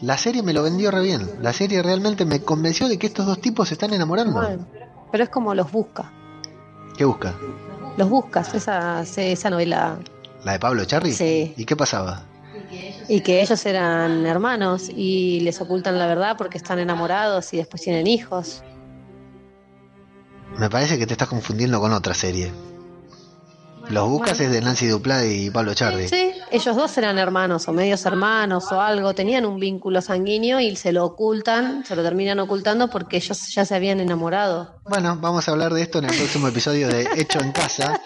[0.00, 1.30] la serie me lo vendió re bien.
[1.40, 4.34] La serie realmente me convenció de que estos dos tipos se están enamorando.
[4.34, 4.66] Bueno,
[5.10, 6.10] pero es como los busca.
[6.96, 7.34] ¿Qué busca?
[7.96, 9.98] Los buscas, esa, esa novela.
[10.44, 11.12] ¿La de Pablo Charri?
[11.12, 11.54] Sí.
[11.56, 12.24] ¿Y qué pasaba?
[13.08, 17.82] Y que ellos eran hermanos y les ocultan la verdad porque están enamorados y después
[17.82, 18.62] tienen hijos.
[20.58, 22.52] Me parece que te estás confundiendo con otra serie.
[23.88, 26.08] Los buscas es de Nancy Duplá y Pablo Chardi.
[26.08, 30.76] Sí, ellos dos eran hermanos o medios hermanos o algo, tenían un vínculo sanguíneo y
[30.76, 34.76] se lo ocultan, se lo terminan ocultando porque ellos ya se habían enamorado.
[34.84, 38.00] Bueno, vamos a hablar de esto en el próximo episodio de Hecho en Casa,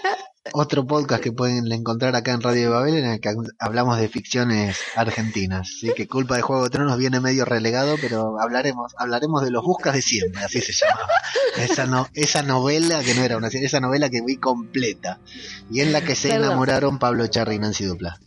[0.52, 4.08] otro podcast que pueden encontrar acá en Radio de Babel en el que hablamos de
[4.08, 5.72] ficciones argentinas.
[5.76, 9.64] Así que culpa de Juego de Tronos viene medio relegado, pero hablaremos, hablaremos de los
[9.64, 11.08] buscas de siempre, así se llamaba.
[11.56, 15.18] Esa no, esa novela que no era una esa novela que vi completa.
[15.70, 18.18] Y en la que se enamoraron Pablo Charri y Nancy Dupla.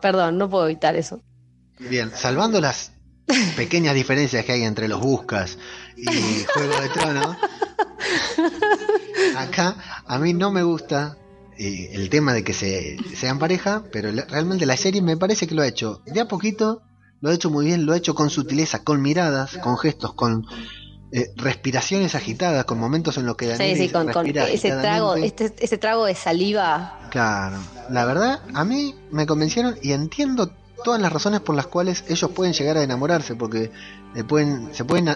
[0.00, 1.20] Perdón, no puedo evitar eso.
[1.78, 2.92] Bien, salvando las
[3.56, 5.58] pequeñas diferencias que hay entre los buscas
[5.96, 7.36] y Juego de Tronos.
[9.36, 9.76] Acá
[10.06, 11.16] a mí no me gusta
[11.58, 15.54] eh, el tema de que se, sean pareja, pero realmente la serie me parece que
[15.54, 16.82] lo ha hecho de a poquito,
[17.20, 20.46] lo ha hecho muy bien, lo ha hecho con sutileza, con miradas, con gestos, con
[21.10, 25.78] eh, respiraciones agitadas, con momentos en los que sí, sí, con, ese trago, este, ese
[25.78, 27.08] trago de saliva.
[27.10, 27.56] Claro,
[27.90, 30.52] la verdad, a mí me convencieron y entiendo
[30.84, 33.72] todas las razones por las cuales ellos pueden llegar a enamorarse, porque
[34.14, 35.08] eh, pueden, se pueden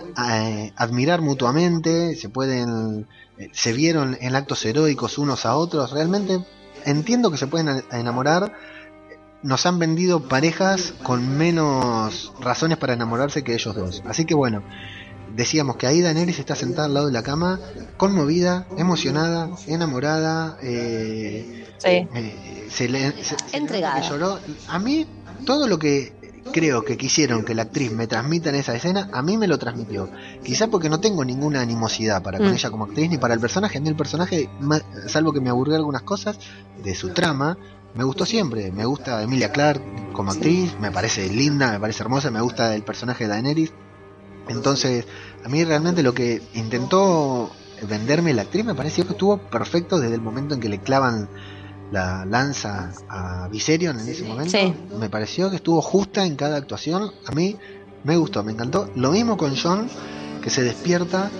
[0.76, 6.44] admirar mutuamente, se pueden eh, se vieron en actos heroicos unos a otros, realmente
[6.84, 8.52] entiendo que se pueden enamorar.
[9.42, 14.02] Nos han vendido parejas con menos razones para enamorarse que ellos dos.
[14.06, 14.62] Así que bueno,
[15.34, 17.58] decíamos que ahí Daenerys está sentada al lado de la cama,
[17.96, 23.12] conmovida, emocionada, enamorada, eh, eh se le,
[23.52, 24.00] entregada.
[24.08, 24.38] lloró.
[24.68, 25.06] A mí
[25.44, 26.21] todo lo que
[26.52, 29.58] creo que quisieron que la actriz me transmita en esa escena, a mí me lo
[29.58, 30.10] transmitió.
[30.42, 32.54] Quizá porque no tengo ninguna animosidad para con mm.
[32.54, 33.78] ella como actriz ni para el personaje.
[33.78, 34.48] A mí el personaje,
[35.06, 36.38] salvo que me aburrió algunas cosas
[36.82, 37.56] de su trama,
[37.94, 38.72] me gustó siempre.
[38.72, 42.82] Me gusta Emilia Clarke como actriz, me parece linda, me parece hermosa, me gusta el
[42.82, 43.72] personaje de Daenerys.
[44.48, 45.06] Entonces,
[45.44, 47.50] a mí realmente lo que intentó
[47.88, 51.28] venderme la actriz me pareció que estuvo perfecto desde el momento en que le clavan
[51.92, 54.58] la lanza a Viserion en ese momento,
[54.98, 57.12] me pareció que estuvo justa en cada actuación.
[57.26, 57.56] A mí
[58.02, 58.90] me gustó, me encantó.
[58.96, 59.88] Lo mismo con John,
[60.42, 61.30] que se despierta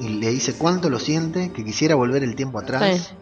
[0.00, 3.12] y le dice cuánto lo siente, que quisiera volver el tiempo atrás.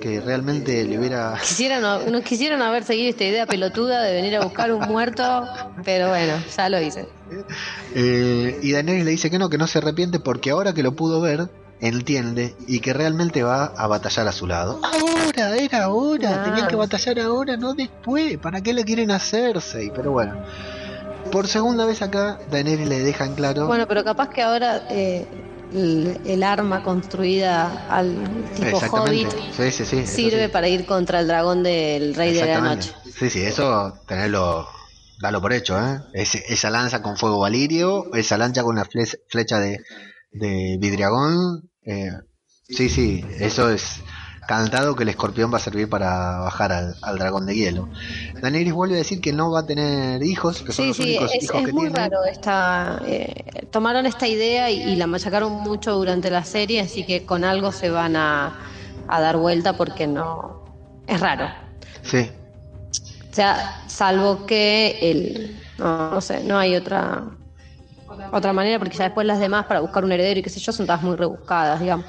[0.00, 1.36] Que realmente le hubiera.
[1.42, 5.44] Quisieran, no, quisieran haber seguido esta idea pelotuda de venir a buscar un muerto,
[5.84, 7.08] pero bueno, ya lo hice.
[7.94, 10.92] Eh, y Daenerys le dice que no, que no se arrepiente porque ahora que lo
[10.92, 11.50] pudo ver,
[11.80, 14.80] entiende y que realmente va a batallar a su lado.
[14.82, 18.38] Ahora, era ahora, tenían que batallar ahora, no después.
[18.38, 19.92] ¿Para qué le quieren hacerse?
[19.94, 20.34] Pero bueno,
[21.30, 23.66] por segunda vez acá, Daenerys le deja en claro.
[23.66, 25.26] Bueno, pero capaz que ahora eh,
[25.72, 28.16] el, arma construida al
[28.56, 29.28] tipo Hobbit
[30.06, 32.92] sirve para ir contra el dragón del Rey de la Noche.
[33.18, 34.68] Sí, sí, eso tenerlo.
[35.20, 36.00] Dalo por hecho, ¿eh?
[36.12, 39.80] esa lanza con fuego valirio, esa lancha con una flecha de,
[40.30, 41.67] de Vidriagón.
[41.88, 42.12] Eh,
[42.68, 44.02] sí, sí, eso es
[44.46, 47.88] cantado que el escorpión va a servir para bajar al, dragón de hielo.
[48.40, 51.44] Daenerys vuelve a decir que no va a tener hijos, que son los únicos es,
[51.44, 56.44] hijos es muy raro esta, eh, tomaron esta idea y, la machacaron mucho durante la
[56.44, 58.58] serie, así que con algo se van a,
[59.08, 60.64] dar vuelta porque no
[61.06, 61.48] es raro.
[62.02, 62.30] Sí.
[63.30, 67.37] O sea, salvo que el no sé, no hay otra
[68.32, 70.72] otra manera, porque ya después las demás para buscar un heredero y qué sé yo
[70.72, 72.06] son todas muy rebuscadas, digamos.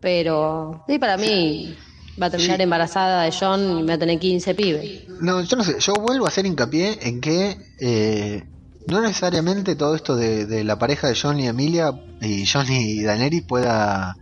[0.00, 1.76] Pero sí, para mí
[2.20, 5.08] va a terminar embarazada de John y va a tener 15 pibes.
[5.20, 8.44] No, yo no sé, yo vuelvo a hacer hincapié en que eh,
[8.86, 13.42] no necesariamente todo esto de, la pareja de John y Emilia y John y Daenerys
[13.42, 14.16] pueda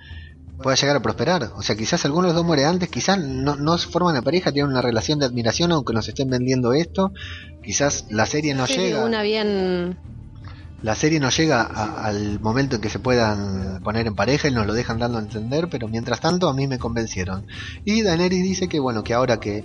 [0.63, 1.51] pueda llegar a prosperar.
[1.57, 4.53] O sea, quizás algunos de los dos muere antes, quizás no, no forman una pareja,
[4.53, 7.13] tienen una relación de admiración aunque nos estén vendiendo esto.
[7.65, 9.05] Quizás la serie no llega.
[9.05, 9.99] Una bien
[10.83, 14.67] la serie no llega al momento en que se puedan poner en pareja y nos
[14.67, 17.47] lo dejan dando a entender, pero mientras tanto a mí me convencieron.
[17.85, 19.65] Y Daenerys dice que bueno, que ahora que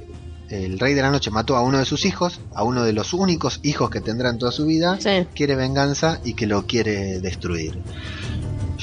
[0.49, 3.13] el rey de la noche mató a uno de sus hijos, a uno de los
[3.13, 4.97] únicos hijos que tendrá en toda su vida,
[5.33, 7.81] quiere venganza y que lo quiere destruir.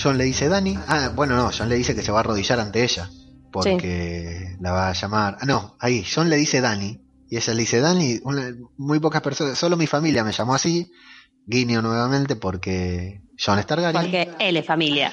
[0.01, 2.59] John le dice Dani, ah, bueno, no, John le dice que se va a arrodillar
[2.59, 3.09] ante ella,
[3.53, 7.01] porque la va a llamar, ah, no, ahí, John le dice Dani,
[7.31, 8.21] y ella le dice Dani,
[8.77, 10.91] muy pocas personas, solo mi familia me llamó así,
[11.47, 14.03] guiño nuevamente porque John es Targaryen.
[14.03, 15.13] Porque él es familia.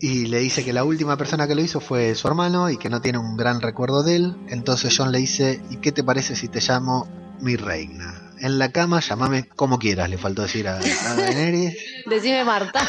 [0.00, 2.88] y le dice que la última persona que lo hizo fue su hermano y que
[2.88, 4.36] no tiene un gran recuerdo de él.
[4.48, 7.08] Entonces John le dice, ¿y qué te parece si te llamo
[7.40, 8.22] mi reina?
[8.40, 11.74] En la cama, llámame como quieras, le faltó decir a, Daenerys.
[12.06, 12.86] Decime Marta.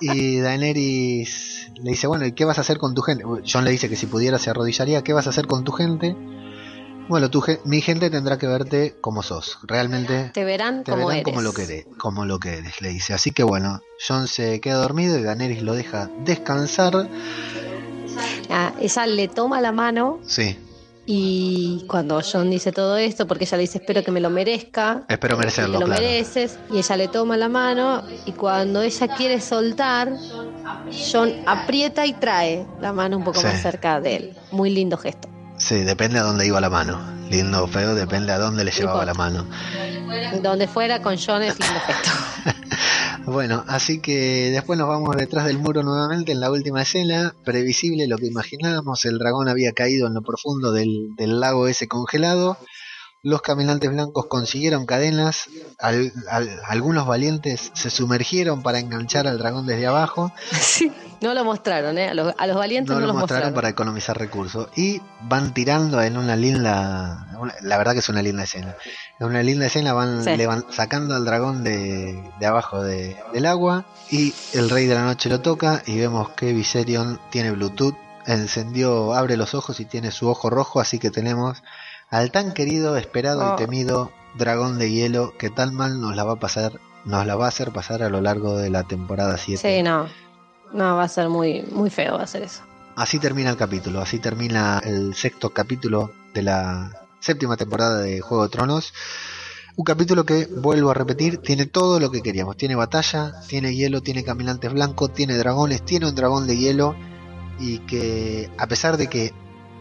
[0.00, 3.24] y Daenerys le dice, bueno, ¿y qué vas a hacer con tu gente?
[3.46, 6.14] John le dice que si pudiera se arrodillaría, ¿qué vas a hacer con tu gente?
[7.08, 9.58] Bueno, tu, mi gente tendrá que verte como sos.
[9.64, 13.12] Realmente te verán, como, como lo que eres, como lo que eres, le dice.
[13.12, 17.08] Así que bueno, John se queda dormido y Daenerys lo deja descansar.
[18.48, 20.56] Ah, ella le toma la mano Sí,
[21.06, 25.04] y cuando John dice todo esto, porque ella le dice espero que me lo merezca,
[25.08, 26.00] espero merecerlo, lo claro.
[26.00, 30.12] mereces, y ella le toma la mano y cuando ella quiere soltar,
[31.12, 33.46] John aprieta y trae la mano un poco Sí.
[33.46, 34.36] más cerca de él.
[34.52, 35.28] Muy lindo gesto.
[35.56, 37.00] Sí, depende a dónde iba la mano.
[37.30, 39.46] Lindo o feo, depende a dónde le llevaba la mano.
[40.42, 41.80] Donde fuera con John es lindo.
[43.26, 47.34] Bueno, así que después nos vamos detrás del muro nuevamente en la última escena.
[47.44, 51.88] Previsible lo que imaginábamos, el dragón había caído en lo profundo del, del lago ese
[51.88, 52.58] congelado.
[53.22, 55.46] Los caminantes blancos consiguieron cadenas,
[55.78, 60.92] al- al- algunos valientes se sumergieron para enganchar al dragón desde abajo, Sí,
[61.24, 62.08] no lo mostraron, ¿eh?
[62.10, 63.54] A los, a los valientes no no, lo los mostraron mostraron.
[63.54, 68.22] para economizar recursos y van tirando en una linda, una- la verdad que es una
[68.22, 68.76] linda escena,
[69.18, 70.30] en una linda escena van Sí.
[70.36, 75.02] levan- sacando al dragón de, de abajo de- del agua y el rey de la
[75.04, 77.96] noche lo toca y vemos que Viserion tiene Bluetooth,
[78.26, 81.62] encendió, abre los ojos y tiene su ojo rojo, así que tenemos
[82.10, 83.54] al tan querido, esperado Oh.
[83.54, 87.36] y temido dragón de hielo que tan mal nos la va a pasar, nos la
[87.36, 89.76] va a hacer pasar a lo largo de la temporada 7.
[89.76, 90.06] Sí, no.
[90.74, 92.62] No, va a ser muy, muy feo hacer eso.
[92.96, 96.90] Así termina el capítulo, así termina el sexto capítulo de la
[97.20, 98.92] séptima temporada de Juego de Tronos.
[99.76, 102.56] Un capítulo que, vuelvo a repetir, tiene todo lo que queríamos.
[102.56, 106.96] Tiene batalla, tiene hielo, tiene caminantes blancos, tiene dragones, tiene un dragón de hielo.
[107.60, 109.32] Y que, a pesar de que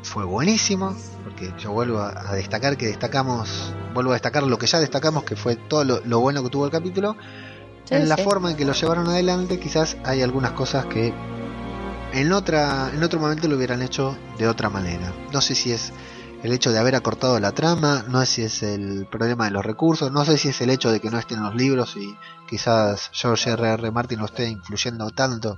[0.03, 4.67] fue buenísimo, porque yo vuelvo a, a destacar que destacamos, vuelvo a destacar lo que
[4.67, 7.15] ya destacamos, que fue todo lo bueno que tuvo el capítulo,
[7.85, 8.23] Sí, en la sí.
[8.23, 11.13] forma en que lo llevaron adelante, quizás hay algunas cosas que
[12.13, 15.13] en otra en otro momento lo hubieran hecho de otra manera.
[15.31, 15.91] No sé si es
[16.43, 19.65] el hecho de haber acortado la trama, no sé si es el problema de los
[19.65, 22.15] recursos, no sé si es el hecho de que no estén los libros y
[22.49, 23.73] quizás George R.
[23.73, 23.91] R.
[23.91, 25.57] Martin no esté influyendo tanto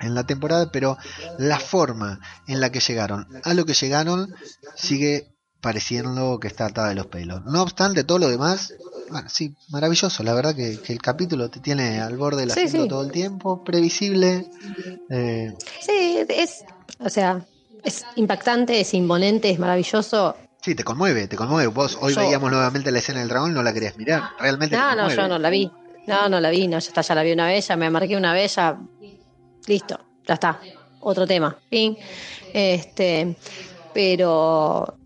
[0.00, 0.96] en la temporada, pero
[1.38, 4.32] la forma en la que llegaron a lo que llegaron
[4.76, 7.44] sigue pareciendo que está atada de los pelos.
[7.46, 8.74] No obstante, todo lo demás,
[9.10, 10.22] bueno, sí, maravilloso.
[10.22, 12.88] La verdad que, que el capítulo te tiene al borde del asiento sí.
[12.88, 14.46] todo el tiempo, previsible.
[15.10, 16.64] eh, Sí, es,
[16.98, 17.44] o sea,
[17.82, 20.36] es impactante, es imponente, es maravilloso.
[20.62, 21.66] sí, te conmueve, te conmueve.
[21.68, 24.22] Vos hoy Yo- veíamos nuevamente la escena del dragón, no la querías mirar.
[24.38, 25.70] Realmente te No, no, yo no la vi.
[26.06, 28.16] No, no la vi, no, ya está, ya la vi una vez, ya me marqué
[28.16, 28.78] una vez, ya.
[29.66, 30.60] Listo, ya está.
[31.00, 31.56] Otro tema.
[31.70, 31.96] Fin.
[32.52, 33.36] Este,
[33.92, 34.96] pero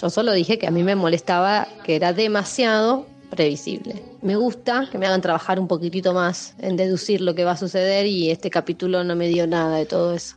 [0.00, 4.02] yo solo dije que a mí me molestaba que era demasiado previsible.
[4.22, 7.56] Me gusta que me hagan trabajar un poquitito más en deducir lo que va a
[7.56, 10.36] suceder y este capítulo no me dio nada de todo eso.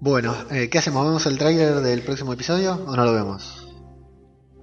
[0.00, 1.04] Bueno, eh, ¿qué hacemos?
[1.06, 3.68] ¿Vemos el tráiler del próximo episodio o no lo vemos?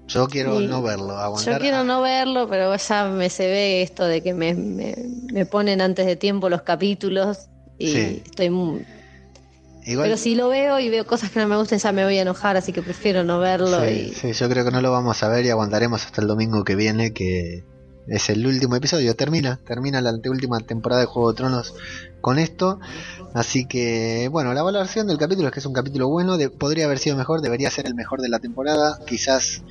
[0.07, 0.67] Yo quiero Sí.
[0.67, 1.53] no verlo, aguantar.
[1.53, 4.95] Yo quiero no verlo, pero ya me se ve esto de que me, me,
[5.31, 7.47] me ponen antes de tiempo los capítulos
[7.77, 8.23] y Sí.
[8.25, 8.85] estoy muy...
[9.85, 12.17] Igual, Pero si lo veo y veo cosas que no me gustan ya me voy
[12.17, 13.79] a enojar, así que prefiero no verlo.
[13.83, 14.13] sí, y...
[14.13, 16.75] sí, yo creo que no lo vamos a ver y aguantaremos hasta el domingo que
[16.75, 17.63] viene, que
[18.07, 19.15] es el último episodio.
[19.15, 21.73] Termina, termina la anteúltima temporada de Juego de Tronos
[22.21, 22.79] con esto.
[23.33, 26.85] Así que, bueno, la valoración del capítulo es que es un capítulo bueno, de- podría
[26.85, 29.61] haber sido mejor, debería ser el mejor de la temporada, quizás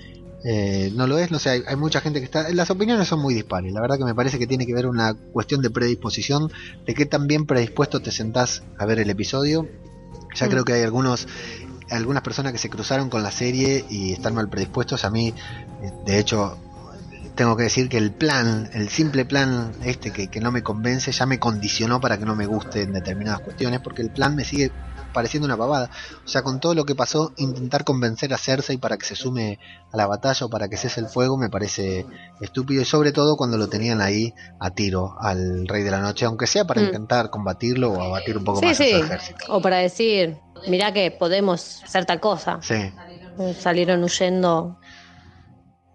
[0.44, 2.48] eh, no lo es, no sé, hay, hay mucha gente que está...
[2.50, 5.14] Las opiniones son muy dispares, la verdad que me parece que tiene que ver una
[5.32, 6.50] cuestión de predisposición,
[6.86, 9.66] de qué tan bien predispuesto te sentás a ver el episodio.
[10.34, 10.50] Ya Mm.
[10.50, 11.26] creo que hay algunos
[11.90, 15.06] algunas personas que se cruzaron con la serie y están mal predispuestos.
[15.06, 16.58] A mí, eh, de hecho,
[17.34, 21.12] tengo que decir que el plan, el simple plan este que, que no me convence,
[21.12, 24.70] ya me condicionó para que no me gusten determinadas cuestiones, porque el plan me sigue
[25.12, 25.90] pareciendo una pavada.
[26.24, 29.58] O sea, con todo lo que pasó, intentar convencer a Cersei para que se sume
[29.92, 32.06] a la batalla o para que cese el fuego me parece
[32.40, 36.24] estúpido y sobre todo cuando lo tenían ahí a tiro al Rey de la Noche,
[36.26, 36.84] aunque sea para Mm.
[36.86, 38.90] intentar combatirlo o abatir un poco Sí, más a sí.
[38.90, 39.44] su ejército.
[39.48, 40.36] O para decir,
[40.68, 42.58] mirá que podemos hacer tal cosa.
[42.62, 42.92] Sí.
[43.60, 44.78] Salieron huyendo.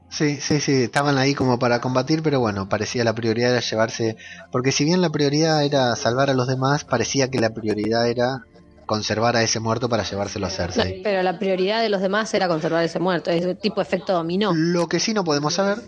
[0.10, 4.15] Sí, sí, sí, estaban ahí como para combatir, pero bueno, parecía la prioridad era llevarse,
[4.52, 8.44] porque si bien la prioridad era salvar a los demás, parecía que la prioridad era
[8.85, 11.01] conservar a ese muerto para llevárselo a No, Cersei.
[11.03, 13.30] pero la prioridad de los demás era conservar ese muerto.
[13.31, 14.51] Es tipo efecto dominó.
[14.53, 15.80] Lo que sí no podemos saber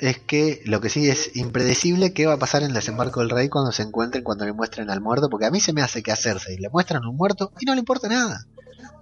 [0.00, 3.30] es que lo que sí es impredecible qué va a pasar en el desembarco del
[3.30, 6.02] rey cuando se encuentren, cuando le muestren al muerto, porque a mí se me hace
[6.02, 8.44] que a Cersei le muestran un muerto y no le importa nada.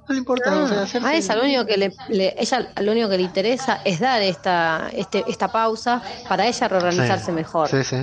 [0.09, 2.93] No le importa, o sea, Ah, a ella lo único que le, le- ella lo
[2.93, 7.69] único que le interesa es dar esta este, esta pausa para ella reorganizarse Sí, mejor.
[7.71, 7.97] Sí, sí.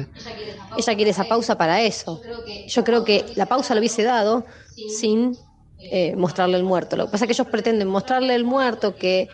[0.78, 2.22] Ella quiere esa pausa para eso.
[2.68, 4.46] Yo creo que la pausa lo hubiese dado
[4.86, 5.38] sin
[5.92, 6.96] eh, mostrarle el muerto.
[6.96, 9.30] Lo que pasa es que ellos pretenden mostrarle el muerto que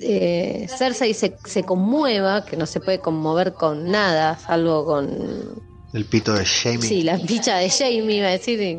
[0.00, 5.62] eh, Cersei se, se conmueva, que no se puede conmover con nada, salvo con
[5.92, 6.80] El pito de Jamie.
[6.82, 8.78] sí, la picha de Jamie, iba a decir.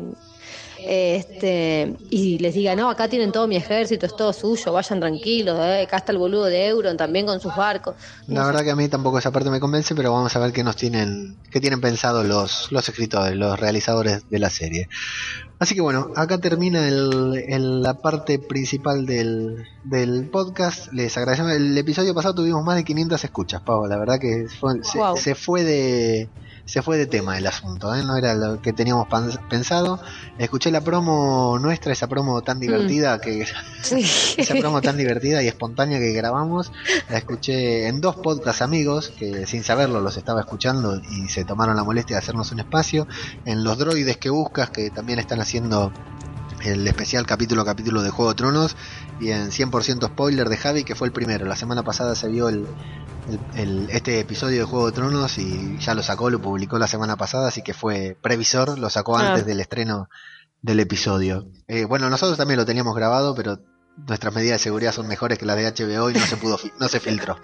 [0.78, 5.00] Y- este, y les diga, no, acá tienen todo mi ejército, es todo suyo, vayan
[5.00, 7.94] tranquilos, eh, acá está el boludo de Euron también con sus barcos.
[8.26, 10.62] La verdad que a mí tampoco esa parte me convence, pero vamos a ver qué
[10.62, 14.88] nos tienen, qué tienen pensado los, los escritores, los realizadores de la serie.
[15.58, 20.92] Así que bueno, acá termina el, la parte principal del, del, podcast.
[20.92, 21.52] Les agradecemos.
[21.52, 23.84] El episodio pasado tuvimos más de 500 escuchas, Pau.
[23.86, 24.46] La verdad que
[25.16, 26.28] se fue de
[26.68, 28.04] se fue de tema el asunto, ¿eh?
[28.04, 29.08] no era lo que teníamos
[29.48, 30.00] pensado.
[30.36, 33.20] Escuché la promo nuestra, esa promo tan divertida mm.
[33.20, 33.46] que
[34.36, 36.70] esa promo tan divertida y espontánea que grabamos,
[37.08, 41.74] la escuché en dos podcasts amigos que sin saberlo los estaba escuchando y se tomaron
[41.74, 43.08] la molestia de hacernos un espacio,
[43.46, 45.90] en los droides que buscas que también están haciendo
[46.64, 48.76] el especial capítulo a capítulo de Juego de Tronos
[49.20, 51.46] y en 100% spoiler de Javi que fue el primero.
[51.46, 52.66] La semana pasada se vio el,
[53.90, 57.48] este episodio de Juego de Tronos y ya lo sacó, lo publicó la semana pasada,
[57.48, 59.30] así que fue previsor, lo sacó ah.
[59.30, 60.08] antes del estreno
[60.62, 61.46] del episodio.
[61.66, 63.60] Eh, bueno, nosotros también lo teníamos grabado, pero
[64.06, 66.88] nuestras medidas de seguridad son mejores que las de HBO y no se pudo no
[66.88, 67.38] se filtró.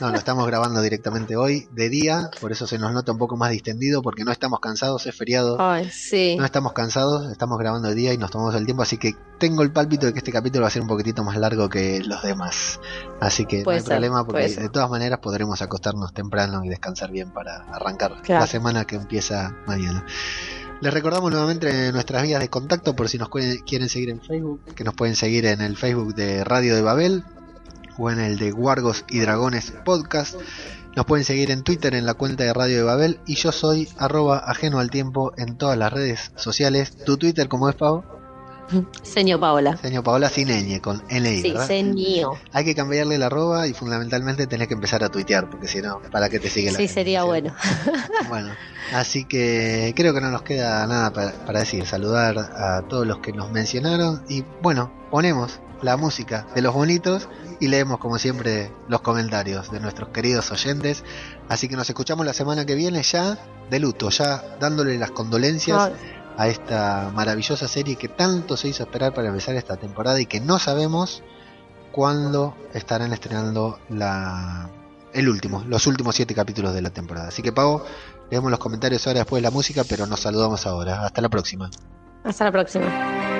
[0.00, 3.36] No, lo estamos grabando directamente hoy de día, por eso se nos nota un poco
[3.36, 5.56] más distendido porque no estamos cansados, es feriado.
[5.90, 6.36] sí.
[6.36, 9.62] No estamos cansados, estamos grabando de día y nos tomamos el tiempo, así que tengo
[9.62, 12.22] el pálpito de que este capítulo va a ser un poquitito más largo que los
[12.22, 12.80] demás.
[13.20, 17.30] Así que no hay problema porque de todas maneras podremos acostarnos temprano y descansar bien
[17.30, 20.04] para arrancar la semana que empieza mañana.
[20.84, 24.84] Les recordamos nuevamente nuestras vías de contacto por si nos quieren seguir en Facebook, que
[24.84, 27.24] nos pueden seguir en el Facebook de Radio de Babel
[27.96, 30.34] o en el de Guargos y Dragones Podcast.
[30.94, 33.88] Nos pueden seguir en Twitter en la cuenta de Radio de Babel y yo soy
[33.96, 36.94] arroba ajeno al tiempo en todas las redes sociales.
[37.06, 38.04] ¿Tu Twitter cómo es, Pau?
[39.02, 39.76] Señor Paola.
[39.76, 42.36] Señor Paola sin ñ, con NI, sí, señor.
[42.52, 46.00] Hay que cambiarle la arroba y fundamentalmente tenés que empezar a tuitear, porque si no,
[46.10, 47.54] ¿para qué te sigue la Sí, sería bueno.
[48.28, 48.50] bueno,
[48.92, 51.86] así que creo que no nos queda nada para, decir.
[51.86, 57.28] Saludar a todos los que nos mencionaron y bueno, ponemos la música de los bonitos
[57.60, 61.04] y leemos como siempre los comentarios de nuestros queridos oyentes.
[61.48, 63.38] Así que nos escuchamos la semana que viene ya
[63.70, 65.92] de luto, ya dándole las condolencias
[66.36, 70.40] a esta maravillosa serie que tanto se hizo esperar para empezar esta temporada y que
[70.40, 71.22] no sabemos
[71.92, 74.68] cuándo estarán estrenando la
[75.12, 77.28] el último, los últimos siete capítulos de la temporada.
[77.28, 77.82] Así que Pau,
[78.30, 81.06] leemos los comentarios ahora después de la música, pero nos saludamos ahora.
[81.06, 81.70] Hasta la próxima.
[82.24, 83.33] Hasta la próxima.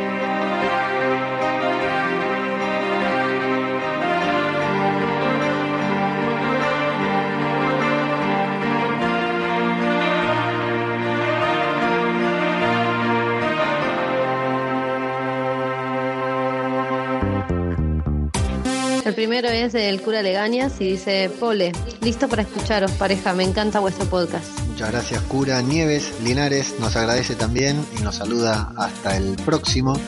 [19.27, 21.73] Primero es del cura Legañas y dice, Pole,
[22.03, 24.45] listo para escucharos, pareja, me encanta vuestro podcast.
[24.69, 29.99] Muchas gracias, cura Nieves Linares, nos agradece también y nos saluda hasta el próximo.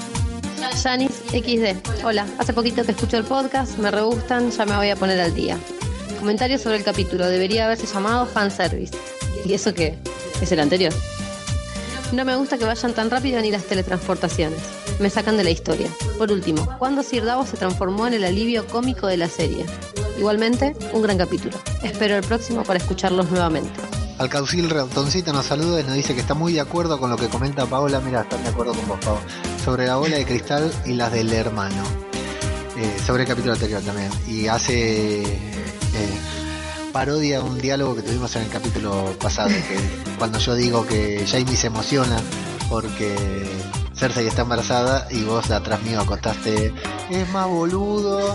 [0.82, 4.90] Janis XD, hola, hace poquito que escucho el podcast, me re gustan, ya me voy
[4.90, 5.56] a poner al día.
[6.18, 8.94] Comentario sobre el capítulo, debería haberse llamado fanservice.
[9.46, 9.94] ¿Y eso qué?
[10.42, 10.92] ¿Es el anterior?
[12.12, 14.60] No me gusta que vayan tan rápido ni las teletransportaciones.
[15.00, 15.88] Me sacan de la historia.
[16.18, 19.66] Por último, ¿cuándo Sir Davos se transformó en el alivio cómico de la serie?
[20.16, 21.58] Igualmente, un gran capítulo.
[21.82, 23.80] Espero el próximo para escucharlos nuevamente.
[24.18, 27.28] Alcaucil Ratoncita nos saluda y nos dice que está muy de acuerdo con lo que
[27.28, 28.00] comenta Paola.
[28.00, 29.20] Mira, está de acuerdo con vos, Paola.
[29.62, 31.82] Sobre la bola de cristal y las del hermano.
[32.78, 34.10] Eh, sobre el capítulo anterior también.
[34.26, 35.22] Y hace.
[35.22, 36.20] Eh,
[36.96, 41.54] parodia un diálogo que tuvimos en el capítulo pasado, que cuando yo digo que Jamie
[41.54, 42.16] se emociona
[42.70, 43.14] porque
[43.94, 46.72] Cersei está embarazada y vos de atrás mío acostaste,
[47.10, 48.34] es más boludo.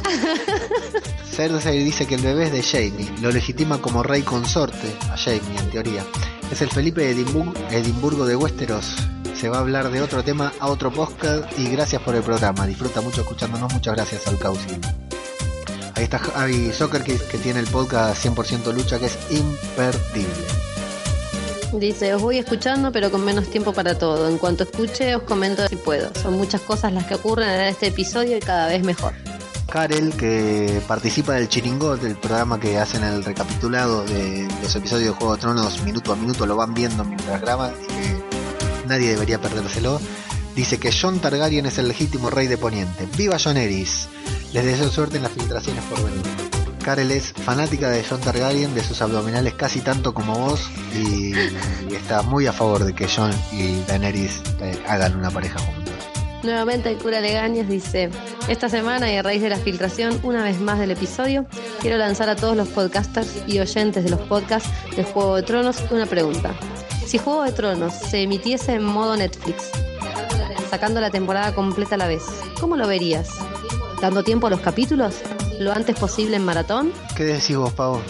[1.31, 5.57] Cersei dice que el bebé es de Jamie, lo legitima como rey consorte a Jamie
[5.57, 6.05] en teoría.
[6.51, 7.25] Es el Felipe de
[7.71, 8.93] Edimburgo de Westeros.
[9.33, 12.67] Se va a hablar de otro tema a otro podcast y gracias por el programa.
[12.67, 13.73] Disfruta mucho escuchándonos.
[13.73, 14.79] Muchas gracias al Causil.
[16.01, 20.47] Ahí está Javi Soccer que, que tiene el podcast 100% lucha que es imperdible.
[21.73, 24.27] Dice, os voy escuchando pero con menos tiempo para todo.
[24.27, 26.11] En cuanto escuche os comento si puedo.
[26.15, 29.13] Son muchas cosas las que ocurren en este episodio y cada vez mejor.
[29.69, 35.13] Karel, que participa del Chiringot, del programa que hacen el recapitulado de los episodios de
[35.13, 39.39] Juego de Tronos minuto a minuto, lo van viendo mientras graban y que nadie debería
[39.39, 40.01] perdérselo.
[40.55, 43.07] Dice que John Targaryen es el legítimo rey de Poniente.
[43.15, 44.07] ¡Viva John Eris!
[44.53, 46.21] Les deseo suerte en las filtraciones por venir.
[46.83, 51.33] Karel es fanática de John Targaryen, de sus abdominales casi tanto como vos, y,
[51.93, 55.93] está muy a favor de que John y Daenerys eh, hagan una pareja juntos.
[56.43, 58.09] Nuevamente el cura Legañas dice,
[58.49, 61.45] esta semana y a raíz de la filtración una vez más del episodio,
[61.79, 65.77] quiero lanzar a todos los podcasters y oyentes de los podcasts de Juego de Tronos
[65.91, 66.53] una pregunta.
[67.05, 69.69] Si Juego de Tronos se emitiese en modo Netflix,
[70.71, 72.23] sacando la temporada completa a la vez.
[72.59, 73.29] ¿Cómo lo verías?
[74.01, 75.13] ¿Dando tiempo a los capítulos?
[75.59, 76.91] ¿Lo antes posible en maratón?
[77.15, 78.01] ¿Qué decís vos, Pavo?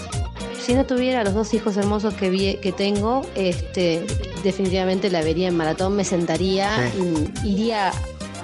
[0.66, 4.06] Si no tuviera los dos hijos hermosos que, vi, que tengo, este,
[4.44, 7.32] definitivamente la vería en maratón, me sentaría, Sí.
[7.44, 7.92] y iría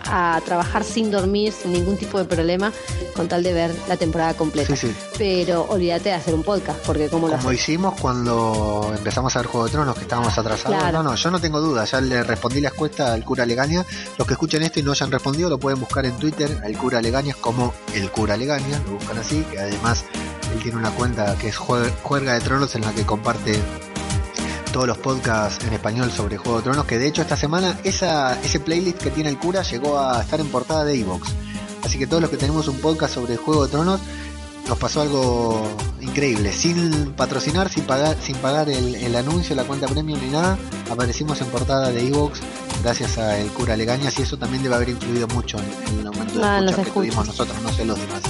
[0.09, 2.71] a trabajar sin dormir, sin ningún tipo de problema,
[3.15, 4.75] con tal de ver la temporada completa.
[4.75, 4.95] Sí, sí.
[5.17, 7.61] Pero olvídate de hacer un podcast, porque como lo Como haces?
[7.61, 10.77] hicimos cuando empezamos a ver Juego de Tronos, que estábamos atrasados.
[10.77, 11.03] Claro.
[11.03, 11.85] No, no, yo no tengo duda.
[11.85, 13.85] Ya le respondí la encuesta al cura Legaña.
[14.17, 17.01] Los que escuchen esto y no hayan respondido, lo pueden buscar en Twitter, al cura
[17.01, 18.81] Legañas, como el cura Legaña.
[18.85, 20.05] Lo buscan así, que además
[20.53, 23.59] él tiene una cuenta que es Jue- Juerga de Tronos en la que comparte
[24.72, 28.39] todos los podcasts en español sobre Juego de Tronos, que de hecho esta semana esa,
[28.41, 31.30] ese playlist que tiene el cura llegó a estar en portada de Evox.
[31.84, 33.99] Así que todos los que tenemos un podcast sobre Juego de Tronos,
[34.68, 35.65] nos pasó algo
[36.02, 36.52] increíble.
[36.52, 40.57] Sin patrocinar, sin pagar, sin pagar el, el anuncio, la cuenta premium ni nada,
[40.91, 42.41] aparecimos en portada de Evox
[42.84, 46.07] gracias a el cura Legañas y eso también debe haber influido mucho en, en el
[46.07, 46.94] aumento de Ah, escuchas que escuchas.
[46.94, 48.22] tuvimos nosotros, no sé los demás.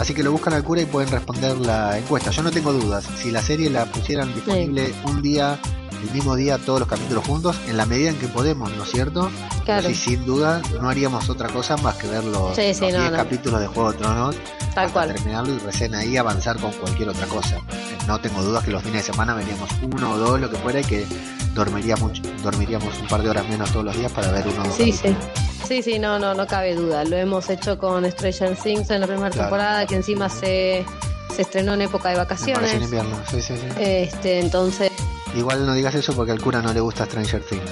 [0.00, 2.30] Así que lo buscan al cura y pueden responder la encuesta.
[2.30, 3.04] Yo no tengo dudas.
[3.18, 5.58] Si la serie la pusieran disponible un día,
[6.02, 8.90] el mismo día, todos los capítulos juntos, en la medida en que podemos, ¿no es
[8.90, 9.30] cierto?
[9.66, 9.90] Claro.
[9.94, 13.10] Sin duda, no haríamos otra cosa más que ver los Sí, sí, los no, 10
[13.10, 13.16] no.
[13.18, 14.36] capítulos de Juego de Tronos
[14.74, 15.12] Tal hasta cual.
[15.14, 17.58] terminarlo y recién ahí avanzar con cualquier otra cosa.
[18.06, 20.80] No tengo dudas que los fines de semana veríamos uno o dos, lo que fuera,
[20.80, 21.06] y que
[21.54, 24.74] dormiríamos, dormiríamos un par de horas menos todos los días para ver uno o dos
[24.76, 25.16] Sí, capítulos.
[25.24, 25.49] sí.
[25.70, 27.04] Sí, sí, no, no, no cabe duda.
[27.04, 29.44] Lo hemos hecho con Stranger Things en la primera Claro.
[29.46, 30.84] temporada, que encima se,
[31.32, 32.82] se estrenó en época de parece en vacaciones.
[32.82, 33.66] invierno, sí, sí, sí.
[33.78, 34.90] Este, entonces,
[35.36, 37.70] Igual no digas eso porque al cura no le gusta Stranger Things.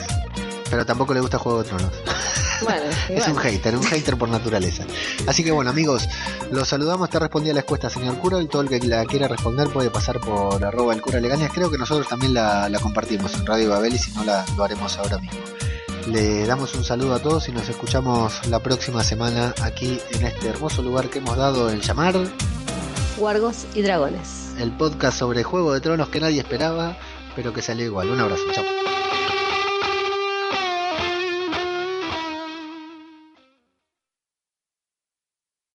[0.71, 1.91] Pero tampoco le gusta Juego de Tronos.
[2.63, 4.85] bueno, Es un hater, un hater por naturaleza.
[5.27, 6.09] Así que bueno, amigos,
[6.53, 7.11] los saludamos.
[7.11, 8.41] Te respondí a la encuesta, señor cura.
[8.41, 11.51] Y todo el que la quiera responder puede pasar por arroba el cura Legañas.
[11.53, 14.63] Creo que nosotros también la, la compartimos en Radio Babel y si no la, lo
[14.63, 15.41] haremos ahora mismo.
[16.11, 20.49] Le damos un saludo a todos y nos escuchamos la próxima semana aquí en este
[20.49, 22.15] hermoso lugar que hemos dado en llamar
[23.19, 24.55] Guargos y dragones.
[24.59, 26.97] el podcast sobre Juego de Tronos que nadie esperaba,
[27.37, 28.11] pero que salió igual.
[28.11, 28.65] Un abrazo, chao.